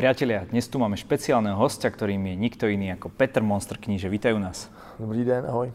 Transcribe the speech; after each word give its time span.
Priatelia, 0.00 0.48
dnes 0.48 0.64
tu 0.64 0.80
máme 0.80 0.96
špeciálneho 0.96 1.60
hostia, 1.60 1.92
ktorým 1.92 2.32
je 2.32 2.32
nikto 2.32 2.64
iný 2.64 2.96
ako 2.96 3.12
Petr 3.12 3.44
Monster 3.44 3.76
kníže. 3.76 4.08
Vítajú 4.08 4.40
nás. 4.40 4.72
Dobrý 4.96 5.28
den, 5.28 5.44
ahoj. 5.44 5.68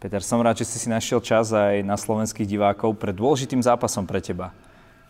Peter, 0.00 0.24
som 0.24 0.40
rád, 0.40 0.64
že 0.64 0.72
si 0.72 0.80
si 0.80 0.88
našiel 0.88 1.20
čas 1.20 1.52
aj 1.52 1.84
na 1.84 2.00
slovenských 2.00 2.48
divákov 2.48 2.96
pred 2.96 3.12
dôležitým 3.12 3.60
zápasom 3.60 4.08
pre 4.08 4.24
teba. 4.24 4.56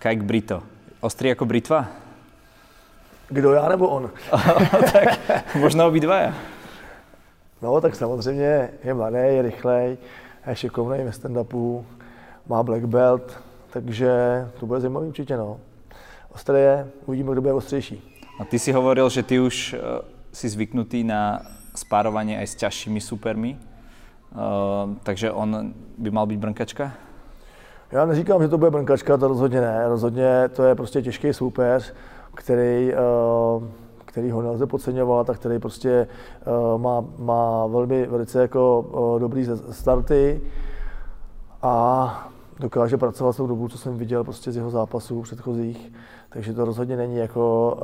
Kajk 0.03 0.27
Brito. 0.27 0.59
Ostrý 0.99 1.31
ako 1.31 1.47
britva? 1.47 1.95
Kdo 3.31 3.55
já 3.55 3.71
nebo 3.71 3.87
on? 3.87 4.11
tak 4.91 5.23
možno 5.55 5.87
obidvaja. 5.87 6.35
No, 7.63 7.79
tak 7.79 7.95
samozřejmě 7.95 8.83
je 8.83 8.95
mladý, 8.95 9.39
je 9.39 9.43
rychlej, 9.43 9.99
je 10.51 10.57
šikovný 10.57 11.07
ve 11.07 11.15
stand-upu, 11.15 11.87
má 12.51 12.59
black 12.67 12.91
belt, 12.91 13.54
takže 13.75 14.11
to 14.61 14.67
bude 14.67 14.81
zajímavý 14.81 15.09
určitě, 15.09 15.37
no. 15.37 15.61
Ostré 16.35 16.61
je, 16.61 16.87
uvidíme, 17.07 17.33
kdo 17.33 17.41
bude 17.41 17.53
ostřejší. 17.53 18.21
A 18.41 18.45
ty 18.45 18.59
si 18.59 18.73
hovoril, 18.73 19.09
že 19.09 19.23
ty 19.23 19.41
už 19.41 19.75
uh, 19.75 19.81
si 20.33 20.49
zvyknutý 20.49 21.05
na 21.05 21.43
spárovanie 21.75 22.39
aj 22.39 22.47
s 22.47 22.55
ťažšími 22.55 23.01
supermi, 23.03 23.59
uh, 23.59 24.95
takže 25.03 25.35
on 25.35 25.75
by 25.99 26.11
mal 26.11 26.27
byť 26.27 26.39
brnkačka? 26.39 26.93
Já 27.91 28.07
neříkám, 28.07 28.43
že 28.43 28.49
to 28.49 28.59
bude 28.59 28.71
brnkačka, 28.71 29.17
to 29.17 29.29
rozhodně 29.29 29.61
ne. 29.61 29.89
Rozhodně 29.89 30.49
to 30.55 30.63
je 30.63 30.75
prostě 30.75 31.03
těžký 31.03 31.35
soupeř, 31.35 31.95
který, 32.35 32.93
uh, 32.95 33.63
který 34.05 34.31
ho 34.31 34.43
nelze 34.43 34.67
podceňovat 34.67 35.31
a 35.31 35.35
který 35.35 35.59
prostě 35.59 36.07
uh, 36.47 36.81
má, 36.81 37.05
má 37.19 37.67
velmi 37.67 38.07
velice 38.07 38.41
jako 38.41 38.81
uh, 38.81 39.21
dobrý 39.21 39.47
starty 39.71 40.41
a 41.63 42.31
dokáže 42.61 42.97
pracovat 42.97 43.33
s 43.33 43.37
tou 43.37 43.47
dobu, 43.47 43.69
co 43.69 43.79
jsem 43.79 43.99
viděl 43.99 44.25
prostě 44.25 44.53
z 44.53 44.57
jeho 44.57 44.71
zápasů 44.71 45.23
předchozích, 45.23 45.93
takže 46.29 46.53
to 46.53 46.65
rozhodně 46.65 46.97
není 46.97 47.17
jako 47.17 47.77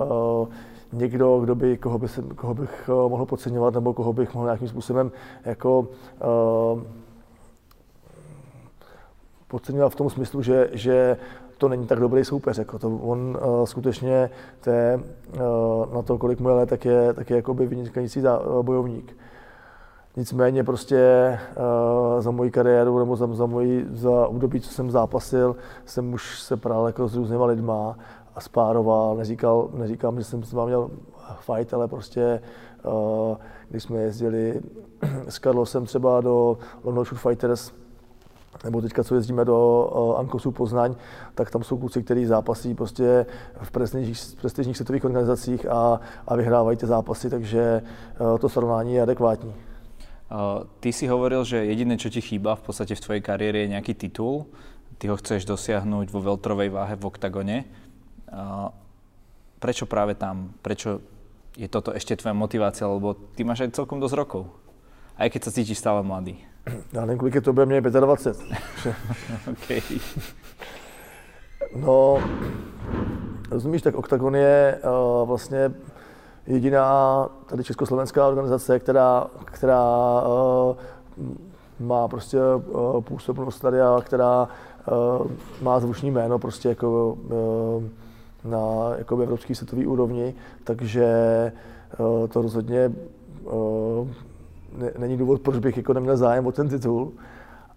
uh, 0.93 0.99
někdo, 0.99 1.41
kdo 1.41 1.55
by, 1.55 1.77
koho, 1.77 1.99
by 1.99 2.09
se, 2.09 2.23
koho 2.23 2.55
bych 2.55 2.91
uh, 2.93 3.11
mohl 3.11 3.27
podceňovat 3.27 3.75
nebo 3.75 3.95
koho 3.95 4.13
bych 4.13 4.35
mohl 4.35 4.47
nějakým 4.47 4.69
způsobem 4.69 5.13
jako 5.45 5.81
uh, 5.81 6.83
podceňovat 9.49 9.93
v 9.93 9.97
tom 9.97 10.11
smyslu, 10.11 10.43
že, 10.43 10.71
že 10.73 11.17
to 11.59 11.69
není 11.69 11.87
tak 11.87 12.01
dobrý 12.01 12.25
soupeř. 12.25 12.59
Jako 12.59 12.79
to, 12.79 12.89
on 12.89 13.39
uh, 13.43 13.65
skutečně 13.65 14.31
je, 14.67 15.01
uh, 15.35 15.95
na 15.95 16.03
to, 16.03 16.19
kolik 16.19 16.41
mu 16.41 16.49
je 16.49 16.55
let, 16.55 16.69
tak 16.69 16.85
je, 16.85 17.13
tak 17.13 17.31
je 17.31 17.37
jakoby 17.37 17.67
vynikající 17.67 18.23
bojovník. 18.63 19.17
Nicméně 20.17 20.65
prostě 20.65 21.39
uh, 21.57 22.21
za 22.21 22.31
moji 22.31 22.51
kariéru 22.51 22.99
nebo 22.99 23.17
za, 23.17 23.27
za, 23.35 23.47
moji, 23.47 23.87
za 23.93 24.29
období, 24.29 24.61
co 24.61 24.71
jsem 24.71 24.91
zápasil, 24.91 25.57
jsem 25.85 26.13
už 26.13 26.41
se 26.41 26.57
prál 26.57 26.87
jako 26.87 27.09
s 27.09 27.17
různýma 27.17 27.47
lidma 27.47 27.99
a 28.35 28.41
spároval. 28.41 29.17
Neříkal, 29.17 29.69
neříkám, 29.75 30.19
že 30.19 30.25
jsem 30.25 30.43
s 30.43 30.53
vámi 30.53 30.69
měl 30.69 30.91
fight, 31.41 31.75
ale 31.75 31.89
prostě 31.89 32.43
uh, 32.85 33.37
když 33.69 33.83
jsme 33.83 33.99
jezdili 33.99 34.61
s 35.29 35.39
Karlosem 35.39 35.85
třeba 35.85 36.21
do 36.21 36.59
London 36.85 37.05
Shoot 37.05 37.21
Fighters, 37.21 37.73
nebo 38.65 38.81
teďka, 38.81 39.05
co 39.05 39.15
jezdíme 39.15 39.45
do 39.45 39.91
uh, 39.95 40.19
Ankosu 40.19 40.51
Poznaň, 40.51 40.95
tak 41.35 41.51
tam 41.51 41.63
jsou 41.63 41.79
kluci, 41.79 42.03
kteří 42.03 42.27
zápasí 42.27 42.75
prostě 42.75 43.27
v 43.63 43.71
prestižních, 43.71 44.19
prestižních 44.41 44.77
světových 44.77 45.05
organizacích 45.05 45.67
a, 45.67 46.01
a 46.27 46.37
vyhrávají 46.37 46.77
ty 46.77 46.87
zápasy, 46.87 47.31
takže 47.31 47.83
uh, 48.21 48.39
to 48.39 48.49
srovnání 48.49 48.95
je 48.95 49.03
adekvátní. 49.03 49.55
Uh, 50.31 50.63
ty 50.79 50.95
si 50.95 51.11
hovoril, 51.11 51.43
že 51.43 51.67
jediné, 51.67 51.99
čo 51.99 52.07
ti 52.07 52.23
chýba 52.23 52.55
v 52.55 52.63
podstate 52.63 52.95
v 52.95 53.03
tvojej 53.03 53.23
kariére 53.23 53.67
je 53.67 53.75
nejaký 53.75 53.99
titul. 53.99 54.47
Ty 55.03 55.11
ho 55.11 55.19
chceš 55.19 55.43
dosiahnuť 55.43 56.07
vo 56.15 56.23
veltrovej 56.23 56.71
váhe 56.71 56.95
v 56.95 57.03
oktagone. 57.03 57.67
Uh, 58.31 58.71
prečo 59.59 59.91
práve 59.91 60.15
tam? 60.15 60.55
Prečo 60.63 61.03
je 61.59 61.67
toto 61.67 61.91
ešte 61.91 62.15
tvoja 62.15 62.31
motivácia? 62.31 62.87
Lebo 62.87 63.19
ty 63.35 63.43
máš 63.43 63.67
aj 63.67 63.75
celkom 63.75 63.99
dosť 63.99 64.15
rokov. 64.15 64.43
Aj 65.19 65.27
keď 65.27 65.51
sa 65.51 65.51
cítiš 65.51 65.83
stále 65.83 66.07
mladý. 66.07 66.39
Já 66.95 67.01
nevím, 67.03 67.19
kolik 67.19 67.35
je 67.35 67.41
to, 67.41 67.53
bude 67.53 67.67
mě 67.67 67.81
25. 67.81 68.39
okay. 69.51 69.83
No, 71.75 72.23
rozumíš, 73.51 73.83
tak 73.83 73.95
Oktagon 73.95 74.35
je 74.35 74.79
uh, 74.85 75.29
vlastně 75.29 75.71
jediná 76.51 77.29
tady 77.47 77.65
československá 77.65 78.29
organizace, 78.29 78.79
která, 78.79 79.27
která 79.45 79.85
uh, 80.23 81.27
má 81.81 82.09
prostě 82.09 82.39
uh, 82.55 83.01
působnost 83.01 83.61
tady 83.61 83.81
a 83.81 84.01
která 84.05 84.49
uh, 85.21 85.27
má 85.63 85.81
zvučný 85.81 86.11
jméno 86.11 86.39
prostě 86.39 86.69
jako 86.69 87.13
uh, 87.13 87.85
na 88.51 88.97
jako 88.99 89.21
evropský 89.21 89.55
světový 89.55 89.87
úrovni, 89.87 90.35
takže 90.65 91.07
uh, 91.99 92.29
to 92.29 92.43
rozhodně 92.43 92.93
uh, 93.45 94.09
ne, 94.79 94.93
není 94.99 95.17
důvod, 95.17 95.41
proč 95.41 95.59
bych 95.59 95.77
jako 95.77 95.93
neměl 95.93 96.17
zájem 96.17 96.47
o 96.47 96.53
ten 96.53 96.69
titul. 96.69 97.13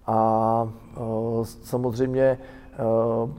A 0.07 0.69
uh, 0.99 1.45
samozřejmě 1.45 2.37
uh, 3.23 3.29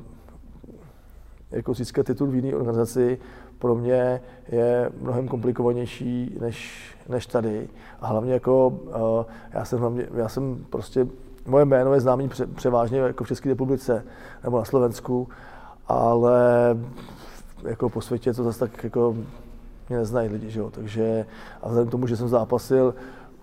jako 1.51 1.75
získat 1.75 2.07
titul 2.07 2.27
v 2.27 2.35
jiné 2.35 2.55
organizaci 2.57 3.19
pro 3.59 3.75
mě 3.75 4.21
je 4.49 4.93
mnohem 5.01 5.29
komplikovanější 5.29 6.37
než, 6.41 6.89
než 7.09 7.27
tady. 7.27 7.69
A 8.01 8.07
hlavně 8.07 8.33
jako, 8.33 8.69
uh, 8.69 9.25
já 9.53 9.65
jsem 9.65 9.79
hlavně, 9.79 10.07
já 10.15 10.29
jsem 10.29 10.65
prostě, 10.71 11.07
moje 11.47 11.65
jméno 11.65 11.95
je 11.95 12.01
známý 12.01 12.29
pře, 12.29 12.47
převážně 12.47 12.99
jako 12.99 13.25
v 13.25 13.29
České 13.29 13.49
republice 13.49 14.05
nebo 14.45 14.59
na 14.59 14.65
Slovensku, 14.65 15.29
ale 15.89 16.77
jako 17.69 17.89
po 17.89 18.01
světě 18.01 18.35
to 18.35 18.45
zase 18.45 18.59
tak 18.59 18.85
jako 18.85 19.17
mě 19.89 19.99
neznají 19.99 20.29
lidi, 20.29 20.51
že 20.51 20.61
jo? 20.61 20.71
takže 20.71 21.27
a 21.63 21.69
vzhledem 21.69 21.89
k 21.89 21.91
tomu, 21.91 22.07
že 22.07 22.17
jsem 22.17 22.29
zápasil 22.29 22.95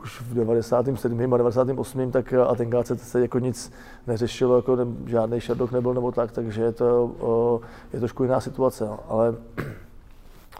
už 0.04 0.22
v 0.22 0.34
97. 0.34 1.34
a 1.34 1.38
98. 1.38 2.12
tak 2.12 2.34
a 2.34 2.56
tenkrát 2.56 2.88
se, 2.88 2.98
se 2.98 3.22
jako 3.22 3.40
nic 3.40 3.72
neřešilo, 4.08 4.56
jako 4.56 4.76
ne, 4.76 4.86
žádný 5.06 5.40
šardok 5.40 5.72
nebyl 5.72 5.94
nebo 5.94 6.12
tak, 6.12 6.32
takže 6.32 6.62
je 6.62 6.72
to, 6.72 7.06
uh, 7.06 7.68
je 7.94 8.00
trošku 8.00 8.24
jiná 8.24 8.40
situace, 8.40 8.86
no. 8.86 9.00
ale 9.10 9.36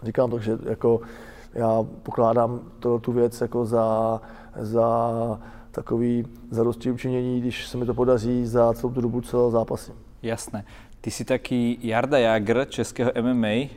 Říkám 0.02 0.30
to, 0.30 0.38
že 0.38 0.58
jako 0.64 1.00
já 1.54 1.84
pokládám 2.02 2.60
to, 2.78 2.98
tu 2.98 3.12
věc 3.12 3.40
jako 3.40 3.66
za, 3.66 4.20
za 4.56 4.88
takový 5.70 6.26
zadosti 6.50 6.90
učinění, 6.90 7.40
když 7.40 7.66
se 7.66 7.76
mi 7.76 7.86
to 7.86 7.94
podaří 7.94 8.46
za 8.46 8.72
celou 8.72 8.92
tu 8.92 9.00
dobu, 9.00 9.20
co 9.20 9.50
zápasím. 9.50 9.94
Jasné. 10.22 10.64
Ty 11.00 11.10
si 11.10 11.24
taký 11.24 11.78
Jarda 11.82 12.18
Jagr 12.18 12.66
českého 12.68 13.10
MMA, 13.22 13.74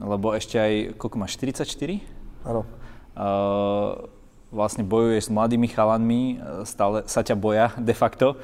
lebo 0.00 0.32
ešte 0.32 0.56
aj, 0.56 0.96
koľko 0.96 1.16
máš, 1.20 1.36
44? 1.36 2.00
Áno. 2.48 2.64
Uh, 3.12 4.08
vlastne 4.48 4.82
bojuješ 4.82 5.28
s 5.28 5.34
mladými 5.34 5.68
chalanmi, 5.68 6.40
stále 6.64 7.04
sa 7.04 7.20
ťa 7.20 7.36
boja 7.36 7.76
de 7.76 7.92
facto. 7.92 8.40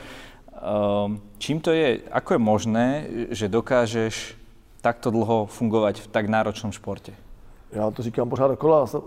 Uh, 0.52 1.16
čím 1.40 1.58
to 1.58 1.72
je, 1.72 2.04
ako 2.12 2.36
je 2.36 2.40
možné, 2.40 2.86
že 3.32 3.48
dokážeš 3.48 4.37
takto 4.80 5.10
dlouho 5.10 5.46
fungovat 5.46 5.98
v 5.98 6.06
tak 6.06 6.28
náročnom 6.28 6.72
športě? 6.72 7.14
Já 7.72 7.90
to 7.90 8.02
říkám 8.02 8.28
pořád 8.28 8.48
dokola. 8.48 8.86
Eh, 8.94 8.98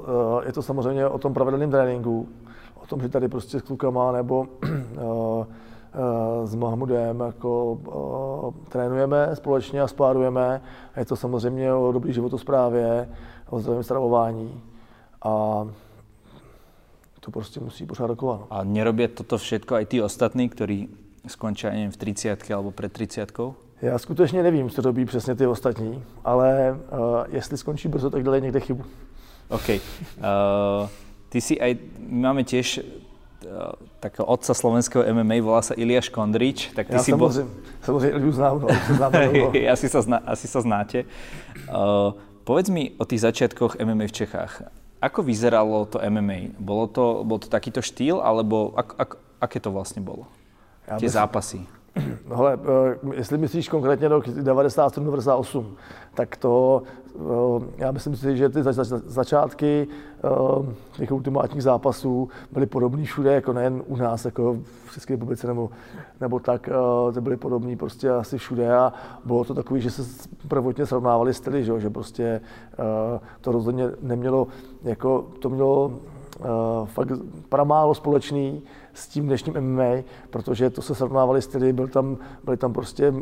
je 0.45 0.53
to 0.53 0.61
samozřejmě 0.61 1.07
o 1.07 1.17
tom 1.17 1.33
pravidelném 1.33 1.71
tréninku, 1.71 2.29
o 2.83 2.87
tom, 2.87 3.01
že 3.01 3.09
tady 3.09 3.27
prostě 3.27 3.59
s 3.59 3.61
klukama 3.61 4.11
nebo 4.11 4.47
eh, 4.63 5.45
eh, 5.93 6.47
s 6.47 6.55
Mahmudem 6.55 7.19
jako 7.19 7.77
trénujeme 8.69 9.35
společně 9.35 9.81
a 9.81 9.87
spárujeme. 9.87 10.61
Je 10.97 11.05
to 11.05 11.15
samozřejmě 11.15 11.73
o 11.73 11.91
dobrý 11.91 12.13
životosprávě, 12.13 13.09
o 13.49 13.59
zdravém 13.59 13.83
stravování 13.83 14.61
a 15.21 15.67
to 17.19 17.31
prostě 17.31 17.59
musí 17.59 17.85
pořád 17.85 18.07
dokola. 18.07 18.37
No. 18.37 18.47
A 18.49 18.63
nerobí 18.63 19.07
toto 19.07 19.37
všetko 19.37 19.75
aj 19.75 19.85
tí 19.85 20.01
ostatní, 20.01 20.49
skončia, 21.27 21.69
neviem, 21.69 21.93
v 21.93 21.97
30 21.97 22.51
alebo 22.51 22.71
před 22.71 22.93
30 22.93 23.31
já 23.81 23.97
skutečně 23.97 24.43
nevím, 24.43 24.69
co 24.69 24.81
robí 24.81 25.05
přesně 25.05 25.35
ty 25.35 25.47
ostatní, 25.47 26.03
ale 26.23 26.77
uh, 26.91 26.97
jestli 27.29 27.57
skončí 27.57 27.87
brzo, 27.87 28.09
tak 28.09 28.23
dělají 28.23 28.41
někde 28.41 28.59
chybu. 28.59 28.83
OK. 29.49 29.69
Uh, 29.69 30.87
ty 31.29 31.41
si 31.41 31.59
aj, 31.59 31.75
my 31.99 32.19
máme 32.23 32.43
tiež 32.43 32.79
uh, 32.79 33.75
takého 33.99 34.25
otca 34.25 34.53
slovenského 34.53 35.03
MMA, 35.03 35.43
volá 35.43 35.59
sa 35.59 35.75
Iliáš 35.75 36.07
Kondrič. 36.09 36.71
Tak 36.75 36.87
ty 36.87 36.93
Já 36.93 37.03
si 37.03 37.11
samozřejmě, 37.11 37.43
bol... 37.43 37.61
samozřejmě 37.81 38.09
Iliu 38.09 38.31
znám, 38.31 38.61
no, 38.61 38.67
znám 38.95 39.11
asi, 39.71 39.89
sa 39.89 40.01
zna, 40.01 40.17
asi 40.25 40.47
sa 40.47 40.61
znáte. 40.61 41.03
Uh, 41.67 42.15
povedz 42.43 42.69
mi 42.69 42.91
o 42.97 43.05
tých 43.05 43.21
začiatkoch 43.21 43.79
MMA 43.79 44.07
v 44.07 44.17
Čechách. 44.23 44.53
Ako 45.01 45.25
vyzeralo 45.25 45.89
to 45.89 45.97
MMA? 45.97 46.53
Bolo 46.61 46.85
to, 46.87 47.25
bol 47.25 47.41
to 47.41 47.49
takýto 47.49 47.81
štýl, 47.81 48.21
alebo 48.21 48.77
ak, 48.77 48.89
ak, 49.01 49.09
aké 49.41 49.57
to 49.57 49.73
vlastne 49.73 50.05
bolo? 50.05 50.29
Ja 50.85 51.01
Tie 51.01 51.09
zápasy. 51.09 51.65
Hele, 52.35 52.59
eh, 52.63 53.15
jestli 53.15 53.37
myslíš 53.37 53.69
konkrétně 53.69 54.07
rok 54.07 54.27
97-98, 54.27 55.65
tak 56.13 56.37
to, 56.37 56.83
eh, 57.15 57.19
já 57.77 57.91
myslím 57.91 58.15
si, 58.15 58.37
že 58.37 58.49
ty 58.49 58.59
začátky 59.05 59.87
eh, 59.87 60.27
těch 60.97 61.11
ultimátních 61.11 61.63
zápasů 61.63 62.29
byly 62.51 62.65
podobné 62.65 63.03
všude, 63.03 63.33
jako 63.33 63.53
nejen 63.53 63.83
u 63.87 63.95
nás, 63.95 64.25
jako 64.25 64.57
v 64.85 64.93
České 64.93 65.13
republice 65.13 65.47
nebo, 65.47 65.69
nebo 66.21 66.39
tak, 66.39 66.69
to 67.13 67.21
byly 67.21 67.37
podobné 67.37 67.75
prostě 67.75 68.09
asi 68.09 68.37
všude 68.37 68.75
a 68.75 68.93
bylo 69.25 69.43
to 69.43 69.53
takový, 69.53 69.81
že 69.81 69.91
se 69.91 70.29
prvotně 70.47 70.85
srovnávali 70.85 71.33
styly, 71.33 71.63
že, 71.63 71.79
že 71.79 71.89
prostě 71.89 72.41
to 73.41 73.51
rozhodně 73.51 73.85
nemělo, 74.01 74.47
jako 74.83 75.27
to 75.39 75.49
mělo 75.49 75.99
fakt 76.85 77.07
pramálo 77.49 77.95
společný 77.95 78.63
s 78.93 79.07
tím 79.07 79.25
dnešním 79.25 79.61
MMA, 79.61 80.03
protože 80.29 80.69
to 80.69 80.81
se 80.81 80.95
srovnávali 80.95 81.41
styly, 81.41 81.73
byl 81.73 81.87
tam, 81.87 82.17
byli 82.43 82.57
tam 82.57 82.73
prostě 82.73 83.09
uh, 83.09 83.21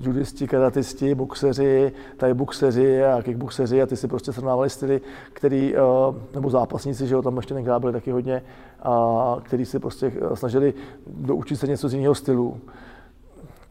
judisti, 0.00 0.48
karatisti, 0.48 1.14
boxeři, 1.14 1.92
tady 2.16 2.34
boxeři 2.34 3.04
a 3.04 3.22
kickboxeři 3.22 3.82
a 3.82 3.86
ty 3.86 3.96
si 3.96 4.08
prostě 4.08 4.32
srovnávali 4.32 4.70
styly, 4.70 5.00
který, 5.32 5.74
uh, 5.74 6.16
nebo 6.34 6.50
zápasníci, 6.50 7.06
že 7.06 7.14
jo, 7.14 7.22
tam 7.22 7.36
ještě 7.36 7.54
tenkrát 7.54 7.78
byli 7.78 7.92
taky 7.92 8.10
hodně, 8.10 8.42
a 8.82 9.36
který 9.42 9.64
si 9.64 9.78
prostě 9.78 10.12
eh, 10.32 10.36
snažili 10.36 10.74
doučit 11.06 11.56
se 11.56 11.66
něco 11.66 11.88
z 11.88 11.94
jiného 11.94 12.14
stylu. 12.14 12.60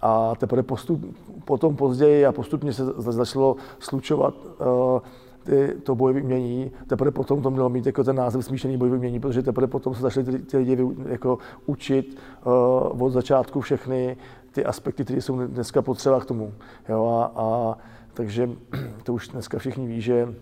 A 0.01 0.35
teprve 0.35 0.63
postup, 0.63 1.06
potom 1.45 1.75
později 1.75 2.25
a 2.25 2.31
postupně 2.31 2.73
se 2.73 2.83
začalo 2.97 3.56
slučovat 3.79 4.33
uh, 4.35 5.00
ty, 5.45 5.74
to 5.83 5.95
bojové 5.95 6.21
umění, 6.21 6.71
teprve 6.88 7.12
potom 7.12 7.42
to 7.42 7.51
mělo 7.51 7.69
mít 7.69 7.86
jako 7.86 8.03
ten 8.03 8.15
název 8.15 8.45
smíšený 8.45 8.77
bojové 8.77 8.97
umění, 8.97 9.19
protože 9.19 9.44
teprve 9.44 9.68
potom 9.68 9.95
se 9.95 10.01
začali 10.01 10.25
ty, 10.25 10.39
ty 10.39 10.57
lidi 10.57 10.77
jako 11.07 11.38
učit 11.65 12.18
uh, 12.45 13.03
od 13.03 13.09
začátku 13.09 13.62
všechny 13.62 14.18
ty 14.51 14.65
aspekty, 14.65 15.03
které 15.03 15.21
jsou 15.21 15.47
dneska 15.47 15.81
potřeba 15.81 16.19
k 16.19 16.25
tomu. 16.25 16.53
Jo, 16.89 17.06
a, 17.06 17.42
a 17.42 17.77
takže 18.13 18.50
to 19.03 19.13
už 19.13 19.27
dneska 19.27 19.59
všichni 19.59 19.88
ví, 19.88 20.01
že 20.01 20.36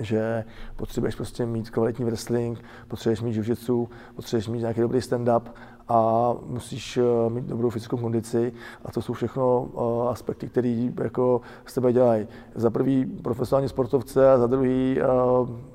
že 0.00 0.44
potřebuješ 0.76 1.14
prostě 1.14 1.46
mít 1.46 1.70
kvalitní 1.70 2.04
wrestling, 2.04 2.64
potřebuješ 2.88 3.20
mít 3.20 3.34
jiu 3.34 3.88
potřebuješ 4.16 4.48
mít 4.48 4.60
nějaký 4.60 4.80
dobrý 4.80 4.98
stand-up 4.98 5.42
a 5.88 6.32
musíš 6.46 6.96
eh, 6.96 7.30
mít 7.30 7.44
dobrou 7.44 7.70
fyzickou 7.70 7.96
kondici 7.96 8.52
a 8.84 8.92
to 8.92 9.02
jsou 9.02 9.12
všechno 9.12 9.68
eh, 9.74 10.10
aspekty, 10.10 10.48
které 10.48 10.88
jako 11.02 11.40
z 11.66 11.74
tebe 11.74 11.92
dělají. 11.92 12.26
Za 12.54 12.70
prvý 12.70 13.04
profesionální 13.04 13.68
sportovce 13.68 14.32
a 14.32 14.38
za 14.38 14.46
druhý 14.46 14.96
eh, 15.00 15.04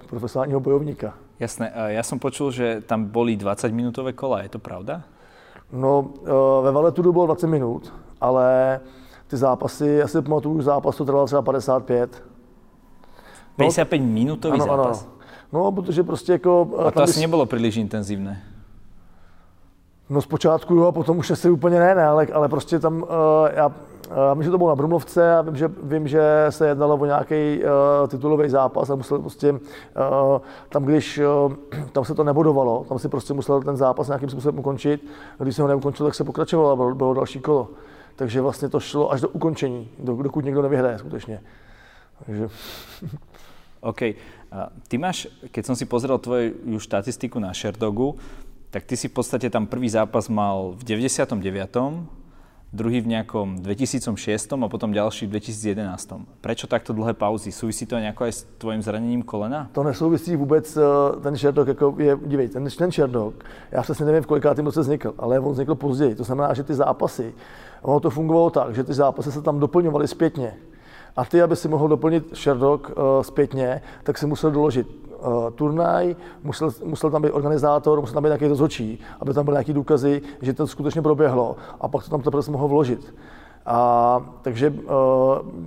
profesionálního 0.10 0.60
bojovníka. 0.60 1.14
Jasné, 1.40 1.74
já 1.88 2.04
jsem 2.04 2.20
počul, 2.20 2.52
že 2.52 2.82
tam 2.86 3.06
byly 3.06 3.38
20-minutové 3.38 4.14
kola, 4.14 4.42
je 4.42 4.50
to 4.50 4.60
pravda? 4.60 5.02
No, 5.72 6.10
ve 6.64 6.72
Valetudu 6.72 7.14
bylo 7.14 7.26
20 7.26 7.48
minut, 7.48 7.94
ale 8.22 8.80
ty 9.28 9.38
zápasy, 9.38 9.88
já 9.88 10.08
si 10.08 10.22
pamatuju, 10.22 10.62
zápas 10.62 10.96
to 10.96 11.06
trvalo 11.06 11.26
třeba 11.26 11.42
55. 11.42 12.24
55 13.56 14.00
minutový 14.00 14.62
ano, 14.62 14.66
zápas? 14.66 15.04
Ano. 15.04 15.12
No, 15.54 15.72
protože 15.72 16.04
prostě 16.04 16.32
jako... 16.32 16.70
A 16.86 16.92
to 16.92 17.02
asi 17.02 17.14
bys... 17.14 17.22
nebylo 17.22 17.46
příliš 17.46 17.78
intenzivné. 17.78 18.44
No 20.10 20.22
zpočátku 20.22 20.76
jo, 20.76 20.88
a 20.88 20.92
potom 20.92 21.18
už 21.18 21.32
asi 21.32 21.50
úplně 21.50 21.80
ne, 21.80 21.96
ne 21.96 22.04
ale, 22.04 22.28
ale 22.34 22.50
prostě 22.50 22.80
tam, 22.80 23.04
uh, 23.04 23.08
já, 23.54 23.68
uh, 23.68 23.74
myslím, 24.34 24.44
že 24.44 24.52
to 24.52 24.58
bylo 24.58 24.70
na 24.70 24.76
Brumlovce 24.76 25.36
a 25.36 25.42
vím, 25.42 25.56
že, 25.56 25.68
vím, 25.84 26.08
že 26.08 26.46
se 26.50 26.68
jednalo 26.68 26.96
o 26.96 27.06
nějaký 27.06 27.60
uh, 27.60 28.08
titulový 28.08 28.50
zápas 28.50 28.90
a 28.90 28.96
musel 28.96 29.20
prostě, 29.20 29.52
uh, 29.52 29.60
tam 30.70 30.86
když, 30.86 31.20
uh, 31.20 31.54
tam 31.92 32.06
se 32.06 32.16
to 32.16 32.24
nebodovalo, 32.24 32.86
tam 32.90 33.00
si 33.00 33.10
prostě 33.10 33.34
musel 33.34 33.62
ten 33.62 33.78
zápas 33.78 34.08
nějakým 34.08 34.30
způsobem 34.30 34.60
ukončit, 34.60 35.08
když 35.40 35.56
se 35.56 35.62
ho 35.62 35.68
neukončil, 35.68 36.06
tak 36.06 36.16
se 36.16 36.24
pokračovalo 36.24 36.72
a 36.72 36.76
bylo, 36.76 36.96
bylo 36.96 37.14
další 37.14 37.40
kolo. 37.40 37.70
Takže 38.16 38.42
vlastně 38.42 38.70
to 38.70 38.80
šlo 38.80 39.12
až 39.12 39.22
do 39.22 39.30
ukončení, 39.30 39.90
dokud 40.00 40.46
někdo 40.46 40.62
nevyhraje 40.62 40.98
skutečně. 40.98 41.42
Takže... 42.26 42.50
OK. 43.82 44.02
Ty 44.88 44.96
máš, 44.98 45.28
keď 45.52 45.64
som 45.68 45.76
si 45.76 45.84
pozrel 45.84 46.16
tvoju 46.18 46.80
štatistiku 46.80 47.36
na 47.36 47.52
Sherdogu, 47.52 48.16
tak 48.72 48.84
ty 48.84 48.98
si 48.98 49.08
v 49.08 49.14
podstate 49.14 49.50
tam 49.50 49.68
prvý 49.68 49.90
zápas 49.90 50.30
mal 50.30 50.76
v 50.76 50.84
99., 50.84 51.38
druhý 52.74 53.00
v 53.00 53.08
nejakom 53.08 53.64
2006 53.64 54.54
a 54.54 54.68
potom 54.68 54.92
ďalší 54.92 55.26
v 55.28 55.40
2011. 55.40 56.44
Prečo 56.44 56.68
takto 56.68 56.92
dlhé 56.92 57.16
pauzy? 57.16 57.52
Súvisí 57.52 57.88
to 57.88 57.96
nejako 57.96 58.28
aj 58.28 58.32
s 58.32 58.44
tvojím 58.60 58.82
zraněním 58.84 59.24
kolena? 59.24 59.70
To 59.72 59.84
nesouvisí 59.84 60.36
vůbec, 60.36 60.78
eh, 60.78 60.82
ten 61.24 61.36
Sherdog, 61.36 61.68
jako 61.68 61.96
je, 61.98 62.18
dívej, 62.26 62.48
ten, 62.50 62.68
ten 62.78 62.92
Sherdog, 62.92 63.34
já 63.72 63.82
přesně 63.82 64.06
nevím, 64.06 64.24
v 64.24 64.28
kolikátém 64.28 64.66
roce 64.66 64.82
vznikl, 64.82 65.14
ale 65.18 65.40
on 65.40 65.52
vznikl 65.52 65.76
později. 65.76 66.16
To 66.16 66.24
znamená, 66.24 66.54
že 66.54 66.64
ty 66.64 66.74
zápasy, 66.74 67.34
ono 67.82 68.00
to 68.00 68.10
fungovalo 68.10 68.50
tak, 68.50 68.76
že 68.76 68.84
ty 68.84 68.94
zápasy 68.94 69.32
se 69.32 69.42
tam 69.42 69.60
doplňovaly 69.60 70.08
zpětně. 70.08 70.54
A 71.16 71.26
ty, 71.26 71.42
aby 71.42 71.56
si 71.56 71.68
mohl 71.68 71.88
doplnit 71.88 72.36
Sherdog 72.36 72.90
uh, 72.90 73.22
zpětně, 73.22 73.82
tak 74.04 74.18
si 74.18 74.28
musel 74.28 74.52
doložit 74.52 75.07
uh, 75.20 75.50
turnaj, 75.52 76.16
musel, 76.44 76.70
musel 76.84 77.12
tam 77.12 77.22
být 77.22 77.32
organizátor, 77.32 78.02
musel 78.02 78.14
tam 78.14 78.24
být 78.24 78.28
nějaký 78.28 78.48
rozhodčí, 78.48 79.00
aby 79.20 79.34
tam 79.34 79.46
byly 79.46 79.56
nějaké 79.56 79.74
důkazy, 79.74 80.22
že 80.42 80.54
to 80.54 80.68
skutečně 80.68 81.02
proběhlo. 81.02 81.56
A 81.82 81.88
pak 81.88 82.04
to 82.04 82.10
tam 82.10 82.22
teprve 82.22 82.52
mohl 82.52 82.68
vložit. 82.68 83.14
A 83.70 84.22
takže, 84.42 84.70
uh, 84.70 84.76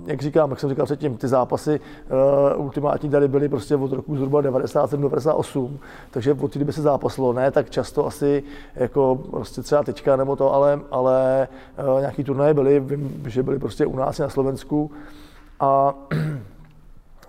jak 0.05 0.21
říkám, 0.21 0.49
jak 0.49 0.59
jsem 0.59 0.69
říkal 0.69 0.85
předtím, 0.85 1.17
ty 1.17 1.27
zápasy 1.27 1.79
uh, 1.79 2.65
ultimátní 2.65 3.09
tady 3.09 3.27
byly 3.27 3.49
prostě 3.49 3.75
od 3.75 3.91
roku 3.91 4.15
zhruba 4.15 4.41
97 4.41 5.01
98, 5.01 5.79
takže 6.11 6.33
od 6.33 6.53
té 6.53 6.59
doby 6.59 6.73
se 6.73 6.81
zápaslo, 6.81 7.33
ne 7.33 7.51
tak 7.51 7.69
často 7.69 8.05
asi 8.05 8.43
jako 8.75 9.19
prostě 9.31 9.61
třeba 9.61 9.83
teďka 9.83 10.15
nebo 10.15 10.35
to, 10.35 10.53
ale, 10.53 10.79
ale 10.91 11.47
uh, 11.93 11.99
nějaký 11.99 12.23
turnaje 12.23 12.53
byly, 12.53 12.79
vím, 12.79 13.23
že 13.27 13.43
byly 13.43 13.59
prostě 13.59 13.85
u 13.85 13.95
nás 13.95 14.19
na 14.19 14.29
Slovensku. 14.29 14.91
A 15.59 15.93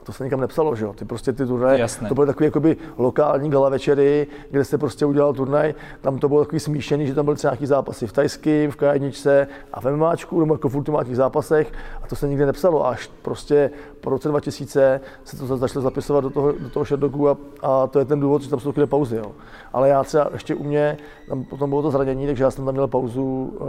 to 0.03 0.13
se 0.13 0.25
nikam 0.25 0.41
nepsalo, 0.41 0.77
že 0.77 0.85
jo? 0.85 0.93
Ty 0.93 1.05
prostě 1.05 1.33
ty 1.33 1.47
turnaje, 1.47 1.87
to 2.09 2.15
byly 2.15 2.27
takové 2.27 2.47
jakoby 2.47 2.77
lokální 2.99 3.51
gala 3.51 3.69
večery, 3.69 4.27
kde 4.51 4.65
se 4.65 4.79
prostě 4.79 5.07
udělal 5.07 5.33
turnaj, 5.33 5.75
tam 6.01 6.19
to 6.19 6.29
bylo 6.29 6.45
takový 6.45 6.61
smíšený, 6.61 7.07
že 7.07 7.15
tam 7.15 7.25
byly 7.25 7.37
třeba 7.37 7.51
nějaký 7.51 7.67
zápasy 7.67 8.07
v 8.07 8.13
tajským, 8.13 8.71
v 8.71 8.77
k 8.77 9.47
a 9.73 9.81
v 9.81 9.85
MMAčku, 9.85 10.41
nebo 10.41 10.55
jako 10.55 10.69
v 10.69 10.77
ultimátních 10.77 11.17
zápasech 11.17 11.73
a 12.03 12.07
to 12.07 12.17
se 12.17 12.29
nikdy 12.29 12.47
nepsalo. 12.47 12.87
Až 12.87 13.11
prostě 13.23 13.71
po 14.01 14.11
roce 14.11 14.29
2000 14.29 15.01
se 15.25 15.37
to 15.37 15.57
začalo 15.57 15.83
zapisovat 15.83 16.21
do 16.21 16.31
toho, 16.31 16.53
do 16.53 16.71
toho 16.71 16.85
Sherdogu 16.85 17.29
a, 17.29 17.37
a, 17.63 17.87
to 17.87 17.99
je 17.99 18.05
ten 18.05 18.21
důvod, 18.21 18.43
že 18.43 18.51
tam 18.51 18.61
jsou 18.61 18.73
takové 18.73 18.87
pauzy. 18.87 19.17
Jo. 19.17 19.33
Ale 19.73 19.89
já 19.89 20.05
třeba 20.05 20.29
ještě 20.33 20.55
u 20.55 20.65
mě, 20.65 20.97
tam 21.29 21.45
potom 21.45 21.71
bylo 21.71 21.83
to 21.83 21.91
zranění, 21.91 22.27
takže 22.27 22.45
já 22.45 22.51
jsem 22.51 22.65
tam 22.65 22.75
měl 22.75 22.89
pauzu, 22.89 23.53
uh, 23.61 23.69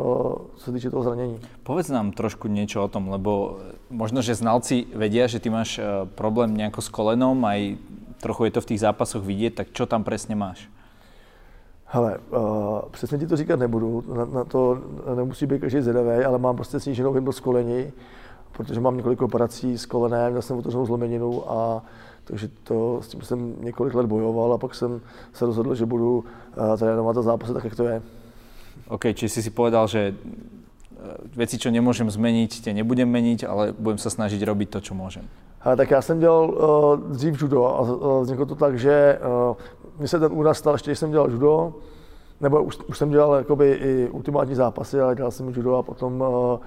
co 0.56 0.66
se 0.66 0.72
týče 0.72 0.90
toho 0.90 1.04
zranění. 1.04 1.40
Povedz 1.64 1.90
nám 1.90 2.12
trošku 2.12 2.48
něco 2.48 2.84
o 2.84 2.88
tom, 2.88 3.08
lebo 3.08 3.58
možno, 3.90 4.22
že 4.22 4.36
znalci 4.36 4.86
vedia, 4.96 5.28
že 5.28 5.40
ty 5.40 5.50
máš 5.50 5.80
uh, 5.80 6.10
problém 6.24 6.56
nejako 6.56 6.80
s 6.80 6.88
kolenom, 6.88 7.36
aj 7.44 7.76
trochu 8.24 8.48
je 8.48 8.52
to 8.56 8.62
v 8.64 8.66
těch 8.66 8.80
zápasoch 8.80 9.20
vidět, 9.20 9.60
tak 9.60 9.76
čo 9.76 9.84
tam 9.84 10.08
přesně 10.08 10.36
máš? 10.40 10.72
Hele, 11.86 12.18
uh, 12.32 12.88
přesně 12.92 13.18
ti 13.18 13.28
to 13.28 13.36
říkat 13.38 13.60
nebudu, 13.60 14.04
na, 14.08 14.26
na 14.26 14.44
to 14.44 14.80
nemusí 15.16 15.46
být 15.46 15.60
každý 15.60 15.82
zvědavý, 15.82 16.24
ale 16.24 16.40
mám 16.40 16.56
prostě 16.56 16.80
sníženou 16.80 17.12
hybnost 17.12 17.40
kolení, 17.40 17.92
protože 18.52 18.80
mám 18.80 18.98
několik 18.98 19.22
operací 19.22 19.78
s 19.78 19.86
kolenem, 19.86 20.32
měl 20.32 20.42
jsem 20.42 20.58
otevřenou 20.58 20.86
zlomeninu 20.86 21.52
a 21.52 21.84
takže 22.24 22.48
to, 22.64 23.00
s 23.04 23.08
tím 23.08 23.22
jsem 23.22 23.56
několik 23.60 23.94
let 23.94 24.06
bojoval 24.08 24.54
a 24.54 24.58
pak 24.58 24.76
jsem 24.76 25.02
se 25.34 25.46
rozhodl, 25.46 25.76
že 25.76 25.86
budu 25.86 26.24
uh, 26.24 26.78
trénovat 26.80 27.18
a 27.18 27.22
zápasy 27.22 27.54
tak, 27.54 27.64
jak 27.64 27.76
to 27.76 27.84
je. 27.84 28.02
OK, 28.88 29.04
či 29.14 29.30
si 29.30 29.44
si 29.44 29.50
povedal, 29.50 29.88
že 29.88 30.16
eh, 30.16 31.18
věci, 31.36 31.58
co 31.58 31.72
nemůžem 31.72 32.10
změnit, 32.10 32.54
tě 32.54 32.74
nebudem 32.74 33.10
měnit, 33.10 33.44
ale 33.44 33.74
budem 33.80 33.98
se 33.98 34.10
snažit 34.10 34.44
robiť 34.44 34.70
to, 34.70 34.82
co 34.82 34.94
můžem. 34.94 35.28
Tak 35.76 35.92
já 35.92 36.02
jsem 36.02 36.20
dělal 36.20 36.50
uh, 36.50 37.12
dřív 37.12 37.42
judo 37.42 37.66
a 37.66 37.80
uh, 37.82 38.22
vzniklo 38.22 38.46
to 38.46 38.56
tak, 38.56 38.80
že 38.80 39.20
uh, 39.50 39.56
mi 40.00 40.08
se 40.08 40.20
ten 40.20 40.32
úraz 40.34 40.58
stal, 40.58 40.74
ještě 40.74 40.96
jsem 40.96 41.12
dělal 41.12 41.32
judo, 41.32 41.74
nebo 42.42 42.64
už, 42.64 42.80
už 42.88 42.98
jsem 42.98 43.10
dělal 43.10 43.36
jakoby 43.36 43.72
i 43.72 44.10
ultimátní 44.10 44.56
zápasy, 44.56 45.02
ale 45.02 45.16
dělal 45.16 45.32
jsem 45.32 45.48
judo 45.48 45.76
a 45.76 45.84
potom 45.84 46.22
uh, 46.22 46.60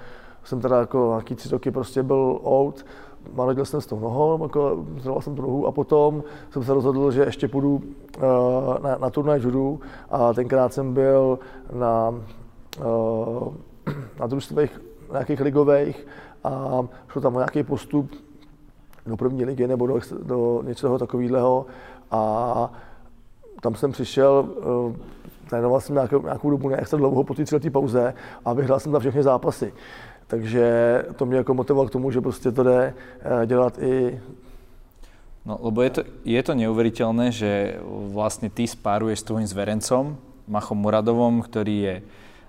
jsem 0.44 0.60
teda 0.60 0.80
jako 0.80 1.08
nějaký 1.10 1.34
tři 1.34 1.48
roky 1.48 1.70
prostě 1.70 2.02
byl 2.02 2.40
out, 2.44 2.86
narodil 3.36 3.64
jsem 3.64 3.80
s 3.80 3.86
tou 3.86 4.00
nohou, 4.00 4.42
jako 4.42 4.84
zdraval 4.98 5.22
jsem 5.22 5.34
tu 5.34 5.42
nohu 5.42 5.66
a 5.66 5.72
potom 5.72 6.22
jsem 6.50 6.64
se 6.64 6.74
rozhodl, 6.74 7.10
že 7.10 7.22
ještě 7.22 7.48
půjdu 7.48 7.74
uh, 7.74 8.22
na, 8.82 8.96
na 8.98 9.10
turnaj 9.10 9.40
judu 9.40 9.80
a 10.10 10.32
tenkrát 10.32 10.72
jsem 10.72 10.94
byl 10.94 11.38
na, 11.72 12.14
uh, 12.84 13.54
na 14.20 14.26
družstvech 14.26 14.80
nějakých 15.12 15.40
ligových 15.40 16.06
a 16.44 16.84
šlo 17.08 17.20
tam 17.20 17.34
o 17.36 17.38
nějaký 17.38 17.62
postup 17.62 18.10
do 19.06 19.16
první 19.16 19.44
ligy 19.44 19.66
nebo 19.66 19.86
do, 19.86 20.00
do 20.22 20.62
něčeho 20.66 20.98
takového 20.98 21.66
a 22.10 22.72
tam 23.60 23.74
jsem 23.74 23.92
přišel, 23.92 24.48
uh, 24.58 24.96
trénoval 25.50 25.80
jsem 25.80 25.94
nějakou, 25.94 26.22
nějakou 26.22 26.50
dobu 26.50 26.68
ne 26.68 26.76
extra 26.76 26.98
dlouho 26.98 27.24
po 27.24 27.34
té 27.34 27.70
pauze 27.70 28.14
a 28.44 28.52
vyhrál 28.52 28.80
jsem 28.80 28.92
tam 28.92 29.00
všechny 29.00 29.22
zápasy. 29.22 29.72
Takže 30.26 31.04
to 31.16 31.26
mě 31.26 31.36
jako 31.36 31.54
motivovalo 31.54 31.88
k 31.88 31.92
tomu, 31.92 32.10
že 32.10 32.20
prostě 32.20 32.52
to 32.52 32.62
jde 32.62 32.94
eh, 33.20 33.46
dělat 33.46 33.78
i 33.78 34.20
No, 35.46 35.62
lebo 35.62 35.78
je 35.86 35.90
to, 35.90 36.02
je 36.26 36.42
to 36.42 36.58
neuveriteľné, 36.58 37.30
že 37.30 37.78
vlastne 38.10 38.50
ty 38.50 38.66
spáruješ 38.66 39.22
s 39.22 39.28
tvojim 39.30 39.46
zverencom, 39.46 40.18
Machom 40.50 40.82
Muradovom, 40.82 41.38
ktorý 41.38 41.76
je 41.78 41.94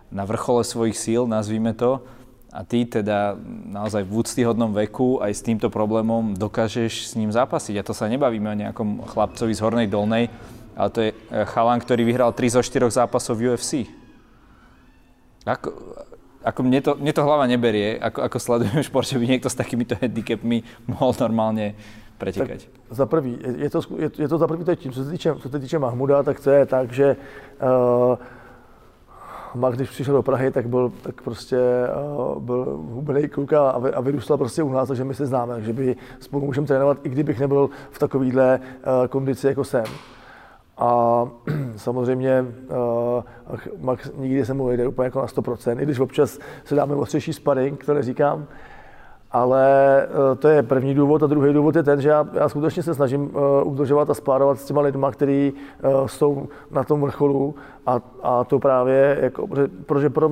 na 0.09 0.25
vrchole 0.25 0.65
svojich 0.65 0.97
síl, 0.97 1.29
nazvíme 1.29 1.77
to, 1.77 2.01
a 2.53 2.63
ty 2.63 2.87
teda 2.87 3.35
naozaj 3.67 4.07
v 4.07 4.23
úctyhodnom 4.23 4.71
veku 4.71 5.19
aj 5.19 5.31
s 5.35 5.41
týmto 5.43 5.67
problémom 5.67 6.31
dokážeš 6.31 7.11
s 7.11 7.13
ním 7.19 7.31
zápasiť. 7.31 7.79
A 7.79 7.87
to 7.87 7.91
sa 7.91 8.07
nebavíme 8.07 8.47
o 8.47 8.59
nejakom 8.59 9.03
chlapcovi 9.03 9.51
z 9.51 9.63
Hornej 9.63 9.87
Dolnej, 9.91 10.31
ale 10.73 10.89
to 10.89 10.99
je 11.03 11.09
eh, 11.11 11.45
chalan, 11.51 11.79
ktorý 11.83 12.07
vyhral 12.07 12.31
3 12.31 12.55
zo 12.55 12.61
4 12.63 12.87
zápasov 13.03 13.35
v 13.35 13.51
UFC. 13.51 13.91
Ako, 15.47 15.71
ako 16.43 16.59
mne, 16.63 16.79
to, 16.83 16.91
mne 16.99 17.13
to 17.15 17.23
hlava 17.23 17.47
neberie, 17.47 17.95
ako, 17.99 18.19
ako 18.23 18.37
sledujem 18.39 18.83
šport, 18.83 19.07
že 19.07 19.19
by 19.19 19.25
niekto 19.27 19.47
s 19.47 19.55
takýmito 19.55 19.95
handicapmi 19.95 20.63
mohol 20.87 21.15
normálně 21.19 21.75
pretekať. 22.17 22.67
Za 22.89 23.05
prvý, 23.05 23.37
je 23.57 23.69
to, 23.69 23.79
je, 23.97 24.09
je 24.17 24.27
to 24.27 24.37
za 24.37 24.47
prvý 24.47 24.65
to 24.65 24.75
tím, 24.75 24.91
co 24.91 25.03
se 25.03 25.11
týče, 25.11 25.35
co 25.39 25.49
se 25.49 25.59
týče 25.59 25.79
Mahmuda, 25.79 26.23
tak 26.23 26.39
to 26.39 26.49
je 26.49 26.65
tak, 26.65 26.91
že 26.91 27.15
uh, 27.61 28.17
Max, 29.57 29.75
když 29.75 29.89
přišel 29.89 30.13
do 30.13 30.23
Prahy, 30.23 30.51
tak 30.51 30.67
byl 30.67 30.91
tak 31.01 31.21
prostě 31.21 31.57
uh, 32.35 32.41
byl 32.41 32.65
hubený 32.91 33.27
kluk 33.27 33.53
a, 33.53 33.69
a 33.69 34.01
vyrůstal 34.01 34.37
prostě 34.37 34.63
u 34.63 34.71
nás, 34.71 34.87
takže 34.87 35.03
my 35.03 35.13
se 35.13 35.25
známe, 35.25 35.53
takže 35.53 35.73
by 35.73 35.95
spolu 36.19 36.45
můžeme 36.45 36.67
trénovat, 36.67 36.97
i 37.03 37.09
kdybych 37.09 37.39
nebyl 37.39 37.69
v 37.91 37.99
takovéhle 37.99 38.59
uh, 38.59 39.07
kondici, 39.07 39.47
jako 39.47 39.63
jsem. 39.63 39.85
A 40.77 41.23
samozřejmě 41.75 42.45
uh, 42.69 43.23
Max 43.81 44.11
nikdy 44.15 44.45
se 44.45 44.53
mu 44.53 44.71
jde 44.71 44.87
úplně 44.87 45.05
jako 45.05 45.19
na 45.19 45.25
100%, 45.25 45.79
i 45.79 45.83
když 45.85 45.99
občas 45.99 46.39
se 46.65 46.75
dáme 46.75 46.95
ostřejší 46.95 47.33
sparring, 47.33 47.85
to 47.85 47.93
neříkám, 47.93 48.47
ale 49.31 50.07
uh, 50.07 50.38
to 50.38 50.48
je 50.48 50.63
první 50.63 50.93
důvod. 50.93 51.24
A 51.24 51.27
druhý 51.27 51.53
důvod 51.53 51.75
je 51.75 51.84
ten, 51.84 52.01
že 52.01 52.10
já, 52.10 52.27
já 52.34 52.50
skutečně 52.50 52.84
se 52.84 52.93
snažím 52.93 53.22
uh, 53.22 53.72
udržovat 53.72 54.10
a 54.10 54.13
spárovat 54.13 54.60
s 54.60 54.65
těma 54.65 54.81
lidma, 54.81 55.12
kteří 55.12 55.53
uh, 55.53 56.07
jsou 56.07 56.48
na 56.72 56.84
tom 56.84 57.01
vrcholu 57.01 57.55
a, 57.86 58.00
a 58.24 58.43
to 58.43 58.60
právě, 58.60 59.17
jako, 59.22 59.48
protože 59.86 60.10
pro, 60.10 60.31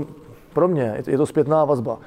pro 0.54 0.68
mě 0.68 0.94
je 0.98 1.04
to, 1.04 1.10
je 1.10 1.18
to 1.18 1.26
zpětná 1.26 1.66
vazba 1.66 1.98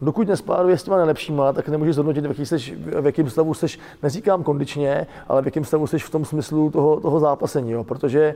dokud 0.00 0.28
nespáruje 0.28 0.78
s 0.78 0.82
těma 0.82 0.96
nejlepšíma, 0.96 1.52
tak 1.52 1.68
nemůžeš 1.68 1.94
zhodnotit, 1.94 2.20
v, 2.26 2.28
jaký 2.28 2.46
seš, 2.46 2.74
v 3.00 3.06
jakém 3.06 3.30
stavu 3.30 3.54
jsi, 3.54 3.66
neříkám 4.02 4.42
kondičně, 4.42 5.06
ale 5.28 5.42
v 5.42 5.44
jakém 5.44 5.64
stavu 5.64 5.86
jsi 5.86 5.98
v 5.98 6.10
tom 6.10 6.24
smyslu 6.24 6.70
toho, 6.70 7.00
toho 7.00 7.20
zápasení, 7.20 7.70
jo? 7.70 7.84
protože 7.84 8.34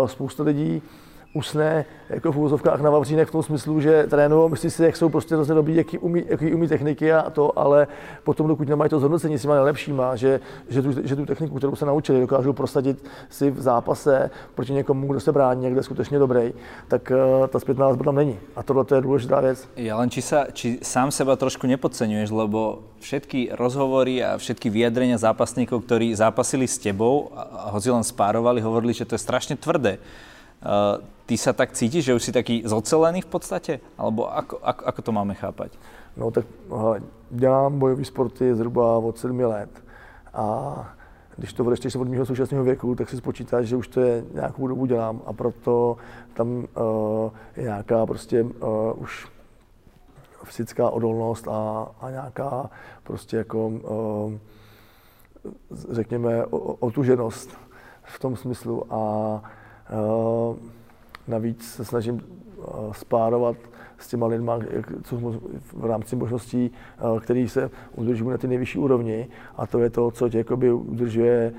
uh, 0.00 0.06
spousta 0.06 0.42
lidí 0.42 0.82
usne 1.34 1.84
jako 2.10 2.32
v 2.32 2.36
úvozovkách 2.36 2.80
na 2.80 2.90
Vavřínech 2.90 3.28
v 3.28 3.30
tom 3.30 3.42
smyslu, 3.42 3.80
že 3.80 4.06
trénují, 4.10 4.50
myslí 4.50 4.70
si, 4.70 4.82
jak 4.84 4.96
jsou 4.96 5.08
prostě 5.08 5.34
hrozně 5.34 5.54
dobrý, 5.54 5.76
jaký 5.76 5.98
umí, 5.98 6.24
jaký 6.28 6.54
umí 6.54 6.68
techniky 6.68 7.12
a 7.12 7.30
to, 7.30 7.58
ale 7.58 7.86
potom, 8.24 8.48
dokud 8.48 8.68
nemají 8.68 8.90
to 8.90 8.98
zhodnocení 8.98 9.38
s 9.38 9.42
těma 9.42 9.54
nejlepšíma, 9.54 10.16
že, 10.16 10.40
že, 10.68 10.82
tu, 10.82 10.92
že 11.04 11.16
tu 11.16 11.26
techniku, 11.26 11.56
kterou 11.56 11.76
se 11.76 11.86
naučili, 11.86 12.20
dokážou 12.20 12.52
prosadit 12.52 13.04
si 13.28 13.50
v 13.50 13.60
zápase 13.60 14.30
proti 14.54 14.72
někomu, 14.72 15.06
kdo 15.06 15.20
se 15.20 15.32
brání, 15.32 15.62
někde 15.62 15.82
skutečně 15.82 16.18
dobrý, 16.18 16.52
tak 16.88 17.12
uh, 17.40 17.46
ta 17.46 17.60
zpětná 17.60 17.86
vazba 17.86 18.04
tam 18.04 18.16
není. 18.16 18.38
A 18.56 18.62
tohle 18.62 18.84
je 18.94 19.00
důležitá 19.00 19.40
věc. 19.40 19.68
Ja 19.76 20.00
len 20.00 20.08
či, 20.10 20.24
sa, 20.24 20.48
či 20.48 20.80
sám 20.82 21.12
seba 21.12 21.36
trošku 21.36 21.66
nepodceňuješ, 21.68 22.30
lebo 22.32 22.82
všetky 23.04 23.52
rozhovory 23.52 24.24
a 24.24 24.40
všetky 24.40 24.72
vyjadrenia 24.72 25.20
zápasníkov, 25.20 25.84
ktorí 25.84 26.16
zápasili 26.16 26.64
s 26.64 26.80
tebou 26.80 27.30
a 27.36 27.68
hoci 27.70 27.92
len 27.92 28.02
spárovali, 28.02 28.64
hovorili, 28.64 28.96
že 28.96 29.04
to 29.04 29.14
je 29.14 29.22
strašne 29.22 29.54
tvrdé. 29.60 30.00
Uh, 30.58 30.98
ty 31.28 31.36
sa 31.36 31.52
tak 31.52 31.76
cítiš, 31.76 32.08
že 32.08 32.16
už 32.16 32.24
si 32.24 32.32
taký 32.32 32.64
zocelený 32.64 33.20
v 33.20 33.30
podstate? 33.36 33.72
Alebo 34.00 34.32
ako, 34.32 34.64
ako, 34.64 34.82
ako 34.88 35.00
to 35.04 35.10
máme 35.12 35.36
chápať? 35.36 35.76
No 36.16 36.32
tak 36.32 36.48
hele, 36.72 37.04
dělám 37.30 37.78
bojové 37.78 38.04
sporty 38.04 38.54
zhruba 38.54 38.96
od 38.96 39.18
7 39.18 39.40
let 39.40 39.68
a 40.32 40.46
když 41.36 41.52
to 41.52 41.64
odečteš 41.64 41.96
od 41.96 42.08
mého 42.08 42.26
současného 42.26 42.64
věku, 42.64 42.94
tak 42.94 43.08
si 43.08 43.16
spočítáš, 43.16 43.66
že 43.66 43.76
už 43.76 43.88
to 43.88 44.00
je 44.00 44.24
nějakou 44.34 44.66
dobu 44.66 44.86
dělám 44.86 45.20
a 45.26 45.32
proto 45.32 45.96
tam 46.34 46.48
uh, 46.48 46.64
je 47.56 47.62
nějaká 47.62 48.06
prostě 48.06 48.42
uh, 48.42 48.48
už 48.96 49.28
fyzická 50.44 50.90
odolnost 50.90 51.48
a, 51.48 51.88
a 52.00 52.10
nějaká 52.10 52.70
prostě 53.04 53.36
jako 53.36 53.68
uh, 53.68 54.32
řekněme 55.90 56.46
otuženost 56.80 57.50
v 58.02 58.18
tom 58.18 58.36
smyslu 58.36 58.92
a 58.92 59.02
uh, 59.92 60.56
Navíc 61.28 61.64
se 61.64 61.84
snažím 61.84 62.20
eh, 62.20 62.64
spárovat 62.92 63.56
s 63.98 64.08
těma 64.08 64.26
lidma, 64.26 64.58
co 65.02 65.16
v 65.72 65.84
rámci 65.84 66.16
možností, 66.16 66.70
eh, 66.70 67.20
který 67.20 67.48
se 67.48 67.70
udržují 67.96 68.30
na 68.30 68.38
ty 68.38 68.48
nejvyšší 68.48 68.78
úrovni 68.78 69.28
a 69.56 69.66
to 69.66 69.78
je 69.78 69.90
to, 69.90 70.10
co 70.10 70.28
tě 70.28 70.38
jakoby 70.38 70.72
udržuje 70.72 71.52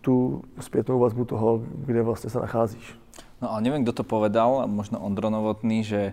tu 0.00 0.42
zpětnou 0.60 0.98
vazbu 0.98 1.24
toho, 1.24 1.62
kde 1.86 2.02
vlastně 2.02 2.30
se 2.30 2.40
nacházíš. 2.40 2.98
No 3.42 3.52
ale 3.52 3.60
nevím, 3.60 3.82
kdo 3.82 3.92
to 3.92 4.04
povedal, 4.04 4.62
možno 4.66 4.98
Ondro 4.98 5.30
Novotný, 5.30 5.84
že 5.84 6.12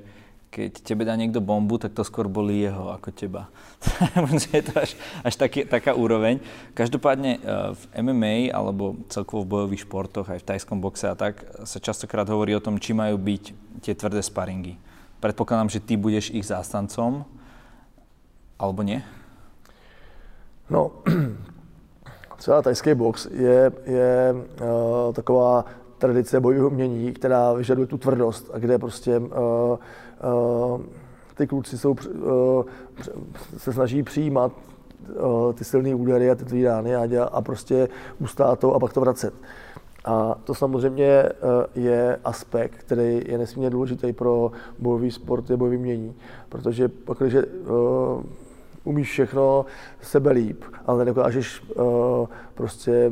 keď 0.51 0.83
tebe 0.83 1.07
dá 1.07 1.15
niekto 1.15 1.39
bombu, 1.39 1.79
tak 1.79 1.95
to 1.95 2.03
skôr 2.03 2.27
bolí 2.27 2.67
jeho 2.67 2.91
ako 2.91 3.15
teba. 3.15 3.47
je 4.51 4.59
to 4.59 4.73
až, 4.75 4.99
až 5.23 5.33
taký, 5.39 5.63
taká 5.63 5.95
úroveň. 5.95 6.43
Každopádne 6.75 7.39
eh, 7.39 7.71
v 7.71 7.81
MMA 8.03 8.35
alebo 8.51 8.99
celkovo 9.07 9.47
v 9.47 9.51
bojových 9.55 9.87
športoch, 9.87 10.27
aj 10.27 10.43
v 10.43 10.47
tajskom 10.51 10.83
boxe 10.83 11.07
a 11.07 11.15
tak, 11.15 11.47
sa 11.63 11.79
častokrát 11.79 12.27
hovorí 12.27 12.51
o 12.51 12.59
tom, 12.59 12.75
či 12.83 12.91
majú 12.91 13.15
byť 13.15 13.43
tie 13.79 13.95
tvrdé 13.95 14.19
sparingy. 14.19 14.75
Predpokladám, 15.23 15.71
že 15.71 15.79
ty 15.79 15.95
budeš 15.95 16.35
ich 16.35 16.43
zástancom, 16.43 17.23
alebo 18.59 18.83
nie? 18.83 18.99
No, 20.67 20.91
třeba 22.37 22.61
tajský 22.61 22.93
box 22.93 23.25
je, 23.31 23.71
je 23.85 24.35
uh, 24.35 25.13
taková 25.13 25.65
tradice 25.97 26.39
bojového 26.39 26.69
umění, 26.69 27.13
která 27.13 27.53
vyžaduje 27.53 27.87
tu 27.87 27.97
tvrdost 27.97 28.49
a 28.53 28.57
kde 28.57 28.79
prostě 28.79 29.19
uh, 29.19 29.77
ty 31.35 31.47
kluci 31.47 31.77
jsou, 31.77 31.91
uh, 31.91 32.63
se 33.57 33.73
snaží 33.73 34.03
přijímat 34.03 34.51
uh, 35.19 35.53
ty 35.53 35.63
silné 35.63 35.95
údery 35.95 36.31
a 36.31 36.35
ty 36.35 36.45
tvý 36.45 36.63
rány 36.63 36.95
a, 36.95 37.23
a 37.23 37.41
prostě 37.41 37.89
ustát 38.19 38.59
to 38.59 38.73
a 38.73 38.79
pak 38.79 38.93
to 38.93 39.01
vracet. 39.01 39.33
A 40.05 40.35
to 40.43 40.53
samozřejmě 40.53 41.29
je 41.75 42.19
aspekt, 42.23 42.75
který 42.77 43.21
je 43.27 43.37
nesmírně 43.37 43.69
důležitý 43.69 44.13
pro 44.13 44.51
bojový 44.79 45.11
sport, 45.11 45.49
je 45.49 45.57
bojový 45.57 45.77
mění, 45.77 46.15
protože 46.49 46.87
pak, 46.87 47.17
když 47.17 47.35
umíš 48.83 49.09
všechno 49.09 49.65
sebe 50.01 50.31
líp, 50.31 50.63
ale 50.85 50.97
nedokážeš 50.97 51.63
prostě 52.53 53.11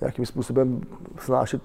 nějakým 0.00 0.26
způsobem 0.26 0.80
snášet 1.18 1.62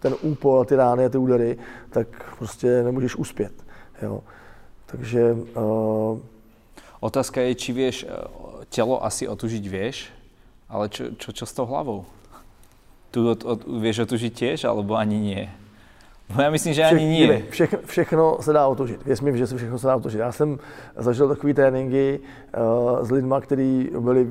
ten 0.00 0.14
úpol, 0.22 0.64
ty 0.64 0.76
rány 0.76 1.04
a 1.04 1.08
ty 1.08 1.18
údery, 1.18 1.58
tak 1.90 2.08
prostě 2.38 2.82
nemůžeš 2.82 3.16
uspět. 3.16 3.52
Jo. 4.02 4.20
Takže... 4.86 5.36
Uh, 5.56 6.18
Otázka 7.00 7.40
je, 7.40 7.54
či 7.54 7.70
vieš, 7.72 7.96
eh, 8.08 8.12
tělo 8.72 9.04
asi 9.04 9.28
otužiť 9.28 9.64
vieš, 9.68 10.08
ale 10.68 10.88
čo, 10.88 11.12
čo, 11.14 11.28
čo 11.32 11.44
s 11.46 11.52
tou 11.52 11.68
hlavou? 11.68 12.08
Tu 13.12 13.20
od, 13.22 13.44
od, 13.44 13.60
vieš 13.68 14.08
otužiť 14.08 14.32
tiež, 14.32 14.58
alebo 14.64 14.96
ani 14.96 15.20
nie? 15.20 15.44
No 16.26 16.42
já 16.42 16.50
myslím, 16.50 16.74
že 16.74 16.84
ani 16.84 17.06
nie. 17.06 17.42
Všechno, 17.50 17.78
všechno 17.84 18.38
se 18.40 18.52
dá 18.52 18.66
otužit. 18.66 19.04
Věř 19.06 19.20
mi, 19.20 19.38
že 19.38 19.46
se 19.46 19.56
všechno 19.56 19.78
se 19.78 19.86
dá 19.86 19.96
otužit. 19.96 20.20
Já 20.20 20.32
jsem 20.32 20.58
zažil 20.96 21.28
takové 21.28 21.54
tréninky 21.54 22.20
uh, 22.20 23.06
s 23.06 23.10
lidmi, 23.10 23.34
kteří 23.40 23.90
byli 24.00 24.24
uh, 24.24 24.30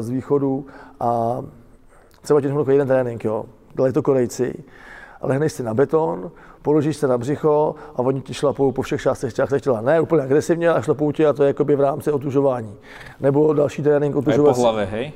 z 0.00 0.08
východu 0.10 0.66
a 1.00 1.42
třeba 2.22 2.40
ti 2.40 2.46
řeknu 2.46 2.70
jeden 2.70 2.88
trénink, 2.88 3.24
jo. 3.24 3.44
Byli 3.74 3.92
to 3.92 4.02
Korejci, 4.02 4.64
lehneš 5.26 5.52
si 5.52 5.62
na 5.62 5.74
beton, 5.74 6.30
položíš 6.62 6.96
se 6.96 7.08
na 7.08 7.18
břicho 7.18 7.74
a 7.96 7.98
oni 7.98 8.20
ti 8.20 8.34
šlapou 8.34 8.72
po 8.72 8.82
všech 8.82 9.02
částech 9.02 9.32
těla. 9.60 9.80
Ne 9.80 10.00
úplně 10.00 10.22
agresivně, 10.22 10.68
ale 10.68 10.82
šlapou 10.82 11.12
ti 11.12 11.26
a 11.26 11.32
to 11.32 11.42
je 11.42 11.46
jakoby 11.46 11.76
v 11.76 11.80
rámci 11.80 12.12
otužování. 12.12 12.74
Nebo 13.20 13.52
další 13.52 13.82
trénink 13.82 14.16
otužovací. 14.16 14.60
po 14.60 14.62
hlavě, 14.62 14.84
hej? 14.84 15.12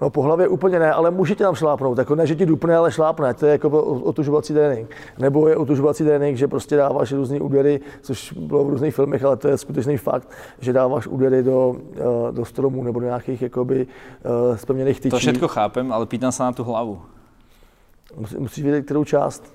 No 0.00 0.10
po 0.10 0.22
hlavě 0.22 0.48
úplně 0.48 0.78
ne, 0.78 0.92
ale 0.92 1.10
může 1.10 1.34
tě 1.34 1.44
tam 1.44 1.54
šlápnout. 1.54 1.98
Jako 1.98 2.14
ne, 2.14 2.26
že 2.26 2.34
ti 2.34 2.46
dupne, 2.46 2.76
ale 2.76 2.92
šlápne. 2.92 3.34
To 3.34 3.46
je 3.46 3.52
jako 3.52 3.68
otužovací 3.82 4.52
trénink. 4.52 4.90
Nebo 5.18 5.48
je 5.48 5.56
otužovací 5.56 6.04
trénink, 6.04 6.36
že 6.36 6.48
prostě 6.48 6.76
dáváš 6.76 7.12
různé 7.12 7.40
údery, 7.40 7.80
což 8.00 8.32
bylo 8.32 8.64
v 8.64 8.70
různých 8.70 8.94
filmech, 8.94 9.24
ale 9.24 9.36
to 9.36 9.48
je 9.48 9.58
skutečný 9.58 9.96
fakt, 9.96 10.28
že 10.60 10.72
dáváš 10.72 11.06
údery 11.06 11.42
do, 11.42 11.76
eh, 11.96 12.32
do 12.32 12.44
stromů 12.44 12.84
nebo 12.84 13.00
do 13.00 13.06
nějakých 13.06 13.42
jakoby, 13.42 13.86
spevněných 14.54 15.00
tyčí. 15.00 15.10
To 15.10 15.18
všechno 15.18 15.48
chápem, 15.48 15.92
ale 15.92 16.06
pýtám 16.06 16.32
se 16.32 16.42
na 16.42 16.52
tu 16.52 16.64
hlavu. 16.64 17.00
Musí, 18.16 18.36
musíš 18.36 18.64
vědět, 18.64 18.82
kterou 18.82 19.04
část. 19.04 19.54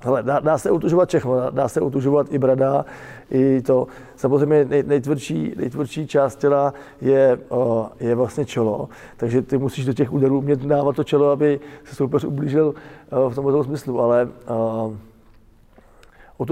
Hele, 0.00 0.22
dá, 0.22 0.40
dá 0.40 0.58
se 0.58 0.70
utužovat 0.70 1.08
všechno, 1.08 1.36
dá, 1.36 1.50
dá 1.50 1.68
se 1.68 1.80
utužovat 1.80 2.26
i 2.32 2.38
brada, 2.38 2.84
i 3.30 3.62
to. 3.62 3.86
Samozřejmě 4.16 4.64
nej, 4.64 4.82
nejtvrdší, 4.82 5.54
nejtvrdší 5.56 6.06
část 6.06 6.36
těla 6.36 6.74
je, 7.00 7.38
o, 7.48 7.88
je 8.00 8.14
vlastně 8.14 8.44
čelo, 8.44 8.88
takže 9.16 9.42
ty 9.42 9.58
musíš 9.58 9.84
do 9.84 9.92
těch 9.92 10.12
úderů 10.12 10.38
umět 10.38 10.60
dávat 10.60 10.96
to 10.96 11.04
čelo, 11.04 11.30
aby 11.30 11.60
se 11.84 11.94
soupeř 11.94 12.24
ublížil 12.24 12.74
o, 13.10 13.30
v 13.30 13.34
tomto 13.34 13.64
smyslu, 13.64 14.00
ale 14.00 14.28
o, 14.48 14.92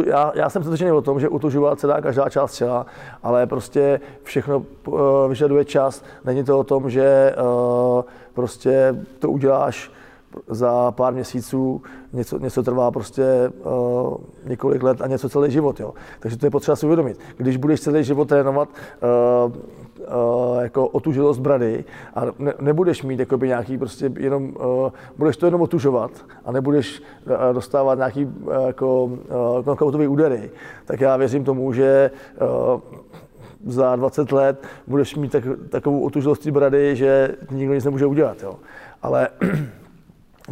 já, 0.06 0.32
já 0.34 0.50
jsem 0.50 0.62
přesvědčený 0.62 0.92
o 0.92 1.02
tom, 1.02 1.20
že 1.20 1.28
utužovat 1.28 1.80
se 1.80 1.86
dá 1.86 2.00
každá 2.00 2.28
část 2.28 2.56
těla, 2.56 2.86
ale 3.22 3.46
prostě 3.46 4.00
všechno 4.22 4.64
uh, 4.86 5.00
vyžaduje 5.28 5.64
čas. 5.64 6.04
Není 6.24 6.44
to 6.44 6.58
o 6.58 6.64
tom, 6.64 6.90
že 6.90 7.34
uh, 7.36 8.02
prostě 8.34 8.96
to 9.18 9.30
uděláš 9.30 9.90
za 10.48 10.90
pár 10.90 11.12
měsíců, 11.12 11.82
něco, 12.12 12.38
něco 12.38 12.62
trvá 12.62 12.90
prostě 12.90 13.52
uh, 13.64 14.16
několik 14.44 14.82
let 14.82 15.02
a 15.02 15.06
něco 15.06 15.28
celý 15.28 15.50
život. 15.50 15.80
Jo. 15.80 15.94
Takže 16.20 16.36
to 16.36 16.46
je 16.46 16.50
potřeba 16.50 16.76
si 16.76 16.86
uvědomit. 16.86 17.18
Když 17.36 17.56
budeš 17.56 17.80
celý 17.80 18.04
život 18.04 18.28
trénovat 18.28 18.68
uh, 18.68 19.52
uh, 19.52 20.62
jako 20.62 20.88
otužilost 20.88 21.40
brady 21.40 21.84
a 22.14 22.24
ne, 22.38 22.54
nebudeš 22.60 23.02
mít 23.02 23.20
jakoby 23.20 23.48
nějaký 23.48 23.78
prostě 23.78 24.12
jenom, 24.18 24.44
uh, 24.44 24.90
budeš 25.18 25.36
to 25.36 25.46
jenom 25.46 25.62
otužovat 25.62 26.10
a 26.44 26.52
nebudeš 26.52 27.02
uh, 27.26 27.54
dostávat 27.54 27.94
nějaký 27.98 28.24
uh, 28.24 28.52
jako 28.66 29.04
uh, 29.04 29.20
knockoutový 29.62 30.08
údery, 30.08 30.50
tak 30.84 31.00
já 31.00 31.16
věřím 31.16 31.44
tomu, 31.44 31.72
že 31.72 32.10
uh, 32.40 32.80
za 33.66 33.96
20 33.96 34.32
let 34.32 34.62
budeš 34.86 35.16
mít 35.16 35.32
tak, 35.32 35.44
takovou 35.68 36.00
otužilost 36.00 36.46
brady, 36.46 36.96
že 36.96 37.34
nikdo 37.50 37.74
nic 37.74 37.84
nemůže 37.84 38.06
udělat. 38.06 38.42
Jo. 38.42 38.54
Ale 39.02 39.28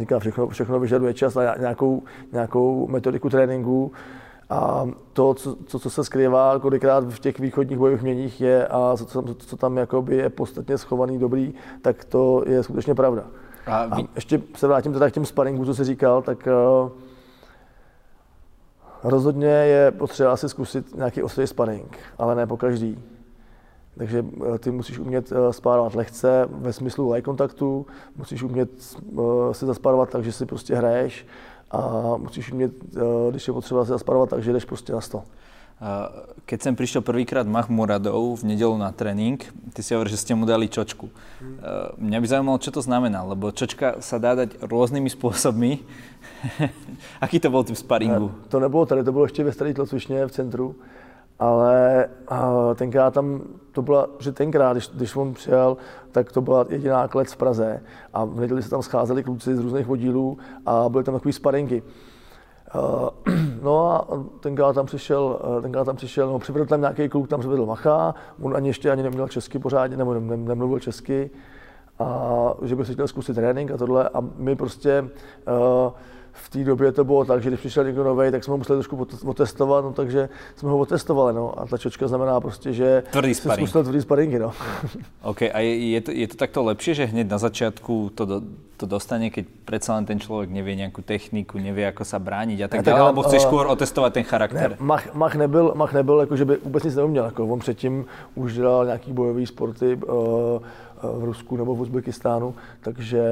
říkám, 0.01 0.19
všechno, 0.19 0.47
všechno 0.47 0.79
vyžaduje 0.79 1.13
čas 1.13 1.37
a 1.37 1.55
nějakou, 1.59 2.03
nějakou 2.31 2.87
metodiku 2.87 3.29
tréninku. 3.29 3.91
A 4.49 4.87
to, 5.13 5.33
co, 5.33 5.55
co, 5.65 5.79
co 5.79 5.89
se 5.89 6.03
skrývá 6.03 6.59
kolikrát 6.59 7.03
v 7.03 7.19
těch 7.19 7.39
východních 7.39 7.77
bojových 7.79 8.03
měních 8.03 8.41
je 8.41 8.67
a 8.67 8.97
co, 8.97 9.05
co, 9.05 9.23
co 9.33 9.57
tam 9.57 9.77
jakoby 9.77 10.15
je 10.15 10.29
podstatně 10.29 10.77
schovaný 10.77 11.19
dobrý, 11.19 11.53
tak 11.81 12.05
to 12.05 12.43
je 12.47 12.63
skutečně 12.63 12.95
pravda. 12.95 13.23
A, 13.65 13.85
vy... 13.85 14.01
a 14.01 14.07
ještě 14.15 14.41
se 14.55 14.67
vrátím 14.67 14.93
teda 14.93 15.09
k 15.09 15.13
těm 15.13 15.25
sparingu, 15.25 15.65
co 15.65 15.75
jsi 15.75 15.83
říkal, 15.83 16.21
tak 16.21 16.47
uh, 16.83 16.91
rozhodně 19.03 19.47
je 19.47 19.91
potřeba 19.91 20.37
si 20.37 20.49
zkusit 20.49 20.95
nějaký 20.95 21.23
ostrý 21.23 21.47
sparring, 21.47 21.97
ale 22.17 22.35
ne 22.35 22.47
po 22.47 22.57
každý. 22.57 23.10
Takže 23.97 24.25
eh, 24.53 24.59
ty 24.59 24.71
musíš 24.71 24.99
umět 24.99 25.31
eh, 25.31 25.53
spárovat 25.53 25.95
lehce 25.95 26.47
ve 26.51 26.73
smyslu 26.73 27.13
eye 27.13 27.21
kontaktu, 27.21 27.85
musíš 28.17 28.43
umět 28.43 28.69
eh, 28.71 29.53
si 29.53 29.65
zaspárovat 29.65 30.09
tak, 30.09 30.23
že 30.23 30.31
si 30.31 30.45
prostě 30.45 30.75
hraješ 30.75 31.25
a 31.71 32.13
musíš 32.17 32.51
umět, 32.51 32.71
když 33.29 33.47
je 33.47 33.53
potřeba 33.53 33.85
si 33.85 33.89
zaspárovat 33.89 34.29
tak, 34.29 34.43
že 34.43 34.53
jdeš 34.53 34.65
prostě 34.65 34.93
na 34.93 35.01
sto. 35.01 35.23
Keď 36.45 36.61
sem 36.61 36.75
prišiel 36.77 37.01
prvýkrát 37.01 37.47
Mahmuradov 37.47 38.45
v 38.45 38.53
nedelu 38.53 38.77
na 38.77 38.93
tréning, 38.93 39.41
ty 39.73 39.81
si 39.81 39.97
hovoril, 39.97 40.13
že 40.13 40.21
ste 40.21 40.37
mu 40.37 40.45
dali 40.45 40.69
čočku. 40.69 41.09
Mňa 41.97 42.17
by 42.21 42.27
zaujímalo, 42.27 42.61
čo 42.61 42.69
to 42.69 42.85
znamená, 42.85 43.25
lebo 43.25 43.49
čočka 43.49 43.97
sa 43.97 44.21
dá 44.21 44.37
dať 44.37 44.61
rôznymi 44.61 45.09
spôsobmi. 45.09 45.81
Aký 47.25 47.41
to 47.41 47.49
bol 47.49 47.65
typ 47.65 47.73
sparingu? 47.73 48.29
To 48.53 48.61
nebylo 48.61 48.85
tady, 48.85 49.03
to 49.03 49.11
bylo 49.11 49.25
ještě 49.25 49.43
ve 49.43 49.51
staré 49.51 49.73
tlocvičně 49.73 50.27
v 50.27 50.31
centru 50.31 50.75
ale 51.41 52.09
tenkrát 52.75 53.13
tam, 53.13 53.41
to 53.71 53.81
byla, 53.81 54.07
že 54.19 54.31
tenkrát, 54.31 54.73
když, 54.73 54.89
když 54.89 55.15
on 55.15 55.33
přijel, 55.33 55.77
tak 56.11 56.31
to 56.31 56.41
byla 56.41 56.65
jediná 56.69 57.07
klec 57.07 57.33
v 57.33 57.37
Praze. 57.37 57.81
A 58.13 58.25
v 58.25 58.39
neděli 58.39 58.63
se 58.63 58.69
tam 58.69 58.81
scházeli 58.81 59.23
kluci 59.23 59.55
z 59.55 59.59
různých 59.59 59.89
oddílů 59.89 60.37
a 60.65 60.89
byly 60.89 61.03
tam 61.03 61.15
takové 61.15 61.33
sparinky. 61.33 61.83
No 63.61 63.91
a 63.91 64.07
tenkrát 64.39 64.73
tam 64.73 64.85
přišel, 64.85 65.39
tenkrát 65.61 65.83
tam 65.83 65.95
přišel, 65.95 66.27
no 66.27 66.39
přivedl 66.39 66.65
tam 66.65 66.81
nějaký 66.81 67.09
kluk, 67.09 67.27
tam 67.27 67.39
přivedl 67.39 67.65
Macha, 67.65 68.15
on 68.41 68.55
ani 68.55 68.69
ještě 68.69 68.91
ani 68.91 69.03
neměl 69.03 69.27
česky 69.27 69.59
pořádně, 69.59 69.97
nebo 69.97 70.13
nemluvil 70.19 70.79
česky, 70.79 71.29
a 71.99 72.53
že 72.61 72.75
by 72.75 72.85
se 72.85 72.93
chtěl 72.93 73.07
zkusit 73.07 73.33
trénink 73.33 73.71
a 73.71 73.77
tohle. 73.77 74.09
A 74.09 74.21
my 74.35 74.55
prostě 74.55 75.01
uh, 75.01 75.91
v 76.33 76.49
té 76.49 76.63
době 76.63 76.91
to 76.91 77.03
bylo 77.03 77.25
tak, 77.25 77.43
že 77.43 77.49
když 77.49 77.59
přišel 77.59 77.83
někdo 77.83 78.03
nový, 78.03 78.31
tak 78.31 78.43
jsme 78.43 78.51
ho 78.51 78.57
museli 78.57 78.77
trošku 78.77 79.07
otestovat, 79.25 79.85
no, 79.85 79.93
takže 79.93 80.29
jsme 80.55 80.69
ho 80.69 80.77
otestovali. 80.77 81.33
No. 81.33 81.59
A 81.59 81.65
ta 81.65 81.77
čočka 81.77 82.07
znamená 82.07 82.39
prostě, 82.39 82.73
že 82.73 83.03
tvrdý 83.11 83.33
sparing. 83.33 83.67
zkusil 83.67 83.83
tvrdý 83.83 84.01
sparingy. 84.01 84.39
No. 84.39 84.51
OK, 85.21 85.41
a 85.41 85.59
je, 85.59 85.91
je, 85.91 86.01
to, 86.01 86.11
je 86.11 86.27
to 86.27 86.35
takto 86.35 86.63
lepšie, 86.63 86.95
že 86.95 87.05
hned 87.05 87.29
na 87.29 87.37
začátku 87.37 88.11
to, 88.15 88.25
do, 88.25 88.41
to 88.77 88.85
dostane, 88.85 89.29
keď 89.29 89.45
len 89.89 90.05
ten 90.05 90.19
člověk 90.19 90.49
nevie 90.49 90.75
nějakou 90.75 91.01
techniku, 91.01 91.59
nevie, 91.59 91.87
ako 91.87 92.03
sa 92.03 92.19
brániť 92.19 92.59
a 92.65 92.67
tak 92.67 92.81
dále, 92.81 92.99
alebo 93.13 93.23
chceš 93.23 93.45
skôr 93.45 93.69
otestovat 93.69 94.13
ten 94.13 94.23
charakter? 94.23 94.75
Ne, 94.75 94.77
Mach, 94.79 95.13
Mach, 95.13 95.35
nebyl, 95.35 95.71
Mach 95.75 95.93
nebyl, 95.93 96.19
jako, 96.19 96.35
že 96.35 96.45
by 96.45 96.57
vůbec 96.63 96.83
nic 96.83 96.95
neuměl. 96.95 97.25
Jako, 97.25 97.47
on 97.47 97.59
předtím 97.59 98.05
už 98.35 98.53
dělal 98.53 98.85
nějaký 98.85 99.13
bojový 99.13 99.45
sporty, 99.45 99.95
uh, 99.95 100.61
v 101.03 101.23
Rusku 101.23 101.57
nebo 101.57 101.75
v 101.75 101.81
Uzbekistánu, 101.81 102.55
takže 102.81 103.23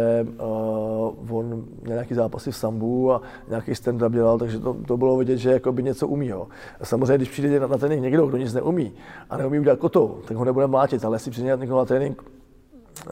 uh, 1.27 1.38
on 1.38 1.63
měl 1.81 1.93
nějaký 1.93 2.13
zápasy 2.13 2.51
v 2.51 2.55
sambu 2.55 3.13
a 3.13 3.21
nějaký 3.49 3.71
stand-up 3.71 4.09
dělal, 4.09 4.38
takže 4.38 4.59
to, 4.59 4.75
to 4.88 4.97
bylo 4.97 5.17
vidět, 5.17 5.38
že 5.38 5.61
by 5.71 5.83
něco 5.83 6.07
umí. 6.07 6.27
Jo. 6.27 6.47
Samozřejmě, 6.83 7.17
když 7.17 7.29
přijde 7.29 7.59
na, 7.59 7.67
na 7.67 7.77
trénink 7.77 8.01
někdo, 8.01 8.27
kdo 8.27 8.38
nic 8.38 8.53
neumí 8.53 8.93
a 9.29 9.38
neumí 9.38 9.59
udělat 9.59 9.79
kotou, 9.79 10.17
tak 10.27 10.38
ho 10.38 10.45
nebude 10.45 10.67
mlátit, 10.67 11.05
ale 11.05 11.15
jestli 11.15 11.31
přijde 11.31 11.57
někdo 11.57 11.77
na 11.77 11.85
trénink, 11.85 12.23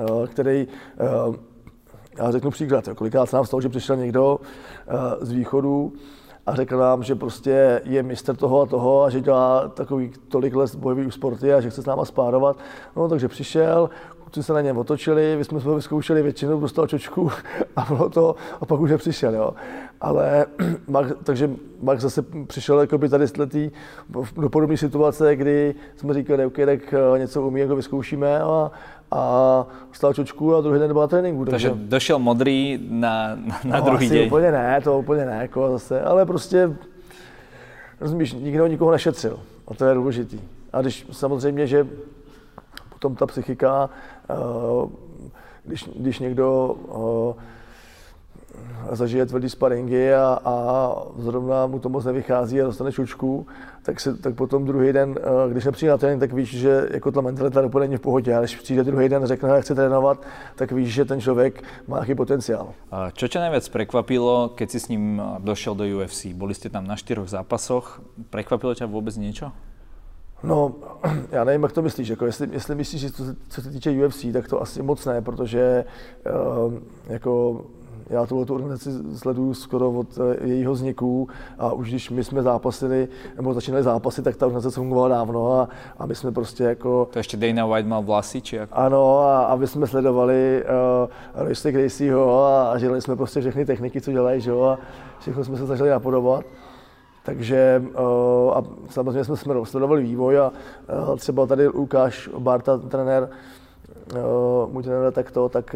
uh, 0.09 0.25
který 0.27 0.67
uh, 1.27 1.35
já 2.17 2.31
řeknu 2.31 2.51
příklad, 2.51 2.87
jo. 2.87 2.95
kolikrát 2.95 3.25
se 3.25 3.35
nám 3.35 3.45
stalo, 3.45 3.61
že 3.61 3.69
přišel 3.69 3.95
někdo 3.95 4.39
uh, 4.39 5.25
z 5.25 5.31
východu, 5.31 5.93
a 6.47 6.55
řekl 6.55 6.77
nám, 6.77 7.03
že 7.03 7.15
prostě 7.15 7.81
je 7.83 8.03
mistr 8.03 8.35
toho 8.35 8.61
a 8.61 8.65
toho 8.65 9.03
a 9.03 9.09
že 9.09 9.21
dělá 9.21 9.67
takový 9.67 10.11
tolik 10.27 10.55
let 10.55 10.75
bojový 10.75 11.11
sporty 11.11 11.53
a 11.53 11.61
že 11.61 11.69
chce 11.69 11.81
s 11.81 11.85
náma 11.85 12.05
spárovat. 12.05 12.57
No, 12.95 13.09
takže 13.09 13.27
přišel, 13.27 13.89
kluci 14.27 14.43
se 14.43 14.53
na 14.53 14.61
něm 14.61 14.77
otočili, 14.77 15.35
my 15.37 15.43
jsme 15.43 15.59
ho 15.59 15.75
vyzkoušeli 15.75 16.21
většinu, 16.21 16.59
dostal 16.59 16.87
čočku 16.87 17.31
a 17.75 17.85
bylo 17.85 18.09
to, 18.09 18.35
a 18.61 18.65
pak 18.65 18.79
už 18.79 18.91
nepřišel, 18.91 19.35
jo. 19.35 19.53
Ale 20.01 20.45
Mark, 20.87 21.17
takže 21.23 21.49
Mark 21.81 21.99
zase 21.99 22.21
přišel 22.47 22.79
jakoby 22.79 23.09
tady 23.09 23.27
z 23.27 23.37
letý, 23.37 23.71
do 24.37 24.49
podobné 24.49 24.77
situace, 24.77 25.35
kdy 25.35 25.75
jsme 25.95 26.13
říkali, 26.13 26.45
OK, 26.45 26.55
tak 26.65 26.93
eh, 26.93 27.19
něco 27.19 27.41
umí, 27.41 27.59
jako 27.59 27.75
vyzkoušíme 27.75 28.39
a, 28.39 28.71
a 29.11 29.65
dostal 29.87 30.13
čočku 30.13 30.55
a 30.55 30.61
druhý 30.61 30.79
den 30.79 30.93
byl 30.93 31.01
na 31.01 31.07
tréninku. 31.07 31.45
Takže, 31.45 31.69
takže 31.69 31.83
došel 31.87 32.19
modrý 32.19 32.79
na, 32.89 33.35
na, 33.35 33.59
na 33.63 33.79
no, 33.79 33.85
druhý 33.85 34.09
den. 34.09 34.27
úplně 34.27 34.51
ne, 34.51 34.81
to 34.83 34.99
úplně 34.99 35.25
ne, 35.25 35.37
jako 35.41 35.71
zase, 35.71 36.01
ale 36.01 36.25
prostě, 36.25 36.75
rozumíš, 38.01 38.33
nikdo 38.33 38.67
nikoho 38.67 38.91
nešetřil 38.91 39.39
a 39.67 39.73
to 39.73 39.85
je 39.85 39.93
důležitý. 39.93 40.39
A 40.73 40.81
když 40.81 41.07
samozřejmě, 41.11 41.67
že 41.67 41.87
potom 42.97 43.15
ta 43.15 43.25
psychika, 43.25 43.89
když, 45.67 45.89
když 45.95 46.19
někdo 46.19 46.75
eh, 46.89 47.33
zažije 48.95 49.25
tvrdý 49.25 49.49
sparingy 49.49 50.13
a, 50.13 50.39
a 50.45 50.95
zrovna 51.17 51.67
mu 51.67 51.79
to 51.79 51.89
moc 51.89 52.05
nevychází 52.05 52.61
a 52.61 52.65
dostane 52.65 52.91
čučku, 52.91 53.47
tak, 53.83 53.99
se, 53.99 54.17
tak 54.17 54.35
potom 54.35 54.65
druhý 54.65 54.93
den, 54.93 55.15
eh, 55.17 55.51
když 55.51 55.65
nepřijde 55.65 55.91
na 55.91 55.97
trénink, 55.97 56.19
tak 56.19 56.33
víš, 56.33 56.57
že 56.57 56.87
jako 56.91 57.11
ta 57.11 57.21
mentalita 57.21 57.65
úplně 57.65 57.87
není 57.87 57.97
v 57.97 58.01
pohodě. 58.01 58.35
A 58.35 58.39
když 58.39 58.55
přijde 58.55 58.83
druhý 58.83 59.09
den 59.09 59.23
a 59.23 59.27
řekne, 59.27 59.49
že 59.55 59.61
chce 59.61 59.75
trénovat, 59.75 60.21
tak 60.55 60.71
víš, 60.71 60.93
že 60.93 61.05
ten 61.05 61.21
člověk 61.21 61.63
má 61.87 61.97
nějaký 61.97 62.15
potenciál. 62.15 62.73
Čo 63.13 63.27
tě 63.27 63.39
nejvíc 63.39 63.69
překvapilo, 63.69 64.49
keď 64.55 64.71
si 64.71 64.79
s 64.79 64.87
ním 64.87 65.21
došel 65.39 65.75
do 65.75 65.83
UFC? 65.83 66.25
Byli 66.25 66.53
jste 66.53 66.69
tam 66.69 66.87
na 66.87 66.95
čtyřech 66.95 67.29
zápasoch. 67.29 68.01
Překvapilo 68.29 68.75
tě 68.75 68.85
vůbec 68.85 69.17
něco? 69.17 69.51
No, 70.43 70.75
já 71.31 71.43
nevím, 71.43 71.63
jak 71.63 71.71
to 71.71 71.81
myslíš. 71.81 72.09
Jako 72.09 72.25
jestli, 72.25 72.49
jestli 72.51 72.75
myslíš, 72.75 73.01
že 73.01 73.11
co, 73.11 73.23
co 73.49 73.61
se 73.61 73.69
týče 73.69 74.05
UFC, 74.05 74.25
tak 74.33 74.47
to 74.47 74.61
asi 74.61 74.83
moc 74.83 75.05
ne, 75.05 75.21
protože 75.21 75.85
uh, 76.65 76.73
jako 77.07 77.61
já 78.09 78.25
tuhle 78.25 78.45
tu 78.45 78.55
organizaci 78.55 78.89
sleduju 79.15 79.53
skoro 79.53 79.91
od 79.91 80.07
eh, 80.17 80.47
jejího 80.47 80.73
vzniku 80.73 81.29
a 81.59 81.73
už 81.73 81.89
když 81.89 82.09
my 82.09 82.23
jsme 82.23 82.41
zápasili, 82.41 83.07
nebo 83.35 83.53
začínali 83.53 83.83
zápasy, 83.83 84.21
tak 84.21 84.35
ta 84.35 84.45
organizace 84.45 84.75
fungovala 84.75 85.07
dávno 85.07 85.53
a, 85.53 85.69
a 85.99 86.05
my 86.05 86.15
jsme 86.15 86.31
prostě 86.31 86.63
jako... 86.63 87.07
To 87.11 87.19
ještě 87.19 87.37
Dana 87.37 87.65
White 87.65 87.87
mal 87.87 88.03
vlasy, 88.03 88.41
či 88.41 88.55
jak? 88.55 88.69
Ano, 88.71 89.19
a, 89.19 89.45
a 89.45 89.55
my 89.55 89.67
jsme 89.67 89.87
sledovali 89.87 90.63
uh, 90.63 91.43
Royce 91.43 91.71
Gracieho 91.71 92.45
a, 92.45 92.71
a 92.71 92.77
žili 92.77 93.01
jsme 93.01 93.15
prostě 93.15 93.41
všechny 93.41 93.65
techniky, 93.65 94.01
co 94.01 94.11
dělají, 94.11 94.41
že 94.41 94.49
jo, 94.49 94.61
a 94.61 94.79
všechno 95.19 95.43
jsme 95.43 95.57
se 95.57 95.65
začali 95.65 95.89
napodobovat. 95.89 96.45
Takže 97.27 97.83
eh, 97.85 98.51
a 98.53 98.63
samozřejmě 98.89 99.23
jsme 99.23 99.35
sledovali 99.63 100.03
vývoj 100.03 100.39
a 100.39 100.51
eh, 100.89 101.17
třeba 101.17 101.45
tady 101.45 101.67
Lukáš 101.67 102.29
Barta, 102.37 102.77
trenér, 102.77 103.29
eh, 104.11 104.17
můj 104.71 104.83
trenér 104.83 105.11
takto, 105.11 105.49
tak 105.49 105.75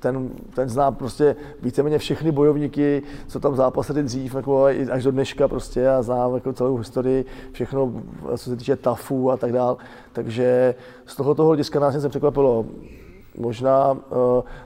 ten, 0.00 0.30
ten 0.54 0.68
zná 0.68 0.90
prostě 0.90 1.36
víceméně 1.62 1.98
všechny 1.98 2.32
bojovníky, 2.32 3.02
co 3.26 3.40
tam 3.40 3.56
zápasili 3.56 4.02
dřív, 4.02 4.34
jako 4.34 4.64
až 4.92 5.04
do 5.04 5.10
dneška 5.10 5.48
prostě 5.48 5.88
a 5.88 6.02
zná 6.02 6.28
jako 6.34 6.52
celou 6.52 6.76
historii, 6.76 7.24
všechno, 7.52 7.92
co 8.36 8.50
se 8.50 8.56
týče 8.56 8.76
TAFu 8.76 9.30
a 9.30 9.36
tak 9.36 9.52
dále. 9.52 9.76
Takže 10.12 10.74
z 11.06 11.16
toho 11.16 11.34
toho 11.34 11.48
hlediska 11.48 11.80
nás 11.80 11.94
něco 11.94 12.08
překvapilo. 12.08 12.66
Možná 13.38 13.92
uh, 13.92 13.98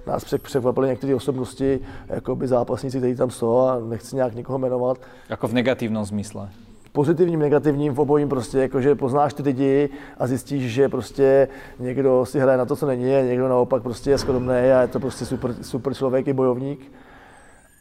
nás 0.06 0.24
překvapily 0.42 0.88
některé 0.88 1.14
osobnosti, 1.14 1.80
jako 2.08 2.36
by 2.36 2.48
zápasníci, 2.48 2.98
kteří 2.98 3.16
tam 3.16 3.30
jsou 3.30 3.58
a 3.58 3.78
nechci 3.78 4.16
nějak 4.16 4.34
někoho 4.34 4.58
jmenovat. 4.58 4.98
Jako 5.28 5.48
v 5.48 5.52
negativním 5.52 6.06
smysle? 6.06 6.48
Pozitivním, 6.92 7.40
negativním, 7.40 7.94
v 7.94 8.00
obojím 8.00 8.28
prostě, 8.28 8.58
jakože 8.58 8.94
poznáš 8.94 9.34
ty 9.34 9.42
lidi 9.42 9.88
a 10.18 10.26
zjistíš, 10.26 10.72
že 10.72 10.88
prostě 10.88 11.48
někdo 11.78 12.26
si 12.26 12.40
hraje 12.40 12.58
na 12.58 12.64
to, 12.64 12.76
co 12.76 12.86
není, 12.86 13.14
a 13.14 13.22
někdo 13.22 13.48
naopak 13.48 13.82
prostě 13.82 14.10
je 14.10 14.18
skromný 14.18 14.54
a 14.54 14.80
je 14.80 14.88
to 14.88 15.00
prostě 15.00 15.24
super, 15.24 15.54
super 15.62 15.94
člověk 15.94 16.28
i 16.28 16.32
bojovník. 16.32 16.92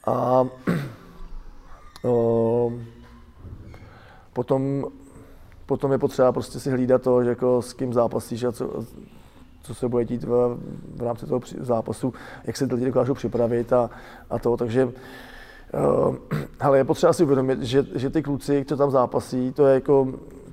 A 0.08 0.46
uh, 2.04 2.74
potom, 4.34 4.86
potom 5.66 5.92
je 5.92 5.98
potřeba 5.98 6.32
prostě 6.32 6.60
si 6.60 6.72
hlídat 6.72 7.02
to, 7.02 7.24
že 7.24 7.30
jako 7.30 7.62
s 7.62 7.74
kým 7.74 7.94
zápasíš 7.94 8.44
a 8.44 8.52
co, 8.52 8.86
co 9.62 9.76
se 9.76 9.88
bude 9.88 10.06
dít 10.06 10.24
v, 10.24 10.58
v 10.96 11.02
rámci 11.02 11.26
toho 11.26 11.42
zápasu, 11.60 12.14
jak 12.44 12.58
se 12.58 12.68
ty 12.68 12.74
lidi 12.74 12.86
dokážou 12.86 13.14
připravit 13.14 13.74
a, 13.74 13.90
a 14.30 14.40
to, 14.40 14.58
takže 14.58 14.86
uh, 16.06 16.16
ale 16.60 16.78
je 16.78 16.84
potřeba 16.84 17.14
si 17.14 17.24
uvědomit, 17.24 17.62
že, 17.62 17.86
že 17.96 18.10
ty 18.10 18.24
kluci, 18.24 18.66
co 18.68 18.78
tam 18.78 18.92
zápasí, 18.92 19.54
to 19.54 19.68
je 19.68 19.74
jako 19.74 20.08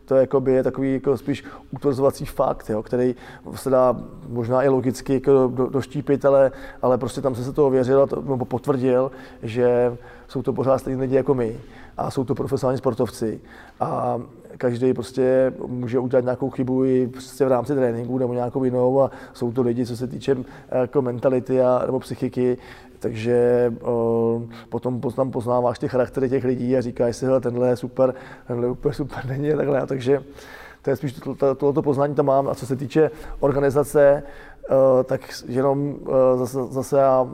to 0.09 0.15
je, 0.15 0.21
jakoby, 0.21 0.53
je 0.53 0.63
takový 0.63 0.93
jako 0.93 1.17
spíš 1.17 1.45
utvrzovací 1.71 2.25
fakt, 2.25 2.71
jo, 2.71 2.83
který 2.83 3.15
se 3.55 3.71
dá 3.71 3.97
možná 4.29 4.63
i 4.63 4.69
logicky 4.69 5.15
jako 5.15 5.51
do, 5.55 5.67
doštípit, 5.67 6.25
ale, 6.25 6.53
ale 6.83 6.99
prostě 6.99 7.21
tam 7.21 7.35
se 7.35 7.45
se 7.45 7.53
to 7.53 7.67
ověřil 7.67 8.07
to, 8.07 8.23
nebo 8.23 8.45
potvrdil, 8.45 9.11
že 9.43 9.97
jsou 10.29 10.43
to 10.43 10.53
pořád 10.53 10.79
stejní 10.79 11.01
lidi 11.01 11.17
jako 11.17 11.35
my 11.35 11.61
a 11.97 12.11
jsou 12.11 12.25
to 12.25 12.35
profesionální 12.35 12.79
sportovci. 12.79 13.41
A 13.81 14.21
každý 14.57 14.95
prostě 14.95 15.53
může 15.67 15.99
udělat 15.99 16.25
nějakou 16.25 16.51
chybu 16.51 16.85
i 16.85 17.07
prostě 17.07 17.45
v 17.45 17.49
rámci 17.49 17.75
tréninku 17.75 18.19
nebo 18.19 18.35
nějakou 18.35 18.65
jinou 18.65 19.03
a 19.03 19.11
jsou 19.33 19.53
to 19.53 19.63
lidi, 19.63 19.87
co 19.87 19.97
se 19.97 20.07
týče 20.07 20.37
jako 20.73 21.03
mentality 21.03 21.63
a, 21.63 21.83
nebo 21.87 22.01
psychiky, 22.01 22.59
takže 22.99 23.73
potom 24.69 25.01
tam 25.01 25.31
poznáváš 25.31 25.79
ty 25.79 25.89
charaktery 25.89 26.29
těch 26.29 26.45
lidí 26.45 26.77
a 26.77 26.81
říkáš 26.81 27.17
si, 27.17 27.27
hele, 27.27 27.41
tenhle 27.41 27.69
je 27.69 27.77
super, 27.77 28.15
tenhle 28.47 28.69
úplně 28.69 28.95
super 28.95 29.27
není 29.27 29.53
a 29.53 29.57
takhle. 29.57 29.87
Takže 29.87 30.23
to 30.83 30.91
je 30.91 30.97
spíš 30.97 31.13
to, 31.13 31.35
to, 31.35 31.55
tohoto 31.55 31.83
poznání 31.83 32.15
tam 32.15 32.27
mám. 32.27 32.49
A 32.49 32.55
co 32.55 32.67
se 32.67 32.77
týče 32.77 33.11
organizace, 33.41 34.23
o, 34.69 35.05
tak 35.05 35.21
jenom 35.49 35.95
o, 36.07 36.37
zase, 36.37 36.59
zase 36.71 36.99
já 36.99 37.29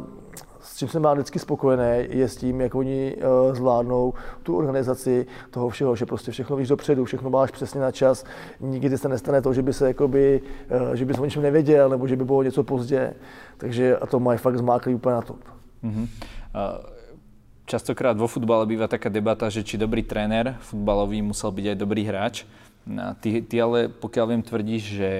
s 0.64 0.76
čím 0.76 0.88
jsem 0.88 1.02
má 1.02 1.14
vždycky 1.14 1.38
spokojený, 1.38 2.06
je 2.08 2.28
s 2.28 2.36
tím, 2.36 2.60
jak 2.60 2.74
oni 2.74 3.16
uh, 3.16 3.54
zvládnou 3.54 4.14
tu 4.42 4.56
organizaci 4.56 5.26
toho 5.50 5.68
všeho, 5.68 5.96
že 5.96 6.06
prostě 6.06 6.32
všechno 6.32 6.56
víš 6.56 6.68
dopředu, 6.68 7.04
všechno 7.04 7.30
máš 7.30 7.50
přesně 7.50 7.80
na 7.80 7.92
čas, 7.92 8.24
nikdy 8.60 8.98
se 8.98 9.08
nestane 9.08 9.42
to, 9.42 9.52
že 9.52 9.62
by 9.62 9.72
se 9.72 9.86
jakoby, 9.86 10.40
uh, 10.70 10.94
že 10.94 11.04
bys 11.04 11.18
o 11.18 11.24
něčem 11.24 11.42
nevěděl, 11.42 11.88
nebo 11.88 12.08
že 12.08 12.16
by 12.16 12.24
bylo 12.24 12.42
něco 12.42 12.64
pozdě, 12.64 13.14
takže 13.56 13.96
a 13.96 14.06
to 14.06 14.20
mají 14.20 14.38
fakt 14.38 14.58
zmáklý 14.58 14.94
úplně 14.94 15.14
na 15.14 15.22
top. 15.22 15.40
Mm-hmm. 15.84 16.08
Častokrát 17.66 18.16
vo 18.16 18.28
futbale 18.28 18.66
býva 18.66 18.88
taká 18.88 19.08
debata, 19.08 19.48
že 19.48 19.64
či 19.64 19.80
dobrý 19.80 20.04
tréner 20.04 20.56
futbalový 20.60 21.24
musel 21.24 21.48
byť 21.48 21.66
aj 21.72 21.76
dobrý 21.80 22.04
hráč. 22.04 22.44
Ty, 23.20 23.40
ty 23.40 23.56
ale, 23.56 23.88
pokiaľ 23.88 24.26
viem, 24.28 24.42
tvrdíš, 24.44 24.82
že 25.00 25.10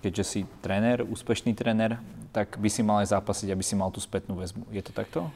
keďže 0.00 0.24
si 0.24 0.40
tréner, 0.64 1.04
úspešný 1.04 1.52
tréner, 1.52 2.00
tak 2.32 2.58
by 2.58 2.70
si 2.70 2.82
mal 2.82 3.02
aj 3.02 3.06
zápasiť, 3.06 3.50
aby 3.50 3.62
si 3.62 3.74
mal 3.76 3.90
tu 3.90 4.00
spätnú 4.00 4.38
väzbu. 4.38 4.66
Je 4.70 4.82
to 4.82 4.92
takto? 4.92 5.30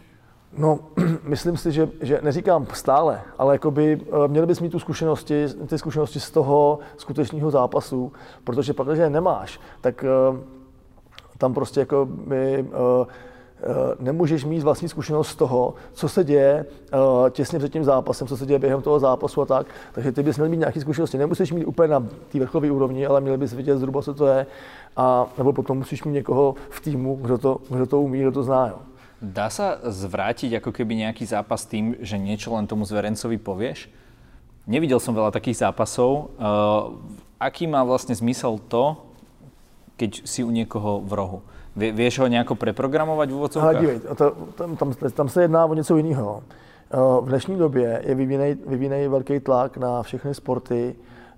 No, 0.56 0.78
myslím 1.34 1.56
si, 1.56 1.72
že, 1.72 1.88
že 2.00 2.20
neříkám 2.22 2.66
stále, 2.72 3.20
ale 3.38 3.54
jakoby, 3.54 4.00
eh, 4.00 4.28
měli 4.28 4.46
bys 4.46 4.60
mít 4.60 4.70
tu 4.70 4.78
zkušenosti, 4.78 5.46
ty 5.66 5.78
zkušenosti 5.78 6.20
z 6.20 6.30
toho 6.30 6.78
skutečného 6.96 7.50
zápasu, 7.50 8.12
protože 8.44 8.72
pak, 8.72 8.86
když 8.86 8.98
je 8.98 9.10
nemáš, 9.10 9.60
tak 9.80 10.04
uh, 10.04 10.38
tam 11.38 11.54
prostě 11.54 11.80
jako 11.80 12.06
by, 12.06 12.66
Eh, 12.74 13.06
nemůžeš 13.98 14.44
mít 14.44 14.62
vlastní 14.62 14.88
zkušenost 14.88 15.28
z 15.28 15.36
toho, 15.36 15.74
co 15.92 16.08
se 16.08 16.24
děje 16.24 16.66
eh, 16.66 17.30
těsně 17.30 17.58
před 17.58 17.72
tím 17.72 17.84
zápasem, 17.84 18.26
co 18.26 18.36
se 18.36 18.46
děje 18.46 18.58
během 18.58 18.82
toho 18.82 19.00
zápasu 19.00 19.42
a 19.42 19.46
tak. 19.46 19.66
Takže 19.92 20.12
ty 20.12 20.22
bys 20.22 20.36
měl 20.36 20.48
mít 20.48 20.56
nějaké 20.56 20.80
zkušenosti. 20.80 21.18
Nemusíš 21.18 21.52
mít 21.52 21.64
úplně 21.64 21.88
na 21.88 22.00
té 22.32 22.38
vrcholové 22.38 22.70
úrovni, 22.70 23.06
ale 23.06 23.20
měl 23.20 23.38
bys 23.38 23.52
vidět 23.52 23.78
zhruba, 23.78 24.02
co 24.02 24.14
to 24.14 24.26
je. 24.26 24.46
A, 24.96 25.26
nebo 25.38 25.52
potom 25.52 25.78
musíš 25.78 26.04
mít 26.04 26.12
někoho 26.12 26.54
v 26.70 26.80
týmu, 26.80 27.18
kdo 27.22 27.38
to, 27.38 27.60
kdo 27.70 27.86
to 27.86 28.00
umí, 28.00 28.20
kdo 28.20 28.32
to 28.32 28.42
zná. 28.42 28.66
Jo. 28.66 28.78
Dá 29.22 29.50
se 29.50 29.78
zvrátit 29.82 30.52
jako 30.52 30.72
keby 30.72 30.94
nějaký 30.94 31.26
zápas 31.26 31.66
tým, 31.66 31.96
že 32.00 32.18
něco 32.18 32.54
len 32.54 32.66
tomu 32.66 32.84
zverencovi 32.84 33.38
pověš? 33.38 33.90
Neviděl 34.66 35.00
jsem 35.00 35.14
veľa 35.14 35.30
takých 35.30 35.56
zápasov. 35.60 36.32
Uh, 36.40 36.96
aký 37.40 37.66
má 37.66 37.84
vlastně 37.84 38.14
zmysel 38.14 38.58
to, 38.68 38.96
keď 39.96 40.24
si 40.24 40.44
u 40.44 40.50
někoho 40.50 41.00
v 41.04 41.12
rohu? 41.12 41.42
Vie, 41.76 41.92
vieš 41.92 42.22
ho 42.22 42.30
nejako 42.30 42.54
preprogramovať 42.54 43.28
v 43.30 43.34
úvodzovkách? 43.34 43.74
Ale 43.74 43.80
dívej, 43.82 43.98
to, 44.14 44.26
tam, 44.54 44.76
tam, 44.76 44.94
tam 44.94 45.28
se 45.28 45.42
jedná 45.42 45.66
o 45.66 45.74
něco 45.74 45.96
jiného. 45.96 46.42
Eh, 46.42 46.96
v 47.20 47.26
dnešní 47.28 47.56
době 47.58 48.02
je 48.06 48.14
vyvíjený 48.66 49.08
velký 49.08 49.40
tlak 49.40 49.76
na 49.76 50.02
všechny 50.02 50.34
sporty, 50.34 50.94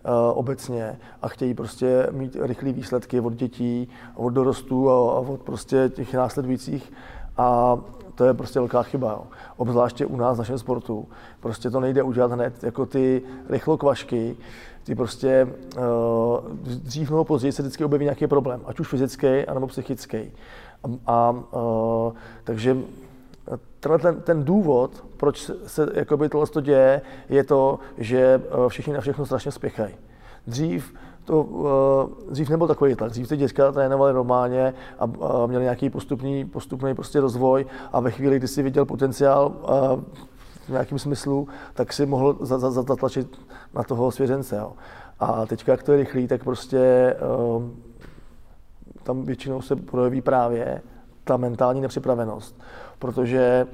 uh, 0.07 0.39
obecně 0.39 0.99
a 1.23 1.29
chtějí 1.29 1.55
prostě 1.55 2.07
mít 2.11 2.37
rychlé 2.41 2.73
výsledky 2.73 3.21
od 3.21 3.35
dětí, 3.35 3.89
od 4.15 4.31
dorostů 4.31 4.91
a, 4.91 4.93
a 4.93 5.19
od 5.19 5.41
prostě 5.43 5.89
těch 5.89 6.15
následujících 6.15 6.93
a 7.37 7.79
to 8.15 8.25
je 8.25 8.35
prostě 8.35 8.59
velká 8.59 8.83
chyba. 8.83 9.11
Jo. 9.11 9.23
Obzvláště 9.57 10.07
u 10.07 10.17
nás 10.17 10.37
v 10.37 10.39
našem 10.39 10.59
sportu. 10.59 11.09
Prostě 11.41 11.71
to 11.71 11.81
nejde 11.81 12.03
udělat 12.03 12.33
hned. 12.33 12.65
Jako 12.65 12.87
ty 12.87 13.23
rychlokvašky, 13.49 14.37
ty 14.87 14.95
prostě 14.95 15.49
uh, 15.77 15.83
dřív 16.65 17.11
nebo 17.11 17.25
později 17.25 17.53
se 17.53 17.63
vždycky 17.63 17.85
objeví 17.85 18.05
nějaký 18.05 18.27
problém, 18.27 18.61
ať 18.67 18.81
už 18.81 18.89
fyzický, 18.89 19.27
anebo 19.27 19.67
psychický. 19.67 20.19
A, 20.85 20.89
a 21.07 21.31
uh, 21.31 22.13
takže 22.45 22.77
tenhle 23.81 23.99
ten, 23.99 24.21
ten 24.21 24.45
důvod, 24.45 24.91
proč 25.17 25.51
se 25.67 25.89
jakoby 25.95 26.29
tohle 26.29 26.47
to 26.47 26.61
děje, 26.61 27.01
je 27.29 27.45
to, 27.45 27.79
že 27.99 28.43
všichni 28.69 28.93
na 28.93 29.01
všechno 29.01 29.27
strašně 29.27 29.53
spěchají. 29.53 29.95
Dřív 30.47 30.95
to, 31.25 31.43
uh, 31.43 32.33
dřív 32.33 32.51
nebyl 32.51 32.67
takový 32.67 32.95
tlak. 32.95 33.11
Dřív 33.11 33.29
ty 33.29 33.37
děcka 33.37 33.73
trénovali 33.73 34.13
normálně 34.13 34.75
a, 34.99 35.05
uh, 35.05 35.47
měli 35.47 35.65
nějaký 35.65 35.91
postupný, 35.91 36.45
postupný 36.45 36.95
prostě 36.95 37.21
rozvoj 37.21 37.67
a 37.93 38.01
ve 38.01 38.11
chvíli, 38.11 38.37
kdy 38.37 38.49
si 38.49 38.63
viděl 38.63 38.85
potenciál 38.85 39.53
uh, 39.63 40.03
v 40.67 40.69
nějakém 40.69 40.99
smyslu, 40.99 41.49
tak 41.75 41.93
si 41.93 42.07
mohl 42.07 42.39
zatlačit 42.41 43.41
na 43.75 43.83
toho 43.83 44.11
svěřence. 44.11 44.57
Jo. 44.57 44.73
A 45.21 45.47
teďka, 45.47 45.73
jak 45.73 45.83
to 45.83 45.93
je 45.93 45.99
rychlý, 45.99 46.29
tak 46.29 46.45
prostě 46.45 47.15
um, 47.57 47.83
tam 49.03 49.23
většinou 49.23 49.63
se 49.63 49.77
projeví 49.77 50.21
právě 50.21 50.83
ta 51.25 51.37
mentální 51.37 51.81
nepřipravenost, 51.81 52.61
protože 52.99 53.67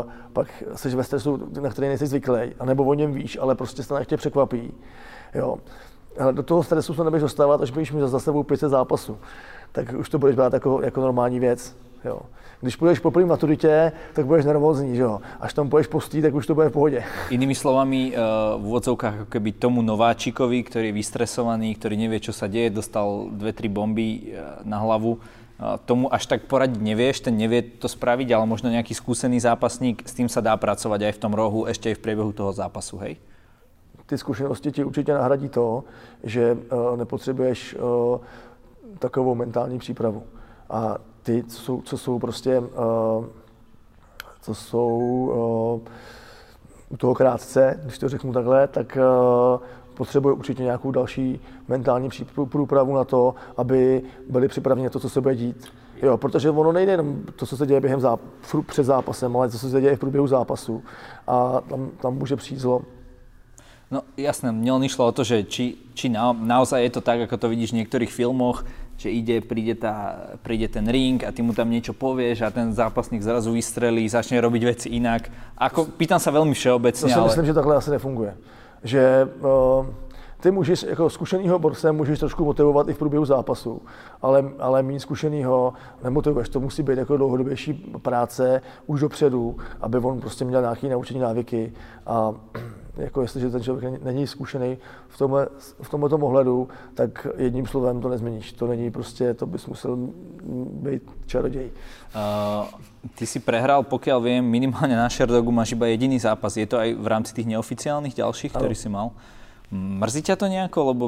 uh, 0.00 0.10
pak 0.32 0.62
jsi 0.74 0.96
ve 0.96 1.04
stresu, 1.04 1.48
na 1.60 1.70
který 1.70 1.88
nejsi 1.88 2.06
zvyklý, 2.06 2.54
anebo 2.58 2.84
o 2.84 2.94
něm 2.94 3.12
víš, 3.12 3.38
ale 3.40 3.54
prostě 3.54 3.82
se 3.82 3.88
to 3.88 4.04
tě 4.04 4.16
překvapí. 4.16 4.74
Jo. 5.34 5.58
Ale 6.20 6.32
do 6.32 6.42
toho 6.42 6.62
stresu 6.62 6.94
se 6.94 7.04
nebudeš 7.04 7.22
dostávat, 7.22 7.62
až 7.62 7.70
budeš 7.70 7.92
mít 7.92 8.00
za 8.00 8.20
sebou 8.20 8.42
500 8.42 8.70
zápasů. 8.70 9.18
Tak 9.72 9.94
už 9.98 10.08
to 10.08 10.18
budeš 10.18 10.36
brát 10.36 10.52
jako, 10.52 10.82
jako 10.82 11.00
normální 11.00 11.40
věc. 11.40 11.76
Jo. 12.04 12.20
Když 12.60 12.76
půjdeš 12.76 12.98
po 12.98 13.10
první 13.10 13.28
maturitě, 13.28 13.92
tak 14.12 14.26
budeš 14.26 14.44
nervózní, 14.44 14.96
že 14.96 15.02
jo. 15.02 15.20
Až 15.40 15.54
tam 15.54 15.68
půjdeš 15.68 15.86
postý, 15.86 16.22
tak 16.22 16.34
už 16.34 16.46
to 16.46 16.54
bude 16.54 16.68
v 16.68 16.72
pohodě. 16.72 17.04
Inými 17.30 17.54
slovami, 17.54 18.12
eh, 18.12 18.18
v 18.58 18.66
úvodzovkách 18.66 19.14
jako 19.14 19.24
keby 19.24 19.52
tomu 19.52 19.82
nováčikovi, 19.82 20.62
který 20.62 20.86
je 20.86 20.92
vystresovaný, 20.92 21.74
který 21.74 21.96
nevie, 21.96 22.20
čo 22.20 22.32
sa 22.32 22.46
deje, 22.46 22.70
dostal 22.70 23.28
dve, 23.32 23.52
tři 23.52 23.68
bomby 23.68 24.20
eh, 24.20 24.40
na 24.64 24.78
hlavu, 24.78 25.18
eh, 25.18 25.78
tomu 25.84 26.14
až 26.14 26.26
tak 26.26 26.44
poradiť 26.44 26.80
nevieš, 26.80 27.20
ten 27.20 27.36
nevie 27.36 27.62
to 27.62 27.88
spraviť, 27.88 28.28
ale 28.32 28.44
možno 28.46 28.68
nejaký 28.68 28.92
skúsený 28.92 29.40
zápasník, 29.40 30.04
s 30.04 30.12
tým 30.12 30.28
sa 30.28 30.40
dá 30.44 30.56
pracovať 30.56 31.00
aj 31.08 31.12
v 31.16 31.22
tom 31.22 31.32
rohu, 31.32 31.64
ešte 31.64 31.88
aj 31.88 31.96
v 31.96 32.04
priebehu 32.04 32.32
toho 32.32 32.52
zápasu, 32.52 32.96
hej? 33.00 33.16
Ty 34.06 34.18
zkušenosti 34.18 34.72
ti 34.72 34.84
určitě 34.84 35.14
nahradí 35.14 35.48
to, 35.48 35.84
že 36.24 36.58
nepotřebuješ 36.96 37.76
takovou 38.98 39.34
mentální 39.34 39.78
přípravu. 39.78 40.22
A 40.70 40.98
ty, 41.22 41.44
co 41.44 41.60
jsou, 41.60 41.82
co 41.82 41.98
jsou 41.98 42.18
prostě, 42.18 42.58
uh, 42.58 43.24
co 44.40 44.54
jsou 44.54 44.88
uh, 44.88 45.80
u 46.88 46.96
toho 46.96 47.14
krátce, 47.14 47.80
když 47.84 47.98
to 47.98 48.08
řeknu 48.08 48.32
takhle, 48.32 48.68
tak 48.68 48.98
uh, 49.00 49.60
potřebuje 49.94 50.34
určitě 50.34 50.62
nějakou 50.62 50.90
další 50.90 51.40
mentální 51.68 52.08
průpravu 52.48 52.94
na 52.94 53.04
to, 53.04 53.34
aby 53.56 54.02
byli 54.30 54.48
připraveni 54.48 54.84
na 54.84 54.90
to, 54.90 55.00
co 55.00 55.08
se 55.10 55.20
bude 55.20 55.34
dít. 55.34 55.72
Jo, 56.02 56.16
protože 56.16 56.50
ono 56.50 56.72
nejde 56.72 56.92
jenom 56.92 57.22
to, 57.36 57.46
co 57.46 57.56
se 57.56 57.66
děje 57.66 57.80
během 57.80 58.00
záp- 58.00 58.64
před 58.66 58.84
zápasem, 58.84 59.36
ale 59.36 59.48
to, 59.48 59.58
co 59.58 59.68
se 59.68 59.80
děje 59.80 59.96
v 59.96 60.00
průběhu 60.00 60.26
zápasu. 60.26 60.82
A 61.26 61.60
tam, 61.68 61.90
tam 62.00 62.14
může 62.14 62.36
přijít 62.36 62.60
zlo. 62.60 62.82
No 63.90 64.06
jasné, 64.16 64.54
mne 64.54 64.70
len 64.70 64.86
išlo 64.86 65.02
o 65.02 65.12
to, 65.12 65.26
že 65.26 65.42
či, 65.42 65.74
či 65.98 66.06
na, 66.08 66.30
naozaj 66.30 66.78
je 66.78 66.90
to 66.94 67.02
tak, 67.02 67.26
ako 67.26 67.36
to 67.36 67.50
vidíš 67.50 67.74
v 67.74 67.82
niektorých 67.82 68.14
filmoch, 68.14 68.62
že 69.00 69.08
ide, 69.08 69.40
príde, 69.40 69.72
tá, 69.80 70.28
príde 70.44 70.68
ten 70.68 70.84
ring 70.84 71.24
a 71.24 71.32
ty 71.32 71.40
mu 71.40 71.56
tam 71.56 71.72
niečo 71.72 71.96
povieš 71.96 72.44
a 72.44 72.52
ten 72.52 72.68
zápasník 72.76 73.24
zrazu 73.24 73.48
vystrelí, 73.56 74.04
začne 74.04 74.36
robiť 74.44 74.62
veci 74.68 74.88
inak. 74.92 75.32
Ako, 75.56 75.96
pýtam 75.96 76.20
sa 76.20 76.28
veľmi 76.28 76.52
všeobecne, 76.52 77.08
To 77.08 77.08
si 77.08 77.16
ale... 77.16 77.32
myslím, 77.32 77.48
že 77.48 77.56
takhle 77.56 77.74
asi 77.80 77.90
nefunguje. 77.96 78.32
Že 78.84 79.02
uh, 79.40 79.88
ty 80.40 80.50
můžeš, 80.50 80.82
jako 80.82 81.10
zkušenýho 81.10 81.58
borce 81.58 81.92
můžeš 81.92 82.18
trošku 82.18 82.44
motivovat 82.44 82.88
i 82.88 82.92
v 82.92 82.98
průběhu 82.98 83.24
zápasu, 83.24 83.82
ale, 84.22 84.44
ale 84.58 84.82
méně 84.82 85.00
zkušenýho 85.00 85.72
nemotivuješ. 86.04 86.48
To 86.48 86.60
musí 86.60 86.82
být 86.82 86.98
jako 86.98 87.16
dlouhodobější 87.16 87.72
práce 88.04 88.62
už 88.86 89.00
dopředu, 89.00 89.56
aby 89.80 89.98
on 89.98 90.20
prostě 90.20 90.44
měl 90.44 90.60
nějaké 90.60 90.88
naučení 90.88 91.20
návyky 91.20 91.72
a 92.06 92.32
jako 93.00 93.22
jestliže 93.22 93.50
ten 93.50 93.62
člověk 93.62 94.04
není 94.04 94.26
zkušený 94.26 94.78
v 95.08 95.18
tomhle, 95.18 95.48
v 95.82 95.88
tomhle 95.88 96.08
tom 96.10 96.22
ohledu, 96.22 96.68
tak 96.94 97.26
jedním 97.36 97.66
slovem 97.66 98.00
to 98.00 98.08
nezměníš. 98.08 98.52
To 98.52 98.66
není 98.66 98.90
prostě, 98.90 99.34
to 99.34 99.46
bys 99.46 99.66
musel 99.66 99.98
být 100.72 101.02
čaroděj. 101.26 101.70
Uh, 101.70 102.66
ty 103.14 103.26
si 103.26 103.40
prehral, 103.40 103.82
pokiaľ 103.86 104.18
viem, 104.20 104.42
minimálne 104.44 104.98
na 104.98 105.08
Sherdogu 105.08 105.54
máš 105.54 105.72
iba 105.72 105.86
jediný 105.86 106.18
zápas. 106.18 106.58
Je 106.58 106.66
to 106.66 106.76
aj 106.76 106.90
v 106.98 107.06
rámci 107.06 107.30
tých 107.32 107.46
neoficiálnych 107.46 108.18
ďalších, 108.18 108.52
ktorý 108.52 108.74
si 108.74 108.90
mal? 108.90 109.14
Mrzí 109.70 110.26
ťa 110.26 110.36
to 110.36 110.46
nejako, 110.50 110.78
lebo 110.90 111.04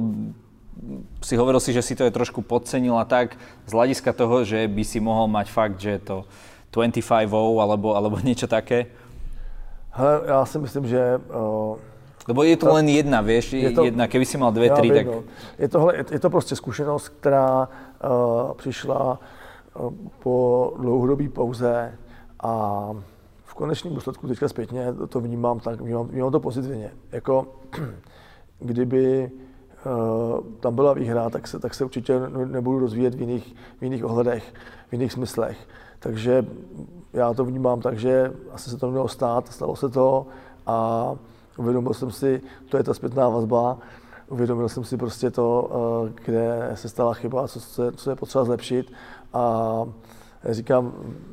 si 1.21 1.35
hovoril 1.37 1.61
si, 1.61 1.75
že 1.75 1.83
si 1.83 1.99
to 1.99 2.07
je 2.07 2.15
trošku 2.15 2.41
podcenil 2.41 2.97
a 2.97 3.05
tak 3.05 3.37
z 3.69 3.73
hľadiska 3.75 4.15
toho, 4.17 4.47
že 4.47 4.65
by 4.71 4.83
si 4.87 4.99
mohol 5.03 5.29
mať 5.29 5.47
fakt, 5.53 5.77
že 5.83 5.99
je 5.99 6.01
to 6.01 6.17
25 6.73 7.29
alebo, 7.61 7.93
alebo 7.93 8.17
niečo 8.25 8.49
také? 8.49 8.89
Hele, 9.95 10.21
já 10.27 10.45
si 10.45 10.59
myslím, 10.59 10.87
že... 10.87 11.21
Uh, 11.35 11.77
Lebo 12.29 12.43
je 12.43 12.57
to 12.57 12.73
len 12.73 12.89
jedna, 12.89 13.21
vieš, 13.21 13.53
je 13.53 13.71
to, 13.71 13.85
jedna, 13.85 14.07
keby 14.07 14.25
si 14.25 14.39
mal 14.39 14.53
dve, 14.53 14.71
tři, 14.71 14.89
tak... 14.89 15.07
No. 15.07 15.23
Je, 15.59 15.69
tohle, 15.69 15.97
je, 15.97 16.05
je 16.11 16.19
to 16.19 16.31
prostě 16.31 16.57
zkušenost, 16.57 17.09
která 17.09 17.69
uh, 17.69 18.55
přišla 18.55 19.21
uh, 19.81 19.93
po 20.19 20.73
dlouhodobé 20.79 21.29
pauze 21.29 21.99
a 22.41 22.91
v 23.45 23.55
konečném 23.55 23.95
důsledku 23.95 24.29
teďka 24.29 24.49
zpětně 24.49 24.87
to 25.09 25.21
vnímám 25.21 25.61
tak, 25.61 25.81
vnímám, 25.81 26.07
vnímám 26.07 26.33
to 26.33 26.41
pozitivně. 26.41 26.91
Jako 27.13 27.47
kdyby 28.59 29.31
uh, 29.87 30.41
tam 30.61 30.75
byla 30.75 30.93
výhra, 30.93 31.31
tak 31.31 31.49
se, 31.49 31.59
tak 31.59 31.75
se 31.75 31.85
určitě 31.85 32.21
nebudu 32.47 32.79
rozvíjet 32.79 33.15
v 33.15 33.21
jiných, 33.21 33.55
v 33.81 33.85
jiných 33.85 34.05
ohledech, 34.05 34.55
v 34.89 34.93
jiných 34.93 35.13
smyslech. 35.13 35.69
Takže 35.99 36.45
já 37.13 37.35
to 37.35 37.45
vnímám 37.45 37.81
tak, 37.81 37.99
že 37.99 38.33
asi 38.53 38.71
se 38.71 38.77
to 38.77 38.91
mělo 38.91 39.09
stát, 39.09 39.49
stalo 39.49 39.77
se 39.77 39.89
to 39.89 40.27
a 40.67 41.15
uvědomil 41.57 41.95
jsem 41.95 42.11
si, 42.11 42.41
to 42.69 42.77
je 42.77 42.83
ta 42.83 42.95
zpětná 42.95 43.29
vazba, 43.29 43.79
uvědomil 44.29 44.69
jsem 44.69 44.85
si 44.85 44.97
prostě 44.97 45.31
to, 45.31 45.71
eh, 46.09 46.13
kde 46.25 46.71
se 46.75 46.89
stala 46.89 47.15
chyba, 47.15 47.49
co, 47.49 47.61
se, 47.61 47.93
co 47.93 48.11
je 48.11 48.17
potřeba 48.17 48.45
zlepšit 48.45 48.93
a 49.33 49.85
říkám, 50.51 50.93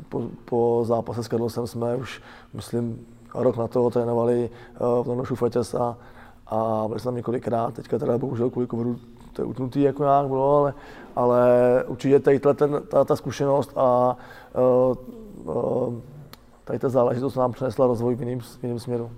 po, 0.09 0.21
po 0.45 0.81
zápase 0.85 1.23
s 1.23 1.27
Karlosem 1.27 1.67
jsme 1.67 1.95
už, 1.95 2.21
myslím, 2.53 3.05
rok 3.33 3.57
na 3.57 3.67
to 3.67 3.89
trénovali 3.89 4.49
eh, 4.49 4.77
v 4.79 5.07
London 5.07 5.25
Fighters 5.25 5.75
a, 5.75 5.97
a 6.47 6.83
byli 6.87 6.99
jsme 6.99 7.09
tam 7.09 7.15
několikrát, 7.15 7.73
teďka 7.73 7.99
teda 7.99 8.17
bohužel 8.17 8.49
kvůli 8.49 8.67
covidu 8.67 8.99
to 9.33 9.41
je 9.41 9.45
utnutý 9.45 9.81
jako 9.81 10.03
nějak 10.03 10.27
bylo, 10.27 10.57
ale, 10.57 10.73
ale 11.15 11.49
určitě 11.87 12.19
tady 12.19 12.39
ta, 12.39 13.05
ta 13.05 13.15
zkušenost 13.15 13.71
a 13.75 14.17
uh, 14.89 14.95
tady 16.63 16.79
ta 16.79 16.89
záležitost 16.89 17.35
nám 17.35 17.51
přinesla 17.51 17.87
rozvoj 17.87 18.15
v 18.15 18.19
jiném, 18.19 18.39
v 18.39 18.63
jiném 18.63 18.79
směru. 18.79 19.11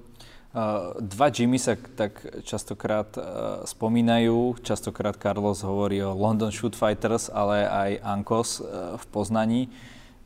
Uh, 0.52 1.00
dva 1.00 1.32
Jimmy 1.32 1.56
sa 1.56 1.80
tak 1.96 2.28
častokrát 2.44 3.08
uh, 3.15 3.24
spomínajú. 3.63 4.60
Častokrát 4.60 5.15
Carlos 5.15 5.63
hovorí 5.63 6.04
o 6.04 6.12
London 6.12 6.52
Shoot 6.52 6.76
Fighters, 6.76 7.32
ale 7.32 7.63
aj 7.63 8.04
Ankos 8.04 8.60
v 9.00 9.06
Poznaní. 9.15 9.72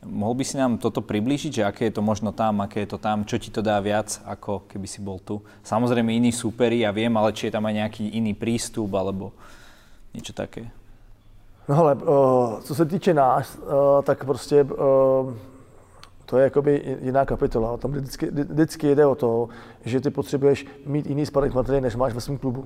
Mohol 0.02 0.34
by 0.34 0.44
si 0.44 0.58
nám 0.58 0.82
toto 0.82 0.98
priblížiť, 0.98 1.62
že 1.62 1.62
aké 1.62 1.86
je 1.86 1.94
to 1.94 2.02
možno 2.02 2.34
tam, 2.34 2.58
aké 2.58 2.82
je 2.82 2.90
to 2.90 2.98
tam, 2.98 3.22
čo 3.22 3.38
ti 3.38 3.54
to 3.54 3.62
dá 3.62 3.78
viac, 3.78 4.18
ako 4.26 4.66
keby 4.66 4.86
si 4.90 4.98
bol 4.98 5.22
tu? 5.22 5.46
Samozrejme 5.62 6.10
iní 6.10 6.34
súperi, 6.34 6.82
ja 6.82 6.90
viem, 6.90 7.14
ale 7.14 7.30
či 7.30 7.46
je 7.46 7.54
tam 7.54 7.62
aj 7.62 7.86
nejaký 7.86 8.10
iný 8.10 8.34
prístup, 8.34 8.98
alebo 8.98 9.30
niečo 10.10 10.34
také? 10.34 10.66
No 11.70 11.86
ale, 11.86 12.02
uh, 12.02 12.58
co 12.66 12.72
se 12.74 12.82
týče 12.82 13.14
nás, 13.14 13.58
uh, 13.62 14.02
tak 14.02 14.26
prostě 14.26 14.66
uh, 14.66 15.34
to 16.26 16.38
je 16.38 16.44
jakoby 16.44 16.98
jiná 17.02 17.24
kapitola. 17.24 17.76
Tam 17.76 17.90
vždycky, 17.90 18.30
vždycky 18.30 18.94
jde 18.94 19.06
o 19.06 19.14
to, 19.14 19.48
že 19.84 20.00
ty 20.00 20.10
potřebuješ 20.10 20.66
mít 20.86 21.06
jiný 21.06 21.26
sparring 21.26 21.54
materiál, 21.54 21.82
než 21.82 21.96
máš 21.96 22.12
ve 22.12 22.20
svém 22.20 22.38
klubu. 22.38 22.64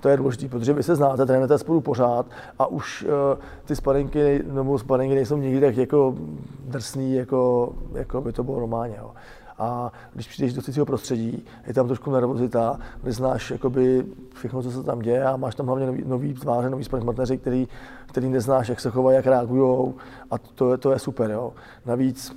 To 0.00 0.08
je 0.08 0.16
důležité, 0.16 0.48
protože 0.48 0.72
vy 0.72 0.82
se 0.82 0.96
znáte, 0.96 1.26
trénujete 1.26 1.58
spolu 1.58 1.80
pořád 1.80 2.26
a 2.58 2.66
už 2.66 3.02
uh, 3.02 3.10
ty 3.64 3.76
sparinky 3.76 4.44
nebo 4.52 4.78
sparinky 4.78 5.14
nejsou 5.14 5.36
nikdy 5.36 5.60
tak 5.60 5.76
jako 5.76 6.14
drsný, 6.64 7.14
jako, 7.14 7.72
jako 7.94 8.20
by 8.20 8.32
to 8.32 8.44
bylo 8.44 8.60
normálně. 8.60 8.94
Jo. 8.98 9.10
A 9.58 9.92
když 10.12 10.28
přijdeš 10.28 10.52
do 10.52 10.62
cizího 10.62 10.86
prostředí, 10.86 11.44
je 11.66 11.74
tam 11.74 11.86
trošku 11.86 12.10
nervozita, 12.10 12.78
neznáš 13.04 13.50
jakoby 13.50 14.04
všechno, 14.34 14.62
co 14.62 14.70
se 14.70 14.82
tam 14.82 14.98
děje 14.98 15.24
a 15.24 15.36
máš 15.36 15.54
tam 15.54 15.66
hlavně 15.66 15.86
nový, 15.86 16.04
nový 16.06 16.34
tváře, 16.34 16.70
nový 16.70 16.84
partneři, 16.88 17.38
který, 17.38 17.68
který 18.06 18.28
neznáš, 18.28 18.68
jak 18.68 18.80
se 18.80 18.90
chovají, 18.90 19.16
jak 19.16 19.26
reagují 19.26 19.92
a 20.30 20.38
to 20.38 20.72
je, 20.72 20.78
to 20.78 20.92
je 20.92 20.98
super. 20.98 21.30
Jo. 21.30 21.52
Navíc 21.86 22.36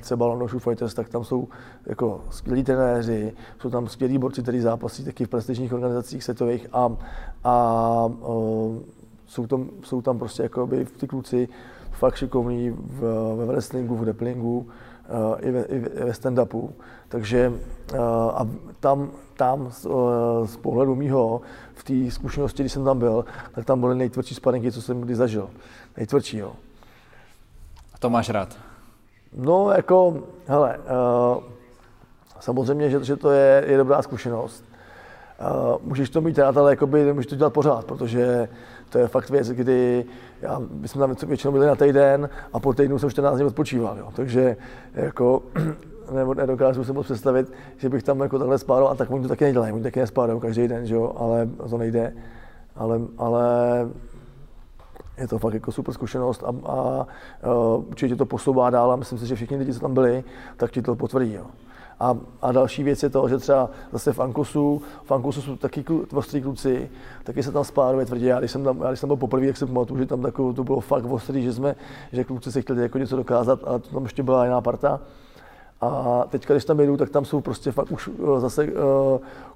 třeba 0.00 0.36
Shoe 0.36 0.60
Fighters, 0.60 0.94
tak 0.94 1.08
tam 1.08 1.24
jsou 1.24 1.48
jako 1.86 2.20
skvělí 2.30 2.64
trenéři, 2.64 3.32
jsou 3.60 3.70
tam 3.70 3.88
skvělí 3.88 4.18
borci, 4.18 4.42
kteří 4.42 4.60
zápasí 4.60 5.04
taky 5.04 5.24
v 5.24 5.28
prestižních 5.28 5.72
organizacích 5.72 6.24
světových 6.24 6.68
a, 6.72 6.96
a 7.44 8.04
uh, 8.06 8.78
jsou, 9.26 9.46
tam, 9.46 9.68
jsou 9.82 10.02
tam 10.02 10.18
prostě 10.18 10.42
jako 10.42 10.66
by 10.66 10.84
ty 10.84 11.06
kluci 11.06 11.48
fakt 11.92 12.16
šikovní 12.16 12.70
v, 12.70 13.00
ve 13.36 13.46
wrestlingu, 13.46 13.96
v 13.96 14.04
grapplingu, 14.04 14.58
uh, 14.58 15.36
i 15.40 15.50
ve, 15.50 15.62
i 15.62 15.78
ve 15.78 16.12
stand-upu. 16.12 16.70
Takže 17.08 17.52
uh, 17.92 17.98
a 18.34 18.48
tam, 18.80 19.10
tam 19.36 19.72
z, 19.72 19.86
uh, 19.86 20.46
z 20.46 20.56
pohledu 20.56 20.94
mýho, 20.94 21.40
v 21.74 21.84
té 21.84 22.10
zkušenosti, 22.10 22.62
když 22.62 22.72
jsem 22.72 22.84
tam 22.84 22.98
byl, 22.98 23.24
tak 23.52 23.64
tam 23.64 23.80
byly 23.80 23.94
nejtvrdší 23.94 24.34
sparinky, 24.34 24.72
co 24.72 24.82
jsem 24.82 25.00
kdy 25.00 25.14
zažil. 25.14 25.50
Nejtvrdší, 25.96 26.38
jo. 26.38 26.52
A 27.94 27.98
to 27.98 28.10
máš 28.10 28.28
rád? 28.28 28.69
No, 29.36 29.70
jako, 29.70 30.16
hele, 30.46 30.78
uh, 30.78 31.42
samozřejmě, 32.40 32.90
že, 32.90 33.04
že 33.04 33.16
to 33.16 33.30
je, 33.30 33.64
je 33.66 33.76
dobrá 33.76 34.02
zkušenost. 34.02 34.64
Uh, 35.40 35.76
můžeš 35.82 36.10
to 36.10 36.20
mít 36.20 36.38
rád, 36.38 36.56
ale 36.56 36.72
jakoby 36.72 37.04
nemůžeš 37.04 37.26
to 37.26 37.36
dělat 37.36 37.52
pořád, 37.52 37.84
protože 37.84 38.48
to 38.88 38.98
je 38.98 39.08
fakt 39.08 39.30
věc, 39.30 39.50
kdy 39.50 40.04
já, 40.42 40.60
my 40.70 40.88
jsme 40.88 41.00
tam 41.00 41.28
většinou 41.28 41.52
byli 41.52 41.66
na 41.66 41.76
týden 41.76 42.28
a 42.52 42.60
po 42.60 42.74
týdnu 42.74 42.98
jsem 42.98 43.10
14 43.10 43.36
dní 43.36 43.46
odpočíval, 43.46 43.98
jo. 43.98 44.08
takže 44.14 44.56
jako 44.94 45.42
nebo 46.14 46.34
nedokážu 46.34 46.84
si 46.84 46.92
moc 46.92 47.04
představit, 47.04 47.52
že 47.76 47.88
bych 47.88 48.02
tam 48.02 48.20
jako 48.20 48.38
takhle 48.38 48.58
spával 48.58 48.88
a 48.88 48.94
tak 48.94 49.10
oni 49.10 49.22
to 49.22 49.28
taky 49.28 49.44
nedělají, 49.44 49.72
oni 49.72 49.82
taky 49.82 50.00
nespávají 50.00 50.40
každý 50.40 50.68
den, 50.68 50.86
že 50.86 50.94
jo, 50.94 51.12
ale 51.16 51.48
to 51.70 51.78
nejde. 51.78 52.12
Ale, 52.76 53.00
ale 53.18 53.44
je 55.20 55.28
to 55.28 55.38
fakt 55.38 55.54
jako 55.54 55.72
super 55.72 55.94
zkušenost 55.94 56.44
a, 56.44 56.70
a 56.70 57.06
uh, 57.76 57.84
určitě 57.88 58.16
to 58.16 58.26
posouvá 58.26 58.70
dál 58.70 58.92
a 58.92 58.96
myslím 58.96 59.18
si, 59.18 59.26
že 59.26 59.34
všichni 59.34 59.56
lidi, 59.56 59.74
co 59.74 59.80
tam 59.80 59.94
byli, 59.94 60.24
tak 60.56 60.70
ti 60.70 60.82
to 60.82 60.96
potvrdí. 60.96 61.32
Jo. 61.32 61.46
A, 62.00 62.16
a 62.42 62.52
další 62.52 62.82
věc 62.82 63.02
je 63.02 63.10
to, 63.10 63.28
že 63.28 63.38
třeba 63.38 63.70
zase 63.92 64.12
v 64.12 64.20
Ankosu, 64.20 64.82
v 65.04 65.12
Ankosu 65.12 65.42
jsou 65.42 65.56
taky 65.56 65.84
ostrý 66.14 66.42
kluci, 66.42 66.90
taky 67.24 67.42
se 67.42 67.52
tam 67.52 67.64
spáruje 67.64 68.06
tvrdě. 68.06 68.26
Já 68.26 68.38
když 68.38 68.50
jsem 68.50 68.64
tam, 68.64 68.80
já 68.80 68.88
když 68.88 69.00
jsem 69.00 69.06
byl 69.06 69.16
poprvé, 69.16 69.46
jak 69.46 69.56
se 69.56 69.66
pamatuju, 69.66 70.00
že 70.00 70.06
tam 70.06 70.22
takovou, 70.22 70.52
to 70.52 70.64
bylo 70.64 70.80
fakt 70.80 71.04
ostrý, 71.04 71.42
že 71.42 71.52
jsme, 71.52 71.76
že 72.12 72.24
kluci 72.24 72.52
se 72.52 72.62
chtěli 72.62 72.82
jako 72.82 72.98
něco 72.98 73.16
dokázat 73.16 73.60
a 73.64 73.78
tam 73.78 74.02
ještě 74.02 74.22
byla 74.22 74.44
jiná 74.44 74.60
parta. 74.60 75.00
A 75.80 76.24
teď, 76.28 76.46
když 76.46 76.64
tam 76.64 76.80
jedu, 76.80 76.96
tak 76.96 77.10
tam 77.10 77.24
jsou 77.24 77.40
prostě 77.40 77.72
fakt 77.72 77.90
už 77.90 78.08
uh, 78.08 78.40
zase 78.40 78.64
uh, 78.64 78.70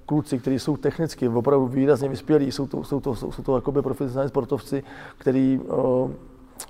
kluci, 0.06 0.38
kteří 0.38 0.58
jsou 0.58 0.76
technicky 0.76 1.28
opravdu 1.28 1.66
výrazně 1.66 2.08
vyspělí, 2.08 2.52
jsou 2.52 2.66
to, 2.66 2.84
jsou 2.84 3.00
to, 3.00 3.14
jsou, 3.14 3.32
jsou 3.32 3.42
to 3.42 3.54
jakoby 3.54 3.82
profesionální 3.82 4.28
sportovci, 4.28 4.82
kteří 5.18 5.58
uh, 5.58 6.10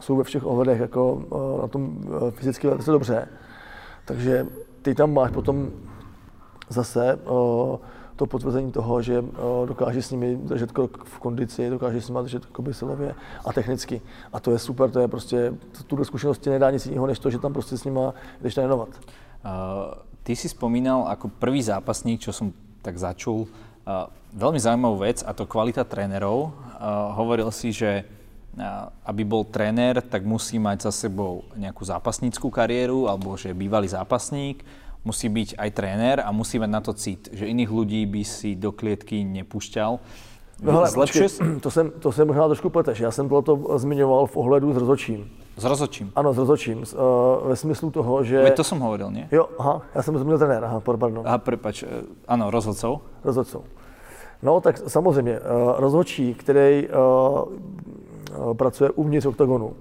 jsou 0.01 0.17
ve 0.17 0.25
všech 0.25 0.47
ohledech 0.47 0.81
jako 0.81 1.13
uh, 1.13 1.61
na 1.63 1.69
tom 1.69 1.85
uh, 1.87 2.31
fyzicky 2.31 2.67
velice 2.67 2.91
dobře. 2.91 3.29
Takže 4.05 4.47
ty 4.83 4.95
tam 4.95 5.13
máš 5.13 5.31
potom 5.31 5.71
zase 6.69 7.15
uh, 7.15 7.77
to 8.17 8.27
potvrzení 8.27 8.73
toho, 8.73 9.03
že 9.03 9.21
uh, 9.21 9.29
dokáže 9.67 10.03
s 10.03 10.11
nimi 10.11 10.37
držet 10.37 10.73
krok 10.73 11.05
v 11.05 11.19
kondici, 11.19 11.71
dokáže 11.71 12.01
s 12.01 12.09
nimi 12.09 12.23
držet 12.23 12.45
jakoby 12.45 12.75
silově 12.75 13.15
a 13.45 13.53
technicky. 13.53 14.03
A 14.33 14.41
to 14.41 14.51
je 14.51 14.59
super, 14.59 14.91
to 14.91 15.01
je 15.01 15.09
prostě, 15.09 15.55
tuhle 15.87 16.05
zkušenosti 16.05 16.51
nedá 16.51 16.71
nic 16.71 16.87
jiného, 16.87 17.07
než 17.07 17.19
to, 17.19 17.31
že 17.31 17.39
tam 17.39 17.53
prostě 17.53 17.79
s 17.79 17.85
nimi 17.85 18.01
jdeš 18.41 18.55
trénovat. 18.55 18.89
Uh, 19.45 20.01
ty 20.25 20.33
si 20.33 20.49
spomínal 20.49 21.05
ako 21.13 21.29
prvý 21.29 21.61
zápasník, 21.61 22.25
čo 22.25 22.33
som 22.33 22.51
tak 22.81 22.97
začul, 22.97 23.45
uh, 23.85 24.09
veľmi 24.33 24.57
zaujímavú 24.57 25.05
vec 25.05 25.21
a 25.21 25.37
to 25.37 25.45
kvalita 25.45 25.85
trénerov. 25.85 26.57
Uh, 26.81 27.13
hovoril 27.15 27.53
si, 27.53 27.71
že 27.71 28.09
aby 29.03 29.27
bol 29.27 29.43
tréner, 29.43 29.99
tak 29.99 30.23
musí 30.23 30.63
mať 30.63 30.87
za 30.87 30.93
sebou 30.95 31.43
nejakú 31.59 31.83
zápasníckú 31.83 32.55
kariéru 32.55 33.11
alebo 33.11 33.35
že 33.35 33.51
je 33.51 33.57
bývalý 33.59 33.91
zápasník, 33.91 34.63
musí 35.03 35.27
byť 35.27 35.59
aj 35.59 35.71
tréner 35.75 36.17
a 36.23 36.31
musí 36.31 36.63
mať 36.63 36.71
na 36.71 36.79
to 36.79 36.95
cit, 36.95 37.29
že 37.35 37.51
iných 37.51 37.71
ľudí 37.71 38.07
by 38.07 38.23
si 38.23 38.55
do 38.55 38.71
klietky 38.71 39.27
nepúšťal. 39.27 39.99
No 40.65 40.73
hele, 40.73 40.91
počkej, 40.95 41.29
to, 41.61 41.71
jsem, 41.71 41.91
to 41.91 42.13
jsem 42.13 42.27
možná 42.27 42.47
trošku 42.47 42.71
pleteš. 42.71 43.01
Já 43.01 43.11
jsem 43.11 43.29
to 43.29 43.79
zmiňoval 43.79 44.27
v 44.27 44.37
ohledu 44.37 44.73
s 44.73 44.77
rozhodčím. 44.77 45.31
S 45.57 45.65
rozhodčím? 45.65 46.13
Ano, 46.17 46.33
s 46.33 46.39
rozhodčím. 46.39 46.79
Uh, 46.79 47.49
ve 47.49 47.57
smyslu 47.57 47.91
toho, 47.91 48.25
že... 48.25 48.43
Veď 48.43 48.57
to 48.57 48.65
som 48.65 48.81
hovoril, 48.81 49.11
nie? 49.11 49.29
Jo, 49.31 49.49
aha, 49.59 49.83
já 49.95 50.03
jsem 50.03 50.19
zmínil 50.19 50.39
trenér, 50.39 50.65
aha, 50.65 50.81
pardon. 50.81 51.23
Aha, 51.25 51.39
prepač, 51.39 51.83
uh, 51.83 51.89
ano, 52.29 52.51
rozhodcov. 52.51 53.01
Rozhodcov. 53.25 53.63
No, 54.43 54.61
tak 54.61 54.79
samozřejmě, 54.79 55.41
uh, 55.41 55.47
rozhodčí, 55.77 56.35
který 56.35 56.89
uh, 56.89 58.55
pracuje 58.55 58.91
uvnitř 58.91 59.27
oktagonu, 59.27 59.73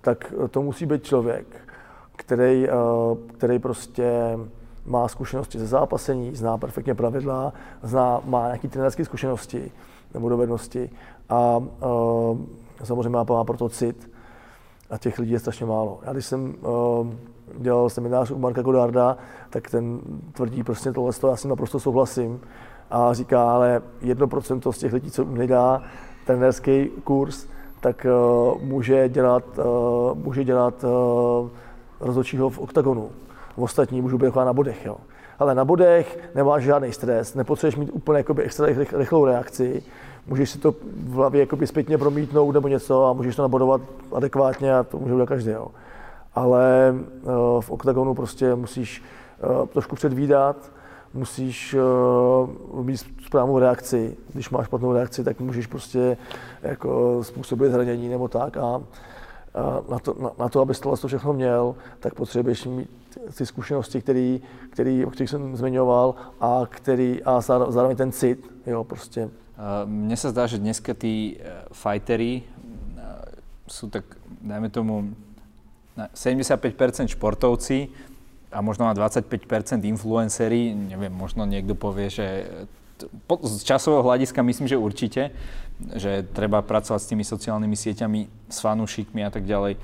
tak 0.00 0.32
to 0.50 0.62
musí 0.62 0.86
být 0.86 1.04
člověk, 1.04 1.46
který, 2.16 2.68
který 3.36 3.58
prostě 3.58 4.38
má 4.86 5.08
zkušenosti 5.08 5.58
ze 5.58 5.66
zápasení, 5.66 6.34
zná 6.34 6.58
perfektně 6.58 6.94
pravidla, 6.94 7.52
zná, 7.82 8.20
má 8.24 8.46
nějaké 8.46 8.68
trenérské 8.68 9.04
zkušenosti 9.04 9.72
nebo 10.14 10.28
dovednosti 10.28 10.90
a 11.28 11.56
uh, 11.56 12.38
samozřejmě 12.84 13.08
má, 13.08 13.24
má 13.28 13.44
pro 13.44 13.56
to 13.56 13.68
cit 13.68 14.10
a 14.90 14.98
těch 14.98 15.18
lidí 15.18 15.32
je 15.32 15.38
strašně 15.38 15.66
málo. 15.66 16.00
Já 16.02 16.12
když 16.12 16.26
jsem 16.26 16.54
uh, 16.60 17.06
dělal 17.58 17.90
seminář 17.90 18.30
u 18.30 18.38
Marka 18.38 18.62
Godarda, 18.62 19.16
tak 19.50 19.70
ten 19.70 20.00
tvrdí 20.32 20.62
prostě 20.62 20.92
tohle, 20.92 21.12
já 21.28 21.36
s 21.36 21.42
tím 21.42 21.48
naprosto 21.48 21.80
souhlasím, 21.80 22.40
a 22.90 23.14
říká, 23.14 23.50
ale 23.52 23.82
1% 24.02 24.72
z 24.72 24.78
těch 24.78 24.92
lidí, 24.92 25.10
co 25.10 25.24
nedá 25.24 25.82
trenérský 26.26 26.90
kurz, 27.04 27.46
tak 27.80 28.06
uh, 28.54 28.62
může 28.62 29.08
dělat, 29.08 29.44
uh, 29.58 30.18
může 30.18 30.44
dělat 30.44 30.84
uh, 30.84 31.48
rozhodčího 32.00 32.50
v 32.50 32.58
oktagonu. 32.58 33.10
Ostatní 33.56 34.00
můžou 34.00 34.18
být 34.18 34.36
na 34.36 34.52
bodech. 34.52 34.84
Jo. 34.84 34.96
Ale 35.38 35.54
na 35.54 35.64
bodech 35.64 36.18
nemáš 36.34 36.64
žádný 36.64 36.92
stres, 36.92 37.34
nepotřebuješ 37.34 37.76
mít 37.76 37.90
úplně 37.92 38.18
jakoby, 38.18 38.42
extra 38.42 38.66
rychlou 38.92 39.24
reakci, 39.24 39.82
můžeš 40.26 40.50
si 40.50 40.58
to 40.58 40.74
v 40.96 41.12
hlavě 41.12 41.40
jakoby 41.40 41.66
zpětně 41.66 41.98
promítnout 41.98 42.52
nebo 42.52 42.68
něco 42.68 43.06
a 43.06 43.12
můžeš 43.12 43.36
to 43.36 43.42
nabodovat 43.42 43.80
adekvátně 44.12 44.74
a 44.74 44.82
to 44.82 44.98
může 44.98 45.12
udělat 45.12 45.28
každý. 45.28 45.50
Jo. 45.50 45.68
Ale 46.34 46.94
uh, 47.22 47.60
v 47.60 47.70
oktagonu 47.70 48.14
prostě 48.14 48.54
musíš 48.54 49.02
uh, 49.60 49.66
trošku 49.66 49.96
předvídat, 49.96 50.56
musíš 51.14 51.76
uh, 52.74 52.84
mít 52.84 52.96
správnou 53.26 53.58
reakci. 53.58 54.16
Když 54.32 54.50
máš 54.50 54.66
špatnou 54.66 54.92
reakci, 54.92 55.24
tak 55.24 55.40
můžeš 55.40 55.66
prostě 55.66 56.16
jako 56.62 57.18
způsobit 57.22 57.72
zranění 57.72 58.08
nebo 58.08 58.28
tak. 58.28 58.56
A, 58.56 58.60
a 58.62 58.82
na, 59.90 59.98
to, 59.98 60.14
na, 60.18 60.30
na 60.38 60.48
to, 60.48 60.60
abys 60.60 60.80
tohle 60.80 60.98
to 60.98 61.08
všechno 61.08 61.32
měl, 61.32 61.74
tak 62.00 62.14
potřebuješ 62.14 62.64
mít 62.66 62.90
ty 63.36 63.46
zkušenosti, 63.46 64.00
který, 64.00 64.40
který, 64.70 65.04
o 65.04 65.10
kterých 65.10 65.30
jsem 65.30 65.56
zmiňoval 65.56 66.14
a, 66.40 66.62
který, 66.70 67.22
a 67.22 67.40
zároveň 67.40 67.96
ten 67.96 68.12
cit. 68.12 68.50
Jo, 68.66 68.84
prostě. 68.84 69.30
Mně 69.84 70.16
se 70.16 70.30
zdá, 70.30 70.46
že 70.46 70.58
dneska 70.58 70.94
ty 70.94 71.36
e, 71.40 71.62
fightery 71.72 72.42
e, 72.42 73.02
jsou 73.68 73.90
tak, 73.90 74.04
dajme 74.40 74.70
tomu, 74.70 75.14
75% 76.14 77.06
športovci, 77.06 77.88
a 78.52 78.60
možno 78.60 78.88
na 78.88 78.94
25% 78.96 79.84
influencery, 79.84 80.72
neviem, 80.72 81.12
možno 81.12 81.44
niekto 81.44 81.76
povie, 81.76 82.08
že 82.08 82.48
z 83.44 83.62
časového 83.62 84.02
hľadiska 84.02 84.40
myslím, 84.42 84.66
že 84.66 84.80
určite, 84.80 85.22
že 85.94 86.26
treba 86.34 86.64
pracovať 86.64 87.00
s 87.04 87.10
tými 87.12 87.22
sociálnymi 87.22 87.76
sieťami, 87.76 88.20
s 88.50 88.58
fanúšikmi 88.58 89.22
a 89.22 89.30
tak 89.30 89.46
ďalej. 89.46 89.78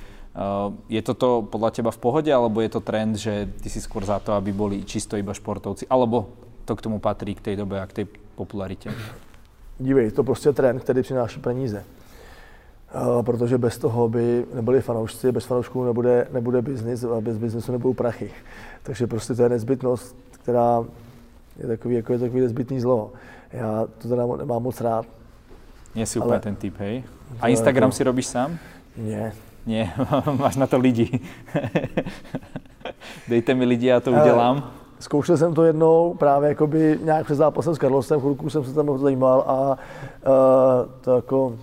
Je 0.88 1.03
toto 1.03 1.47
podľa 1.47 1.70
teba 1.70 1.90
v 1.94 1.99
pohode, 2.03 2.31
alebo 2.33 2.59
je 2.59 2.68
to 2.68 2.83
trend, 2.83 3.14
že 3.14 3.47
ty 3.62 3.70
si 3.70 3.79
skôr 3.79 4.03
za 4.03 4.18
to, 4.18 4.35
aby 4.35 4.51
boli 4.51 4.83
čisto 4.83 5.14
iba 5.14 5.31
športovci, 5.31 5.87
alebo 5.87 6.27
to 6.66 6.75
k 6.75 6.83
tomu 6.83 6.99
patrí, 6.99 7.38
k 7.38 7.40
tej 7.40 7.57
dobe 7.62 7.79
a 7.79 7.87
k 7.87 7.92
tej 7.92 8.07
popularite? 8.35 8.90
Dívej, 9.79 10.11
to 10.11 10.25
prostě 10.25 10.53
trend, 10.53 10.83
který 10.83 11.03
přináší 11.03 11.40
peníze. 11.40 11.85
Protože 13.23 13.59
bez 13.59 13.79
toho 13.79 14.09
by 14.09 14.47
nebyli 14.55 14.81
fanoušci, 14.81 15.33
bez 15.33 15.44
fanoušků 15.44 15.85
nebude, 15.85 16.29
nebude 16.33 16.62
biznis 16.62 17.05
a 17.05 17.20
bez 17.20 17.38
biznesu 17.38 17.73
nebudou 17.73 17.94
prachy. 17.94 18.31
Takže 18.83 19.07
prostě 19.07 19.35
to 19.35 19.42
je 19.42 19.49
nezbytnost, 19.49 20.16
která 20.31 20.85
je 21.59 21.66
takový, 21.66 21.94
jako 21.94 22.12
je 22.12 22.18
takový 22.18 22.40
nezbytný 22.40 22.81
zlo. 22.81 23.12
Já 23.53 23.87
to 23.99 24.09
teda 24.09 24.27
nemám 24.27 24.62
moc 24.62 24.81
rád. 24.81 25.07
Nie 25.94 26.07
si 26.07 26.18
úplně 26.18 26.40
ten 26.40 26.57
typ, 26.57 26.75
hej? 26.79 27.05
A 27.40 27.49
Instagram 27.49 27.88
jako... 27.88 27.97
si 27.97 28.05
robíš 28.05 28.27
sám? 28.27 28.59
Ne. 28.97 29.33
Nie, 29.66 29.90
máš 30.38 30.57
na 30.57 30.66
to 30.66 30.79
lidi. 30.79 31.20
Dejte 33.29 33.55
mi 33.55 33.64
lidi, 33.64 33.87
já 33.87 34.00
to 34.00 34.11
udělám. 34.11 34.70
Zkoušel 34.98 35.37
jsem 35.37 35.55
to 35.55 35.64
jednou, 35.64 36.14
právě 36.14 36.48
jakoby 36.48 36.98
nějak 37.03 37.24
před 37.24 37.35
zápasem 37.35 37.74
s 37.74 37.79
Karlosem, 37.79 38.20
chvilku 38.20 38.50
jsem 38.50 38.64
se 38.64 38.74
tam 38.74 38.98
zajímal 38.98 39.44
a 39.46 39.70
uh, 39.70 39.77
to 41.00 41.16
jako 41.16 41.59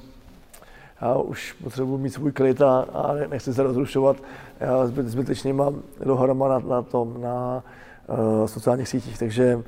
já 1.01 1.15
už 1.15 1.53
potřebuji 1.63 1.97
mít 1.97 2.09
svůj 2.09 2.31
klid 2.31 2.61
a, 2.61 2.85
a 2.93 3.13
nechci 3.29 3.53
se 3.53 3.63
rozrušovat 3.63 4.17
zbyt, 4.85 5.07
zbytečnýma 5.07 5.73
dohroma 6.05 6.47
na, 6.47 6.59
na 6.59 6.81
tom, 6.81 7.21
na 7.21 7.63
uh, 8.07 8.45
sociálních 8.45 8.89
sítích, 8.89 9.19
takže 9.19 9.63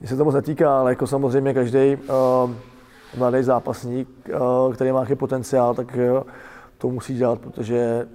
mě 0.00 0.08
se 0.08 0.16
to 0.16 0.24
moc 0.24 0.34
netýká, 0.34 0.80
ale 0.80 0.90
jako 0.90 1.06
samozřejmě 1.06 1.54
každý 1.54 1.96
uh, 1.96 2.50
mladý 3.18 3.42
zápasník, 3.42 4.08
uh, 4.66 4.74
který 4.74 4.92
má 4.92 4.98
nějaký 4.98 5.14
potenciál, 5.14 5.74
tak 5.74 5.96
uh, 5.96 6.22
to 6.82 6.88
musí 6.88 7.14
dělat, 7.14 7.38
protože 7.38 8.08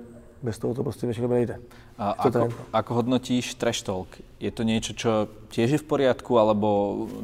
bez 0.44 0.60
toho 0.60 0.74
to 0.74 0.84
prostě 0.84 1.08
dnešní 1.08 1.28
nejde. 1.28 1.60
A 1.98 2.12
ako, 2.12 2.50
ako 2.74 2.94
hodnotíš 2.94 3.56
trash 3.56 3.82
talk? 3.82 4.08
Je 4.40 4.52
to 4.52 4.62
niečo, 4.62 4.94
čo 4.94 5.26
tiež 5.50 5.72
je 5.72 5.80
v 5.82 5.88
poriadku, 5.88 6.38
alebo 6.38 6.68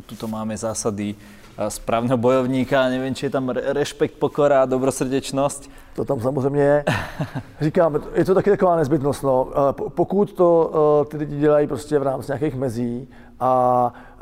tuto 0.10 0.26
máme 0.26 0.58
zásady 0.58 1.14
správného 1.54 2.18
bojovníka, 2.18 2.90
nevím, 2.90 3.14
či 3.14 3.26
je 3.26 3.30
tam 3.30 3.54
respekt, 3.54 4.18
pokora 4.18 4.66
dobrosrdečnost. 4.66 5.70
To 5.96 6.06
tam 6.06 6.20
samozřejmě 6.20 6.62
je. 6.62 6.84
Říkám, 7.62 8.00
je 8.16 8.26
to 8.26 8.34
taky 8.34 8.50
taková 8.50 8.76
nezbytnost. 8.76 9.24
No. 9.24 9.48
Pokud 9.74 10.34
to 10.34 10.72
eh, 10.74 11.06
ty 11.06 11.18
lidi 11.18 11.40
dělají 11.40 11.68
prostě 11.68 12.00
v 12.00 12.04
rámci 12.04 12.32
nějakých 12.32 12.56
mezí 12.56 13.08
a 13.40 13.94
eh, 13.94 14.13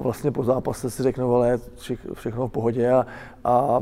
vlastně 0.00 0.30
po 0.30 0.44
zápase 0.44 0.90
si 0.90 1.02
řeknou, 1.02 1.34
ale 1.34 1.58
všechno 2.14 2.48
v 2.48 2.50
pohodě 2.50 2.90
a, 2.90 3.06
a 3.44 3.80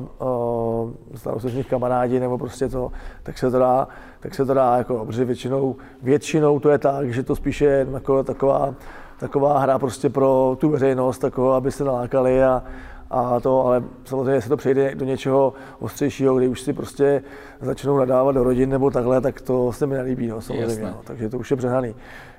eh, 1.12 1.18
stanou 1.18 1.40
se 1.40 1.48
z 1.48 1.54
nich 1.54 1.66
kamarádi 1.66 2.20
nebo 2.20 2.38
prostě 2.38 2.68
to, 2.68 2.92
tak 3.22 3.38
se 3.38 3.50
to 3.50 3.58
dá, 3.58 3.88
tak 4.20 4.34
se 4.34 4.44
to 4.44 4.54
dá 4.54 4.76
jako, 4.76 5.06
protože 5.06 5.24
většinou, 5.24 5.76
většinou 6.02 6.60
to 6.60 6.70
je 6.70 6.78
tak, 6.78 7.12
že 7.12 7.22
to 7.22 7.36
spíše 7.36 7.64
je 7.64 7.86
jako 7.92 8.24
taková 8.24 8.74
taková 9.18 9.58
hra 9.58 9.78
prostě 9.78 10.08
pro 10.08 10.56
tu 10.60 10.68
veřejnost, 10.68 11.18
takovou, 11.18 11.50
aby 11.50 11.72
se 11.72 11.84
nalákali 11.84 12.44
a, 12.44 12.62
a 13.10 13.40
to, 13.40 13.66
ale 13.66 13.82
samozřejmě 14.04 14.40
se 14.40 14.48
to 14.48 14.56
přejde 14.56 14.94
do 14.94 15.04
něčeho 15.04 15.52
ostřejšího, 15.78 16.34
kdy 16.34 16.48
už 16.48 16.60
si 16.60 16.72
prostě 16.72 17.22
začnou 17.60 17.98
nadávat 17.98 18.34
do 18.34 18.44
rodin 18.44 18.70
nebo 18.70 18.90
takhle, 18.90 19.20
tak 19.20 19.40
to 19.40 19.72
se 19.72 19.86
mi 19.86 19.94
nelíbí, 19.94 20.26
no, 20.26 20.40
samozřejmě, 20.40 20.82
no, 20.82 21.00
takže 21.04 21.28
to 21.28 21.38
už 21.38 21.50
je 21.50 21.56
přehnaný. 21.56 21.94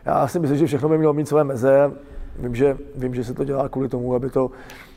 Já 0.05 0.27
si 0.27 0.39
myslím, 0.39 0.59
že 0.59 0.67
všechno 0.67 0.89
by 0.89 0.97
mělo 0.97 1.13
mít 1.13 1.27
své 1.27 1.43
meze, 1.43 1.91
vím, 2.39 2.55
že, 2.55 2.77
vím, 2.95 3.15
že 3.15 3.23
se 3.23 3.33
to 3.33 3.43
dělá 3.43 3.69
kvůli 3.69 3.89
tomu, 3.89 4.15
aby 4.15 4.29
to 4.29 4.51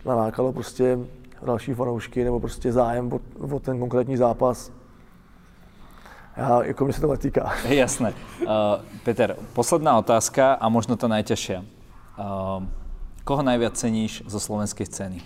nalákalo 0.04 0.52
prostě 0.52 0.98
další 1.46 1.74
fanoušky 1.74 2.24
nebo 2.24 2.40
prostě 2.40 2.72
zájem 2.72 3.12
o, 3.12 3.20
o 3.56 3.60
ten 3.60 3.78
konkrétní 3.78 4.16
zápas. 4.16 4.72
Já, 6.36 6.62
jako 6.62 6.84
mě 6.84 6.92
se 6.92 7.00
to 7.00 7.10
netýká. 7.10 7.52
Jasné. 7.68 8.14
Uh, 8.40 8.46
Peter, 9.04 9.36
posledná 9.52 9.98
otázka 9.98 10.52
a 10.52 10.68
možno 10.68 10.96
to 10.96 11.08
najťažšia. 11.08 11.60
Uh, 11.60 12.64
koho 13.24 13.42
najviac 13.42 13.76
ceníš 13.76 14.24
zo 14.26 14.40
slovenskej 14.40 14.86
scény? 14.86 15.20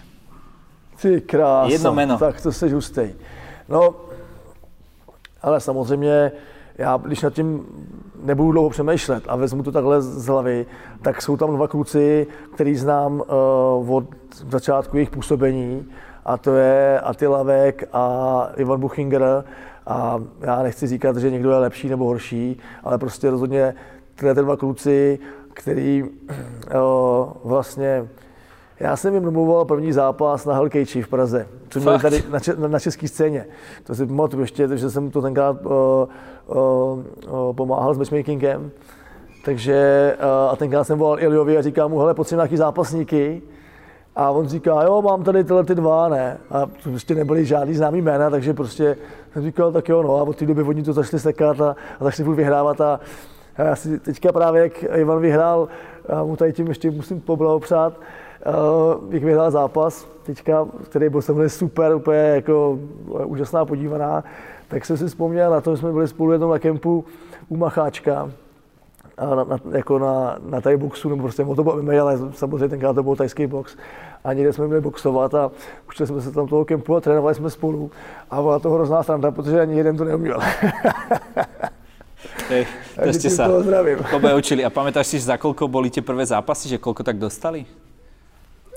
Ty 1.00 1.20
krása. 1.20 1.72
Jedno 1.72 1.94
jméno. 1.94 2.18
Tak 2.18 2.40
to 2.40 2.52
jsi 2.52 2.68
hustý. 2.68 3.14
No, 3.68 3.94
ale 5.42 5.61
samozřejmě, 5.61 6.33
já 6.79 6.97
když 6.97 7.23
nad 7.23 7.33
tím 7.33 7.67
nebudu 8.23 8.53
dlouho 8.53 8.71
přemýšlet 8.71 9.25
a 9.29 9.37
vezmu 9.37 9.62
to 9.62 9.73
takhle 9.73 10.03
z 10.03 10.27
hlavy, 10.27 10.67
tak 11.03 11.23
jsou 11.23 11.37
tam 11.37 11.57
dva 11.57 11.69
kluci, 11.69 12.27
který 12.55 12.77
znám 12.77 13.23
uh, 13.83 13.95
od 13.95 14.05
začátku 14.49 14.97
jejich 14.97 15.11
působení 15.11 15.87
a 16.25 16.37
to 16.37 16.57
je 16.57 17.01
Attila 17.01 17.43
Vek 17.43 17.89
a 17.93 18.49
Ivan 18.57 18.81
Buchinger. 18.81 19.45
A 19.87 20.19
já 20.41 20.62
nechci 20.62 20.87
říkat, 20.87 21.17
že 21.17 21.31
někdo 21.31 21.51
je 21.51 21.59
lepší 21.59 21.89
nebo 21.89 22.05
horší, 22.05 22.59
ale 22.85 22.99
prostě 22.99 23.31
rozhodně 23.31 23.75
tyhle 24.15 24.35
ty 24.35 24.41
dva 24.41 24.57
kluci, 24.57 25.19
který 25.53 26.05
o, 26.81 27.37
vlastně 27.45 28.09
já 28.81 28.97
jsem 28.97 29.15
jim 29.15 29.23
domluval 29.23 29.65
první 29.65 29.93
zápas 29.93 30.45
na 30.47 30.55
Hellcage 30.55 31.03
v 31.03 31.09
Praze, 31.09 31.47
co 31.69 31.81
měli 31.81 31.99
tady 31.99 32.25
na, 32.31 32.39
na, 32.59 32.69
na 32.69 32.79
české 32.79 33.09
scéně. 33.09 33.47
To 33.85 33.95
si 33.95 34.07
pamatuju 34.07 34.43
ještě, 34.43 34.79
že 34.79 34.91
jsem 34.91 35.11
to 35.11 35.23
tenkrát 35.23 35.67
o, 35.67 36.09
o, 36.47 36.99
o, 37.29 37.53
pomáhal 37.53 37.95
s 37.95 37.99
matchmakingem. 37.99 38.71
Takže 39.45 40.17
a 40.51 40.57
tenkrát 40.57 40.85
jsem 40.85 40.99
volal 40.99 41.21
Iliovi 41.21 41.59
a 41.59 41.62
říkám 41.62 41.91
mu, 41.91 41.99
hele, 41.99 42.15
potřebuji 42.15 42.39
nějaký 42.39 42.57
zápasníky. 42.57 43.43
A 44.17 44.31
on 44.31 44.49
říká, 44.49 44.83
jo, 44.83 45.03
mám 45.03 45.23
tady 45.23 45.45
tyhle 45.45 45.65
ty 45.65 45.75
dva, 45.75 46.09
ne. 46.09 46.39
A 46.51 46.67
prostě 46.83 47.15
nebyly 47.15 47.45
žádný 47.45 47.75
známý 47.75 48.03
jména, 48.03 48.31
takže 48.31 48.55
prostě 48.55 48.97
jsem 49.33 49.43
říkal, 49.43 49.73
tak 49.73 49.89
jo, 49.89 50.03
no. 50.03 50.17
A 50.17 50.23
od 50.23 50.37
té 50.37 50.47
doby 50.47 50.62
oni 50.62 50.83
to 50.83 50.93
začali 50.93 51.21
sekat 51.21 51.61
a, 51.61 51.77
a 52.01 52.05
začali 52.05 52.35
vyhrávat. 52.35 52.81
A, 52.81 53.01
a 53.57 53.62
já 53.62 53.77
si 53.77 53.99
teďka 53.99 54.33
právě, 54.33 54.62
jak 54.62 54.83
Ivan 54.83 55.21
vyhrál, 55.21 55.69
a 56.09 56.25
mu 56.25 56.37
tady 56.37 56.53
tím 56.53 56.66
ještě 56.66 56.90
musím 56.90 57.21
poblahopřát, 57.21 57.92
uh, 58.47 59.14
jak 59.14 59.23
vyhrál 59.23 59.51
zápas 59.51 60.09
teďka, 60.23 60.66
který 60.85 61.09
byl 61.09 61.23
samozřejmě 61.23 61.49
super, 61.49 61.95
úplně 61.95 62.19
jako 62.19 62.79
úžasná 63.25 63.64
podívaná, 63.64 64.25
tak 64.69 64.85
jsem 64.85 64.97
si 64.97 65.07
vzpomněl 65.07 65.51
na 65.51 65.61
to, 65.61 65.77
že 65.77 65.81
jsme 65.81 65.92
byli 65.92 66.09
spolu 66.09 66.33
jednou 66.33 66.51
na 66.51 66.59
kempu 66.59 67.05
u 67.49 67.57
Macháčka 67.57 68.31
na, 69.21 69.45
na, 69.45 69.59
jako 69.73 69.99
na, 69.99 70.38
na 70.51 70.61
Thai 70.61 70.77
boxu, 70.77 71.09
nebo 71.09 71.23
prostě 71.23 71.45
to 71.45 71.64
bylo 71.64 72.03
ale 72.03 72.19
samozřejmě 72.33 72.69
tenkrát 72.69 72.92
to 72.92 73.03
byl 73.03 73.16
tajský 73.16 73.47
box. 73.47 73.77
A 74.25 74.33
někde 74.33 74.53
jsme 74.53 74.66
měli 74.66 74.81
boxovat 74.81 75.35
a 75.35 75.51
učili 75.88 76.07
jsme 76.07 76.21
se 76.21 76.33
tam 76.33 76.49
toho 76.49 76.64
kempu 76.64 76.97
a 76.97 77.01
trénovali 77.01 77.35
jsme 77.35 77.51
spolu. 77.51 77.90
A 78.31 78.42
byla 78.42 78.59
to 78.59 78.71
hrozná 78.71 79.03
sranda, 79.03 79.31
protože 79.31 79.61
ani 79.61 79.77
jeden 79.77 79.97
to 79.97 80.05
neuměl. 80.05 80.40
Hej, 82.48 82.66
to 82.94 83.11
ste 83.12 83.28
sa 83.30 83.50
učili. 84.37 84.62
A 84.62 84.70
pamätáš 84.70 85.06
si, 85.11 85.18
za 85.18 85.35
koľko 85.35 85.66
boli 85.66 85.90
tie 85.90 86.03
prvé 86.03 86.22
zápasy, 86.26 86.68
že 86.68 86.78
koľko 86.78 87.03
tak 87.03 87.18
dostali? 87.18 87.66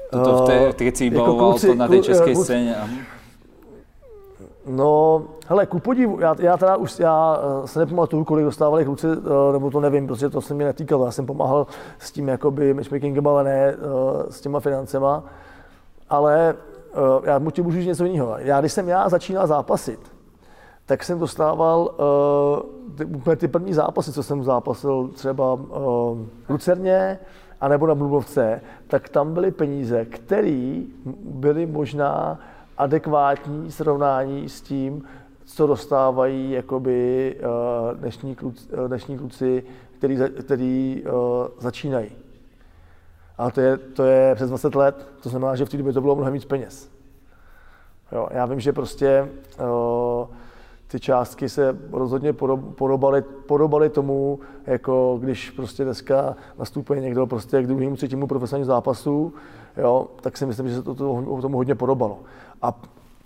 Toto 0.10 0.42
v 0.42 0.74
té, 0.74 0.86
keď 0.90 0.94
si 0.98 1.04
vybavoval 1.10 1.54
jako 1.54 1.68
to 1.68 1.76
na 1.76 1.88
tej 1.88 2.02
českej 2.02 2.36
scéně. 2.36 2.76
No, 4.70 5.24
hele, 5.48 5.66
ku 5.66 5.80
podivu, 5.80 6.20
já, 6.20 6.36
já 6.40 6.58
teda 6.58 6.76
už, 6.76 7.00
já 7.00 7.42
eh, 7.64 7.68
se 7.68 7.80
nepamatuju, 7.80 8.24
kolik 8.24 8.46
dostávali 8.46 8.86
kluci, 8.86 9.08
eh, 9.08 9.54
nebo 9.54 9.72
to 9.72 9.80
nevím, 9.80 10.08
protože 10.08 10.30
to 10.30 10.42
se 10.42 10.54
mi 10.54 10.64
netýkalo. 10.64 11.06
Já 11.06 11.12
jsem 11.12 11.26
pomáhal 11.26 11.68
s 12.00 12.12
tím 12.12 12.28
jakoby 12.28 12.74
matchmakingem, 12.74 13.28
ale 13.28 13.44
ne 13.44 13.74
eh, 13.74 13.76
s 14.30 14.42
těma 14.42 14.60
financema. 14.60 15.24
ale 16.10 16.56
já 17.24 17.40
mu 17.40 17.52
ti 17.52 17.62
můžu 17.62 17.78
říct 17.78 17.88
něco 17.88 18.06
jiného. 18.06 18.36
Já, 18.38 18.60
když 18.60 18.74
jsem 18.74 18.90
já 18.90 19.10
začínal 19.10 19.48
zápasit, 19.48 20.00
tak 20.90 21.04
jsem 21.04 21.20
dostával 21.20 21.82
uh, 21.82 22.96
ty, 22.96 23.06
úplně 23.06 23.36
ty 23.36 23.48
první 23.48 23.74
zápasy, 23.74 24.12
co 24.12 24.24
jsem 24.24 24.44
zápasil 24.44 25.08
třeba 25.08 25.54
uh, 25.54 26.20
Lucerně, 26.50 27.20
anebo 27.62 27.88
na 27.88 27.94
Mluvovce, 27.94 28.62
tak 28.88 29.10
tam 29.10 29.34
byly 29.34 29.52
peníze, 29.52 30.06
které 30.06 30.82
byly 31.24 31.66
možná 31.66 32.40
adekvátní 32.78 33.72
srovnání 33.72 34.50
s 34.50 34.62
tím, 34.62 35.04
co 35.46 35.68
dostávají 35.68 36.52
jakoby, 36.52 37.36
uh, 37.40 37.98
dnešní, 37.98 38.36
kluci, 38.36 38.68
dnešní 38.88 39.18
kluci, 39.18 39.64
který, 39.98 40.18
který 40.40 41.04
uh, 41.06 41.48
začínají. 41.60 42.12
A 43.38 43.52
to 43.52 43.62
je, 43.62 43.78
to 43.78 44.04
je 44.04 44.36
přes 44.36 44.50
20 44.50 44.76
let, 44.76 45.08
to 45.24 45.30
znamená, 45.30 45.56
že 45.56 45.66
v 45.66 45.70
té 45.70 45.78
době 45.78 45.94
to 45.94 46.02
bylo 46.02 46.16
mnohem 46.16 46.34
víc 46.34 46.46
peněz. 46.46 46.92
Jo, 48.12 48.28
já 48.32 48.46
vím, 48.46 48.60
že 48.60 48.74
prostě 48.74 49.30
uh, 49.60 50.28
ty 50.92 51.00
částky 51.00 51.50
se 51.50 51.78
rozhodně 51.92 52.34
podobaly, 52.76 53.22
podobaly 53.22 53.90
tomu, 53.90 54.40
jako 54.68 55.18
když 55.22 55.50
prostě 55.50 55.84
dneska 55.84 56.36
nastupuje 56.60 57.02
někdo 57.02 57.28
prostě 57.28 57.64
k 57.64 57.68
druhému, 57.68 57.96
třetímu 57.96 58.28
profesionálnímu 58.28 58.68
zápasu, 58.68 59.34
jo, 59.78 60.08
tak 60.22 60.38
si 60.38 60.46
myslím, 60.46 60.70
že 60.70 60.76
se 60.76 60.84
to, 60.84 60.96
to 60.96 61.42
tomu 61.42 61.58
hodně 61.58 61.76
podobalo. 61.76 62.20
A 62.62 62.82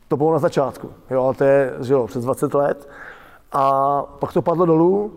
to 0.07 0.18
bylo 0.18 0.34
na 0.34 0.39
začátku, 0.39 0.89
jo, 1.09 1.24
ale 1.24 1.34
to 1.34 1.43
je 1.43 1.74
že 1.82 1.93
jo, 1.93 2.07
přes 2.07 2.24
20 2.24 2.53
let. 2.53 2.89
A 3.51 4.01
pak 4.03 4.34
to 4.34 4.41
padlo 4.41 4.66
dolů, 4.66 5.11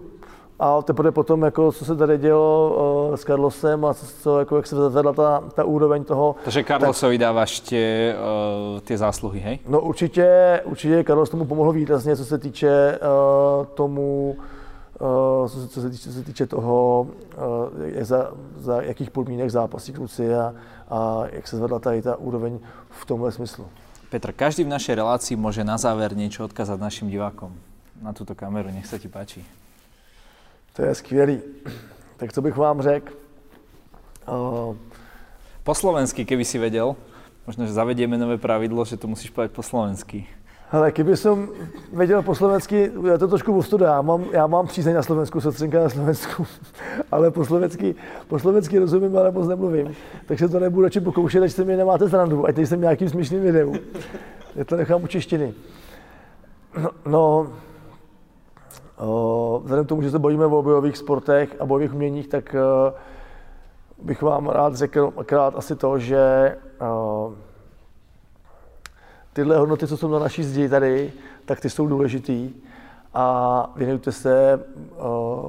a 0.59 0.83
teprve 0.83 1.13
potom, 1.13 1.43
jako, 1.43 1.73
co 1.73 1.85
se 1.85 1.97
tady 1.97 2.19
dělo 2.19 2.77
uh, 3.09 3.17
s 3.17 3.25
Carlosem 3.25 3.85
a 3.85 3.95
co, 3.95 4.39
jako, 4.39 4.57
jak 4.57 4.67
se 4.67 4.91
zvedla 4.91 5.13
ta, 5.13 5.43
ta 5.55 5.65
úroveň 5.65 6.05
toho. 6.05 6.37
Takže 6.45 6.65
Carlosovi 6.65 7.19
tak, 7.19 7.21
dáváš 7.21 7.61
tě, 7.61 8.15
uh, 8.75 8.81
ty 8.81 8.97
zásluhy, 8.97 9.41
hej? 9.41 9.59
No 9.69 9.81
určitě, 9.81 10.61
určitě 10.65 11.05
Carlos 11.05 11.31
tomu 11.31 11.45
pomohl 11.45 11.73
výrazně, 11.73 12.17
co 12.17 12.25
se 12.25 12.39
týče 12.39 12.99
uh, 12.99 13.67
tomu, 13.67 14.37
uh, 15.01 15.49
co, 15.49 15.61
se, 15.61 15.69
co, 15.69 15.81
se 15.81 15.91
týče, 15.91 16.09
co 16.09 16.13
se 16.13 16.25
týče 16.25 16.47
toho, 16.47 17.01
uh, 17.01 17.87
jak 17.87 18.05
za, 18.05 18.31
za 18.59 18.83
jakých 18.83 19.11
podmínek 19.11 19.51
zápasí 19.51 19.93
kluci 19.93 20.35
a, 20.35 20.55
a 20.91 21.23
jak 21.33 21.49
se 21.49 21.57
zvedla 21.57 21.79
tady 21.79 22.03
ta 22.03 22.17
úroveň 22.17 22.59
v 22.91 23.07
tomhle 23.07 23.33
smyslu. 23.33 23.65
Petr, 24.11 24.33
každý 24.33 24.65
v 24.65 24.71
našej 24.71 24.95
relácii 25.03 25.35
môže 25.35 25.67
na 25.67 25.75
záver 25.75 26.15
niečo 26.15 26.47
odkazať 26.47 26.79
našim 26.79 27.11
divákom. 27.11 27.51
Na 27.99 28.15
túto 28.15 28.39
kameru, 28.39 28.71
nech 28.71 28.87
sa 28.87 29.03
ti 29.03 29.11
páči. 29.11 29.43
To 30.77 30.83
je 30.83 30.95
skvělý. 30.95 31.41
Tak 32.17 32.33
co 32.33 32.43
bych 32.43 32.57
vám 32.57 32.83
řekl? 32.83 33.13
Uh... 34.29 34.77
Po 35.65 35.75
slovensky, 35.75 36.25
keby 36.25 36.45
si 36.45 36.59
vedel. 36.59 36.97
Možno, 37.47 37.67
že 37.67 37.73
zavedieme 37.73 38.19
nové 38.19 38.39
pravidlo, 38.39 38.85
že 38.85 38.97
to 38.97 39.11
musíš 39.11 39.31
povedať 39.31 39.51
po 39.51 39.63
slovensky. 39.63 40.27
Hele, 40.71 40.93
kdyby 40.93 41.17
jsem 41.17 41.49
věděl 41.93 42.23
po 42.23 42.35
slovensky, 42.35 42.91
je 43.11 43.19
to 43.19 43.29
trošku 43.29 43.59
ostuda, 43.59 43.87
já 43.87 44.03
mám, 44.03 44.25
já 44.33 44.47
mám 44.47 44.67
přízeň 44.67 44.95
na 44.95 45.03
Slovensku, 45.03 45.41
sestřenka 45.41 45.83
na 45.83 45.89
Slovensku, 45.89 46.47
ale 47.13 47.31
po 47.31 47.45
slovensky, 47.45 47.95
po 48.29 48.39
slovensky 48.39 48.79
rozumím, 48.79 49.19
ale 49.19 49.31
moc 49.31 49.49
nemluvím. 49.49 49.97
Takže 50.27 50.49
to 50.49 50.61
nebudu 50.61 50.83
radši 50.83 51.01
pokoušet, 51.01 51.43
ať 51.43 51.53
se 51.53 51.65
mi 51.65 51.77
nemáte 51.77 52.09
zrandu, 52.09 52.47
ať 52.47 52.55
tady 52.55 52.67
jsem 52.67 52.81
nějakým 52.81 53.09
smíšným 53.09 53.43
videu. 53.43 53.75
Já 54.57 54.65
to 54.65 54.77
nechám 54.77 55.03
u 55.03 55.07
češtiny. 55.07 55.55
No, 56.83 56.91
no 57.07 57.53
Vzhledem 59.63 59.85
k 59.85 59.89
tomu, 59.89 60.03
že 60.03 60.11
se 60.11 60.19
bojíme 60.19 60.47
o 60.47 60.63
bojových 60.63 60.97
sportech 60.97 61.57
a 61.61 61.67
bojových 61.67 61.95
uměních, 61.95 62.29
tak 62.29 62.55
eh, 62.55 62.93
bych 64.03 64.23
vám 64.23 64.49
rád 64.49 64.75
řekl 64.75 65.13
akrát 65.17 65.57
asi 65.57 65.77
to, 65.77 65.99
že 65.99 66.19
eh, 66.81 67.37
tyhle 69.33 69.57
hodnoty, 69.57 69.87
co 69.87 69.97
jsou 69.97 70.09
na 70.09 70.19
naší 70.19 70.45
zdi 70.45 70.69
tady, 70.69 71.13
tak 71.45 71.61
ty 71.61 71.71
jsou 71.71 71.87
důležitý 71.87 72.55
a 73.15 73.73
věnujte 73.77 74.13
se 74.13 74.53
eh, 74.53 74.99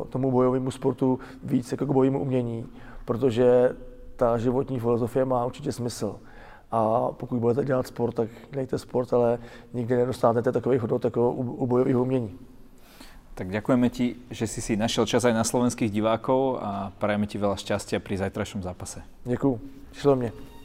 tomu 0.09 0.31
bojovému 0.31 0.71
sportu 0.71 1.19
víc 1.43 1.71
jako 1.71 1.85
k 1.85 1.91
bojovému 1.91 2.21
umění, 2.21 2.65
protože 3.05 3.75
ta 4.15 4.37
životní 4.37 4.79
filozofie 4.79 5.25
má 5.25 5.45
určitě 5.45 5.71
smysl. 5.71 6.15
A 6.71 7.11
pokud 7.11 7.39
budete 7.39 7.65
dělat 7.65 7.87
sport, 7.87 8.15
tak 8.15 8.29
dělejte 8.51 8.77
sport, 8.77 9.13
ale 9.13 9.39
nikdy 9.73 9.95
nedostanete 9.95 10.51
takových 10.51 10.81
hodnot 10.81 11.05
jako 11.05 11.31
u 11.31 11.67
bojových 11.67 11.97
umění. 11.97 12.46
Tak 13.37 13.53
ďakujeme 13.53 13.93
ti, 13.93 14.17
že 14.33 14.49
si 14.49 14.65
si 14.65 14.73
našiel 14.73 15.05
čas 15.05 15.21
aj 15.21 15.37
na 15.37 15.45
slovenských 15.45 15.93
divákov 15.93 16.57
a 16.57 16.89
prajeme 16.97 17.29
ti 17.29 17.37
veľa 17.37 17.53
šťastia 17.53 18.01
pri 18.01 18.17
zajtrajšom 18.17 18.65
zápase. 18.65 19.05
Ďakujem. 19.29 19.61
Šlo 19.93 20.15
mě. 20.17 20.56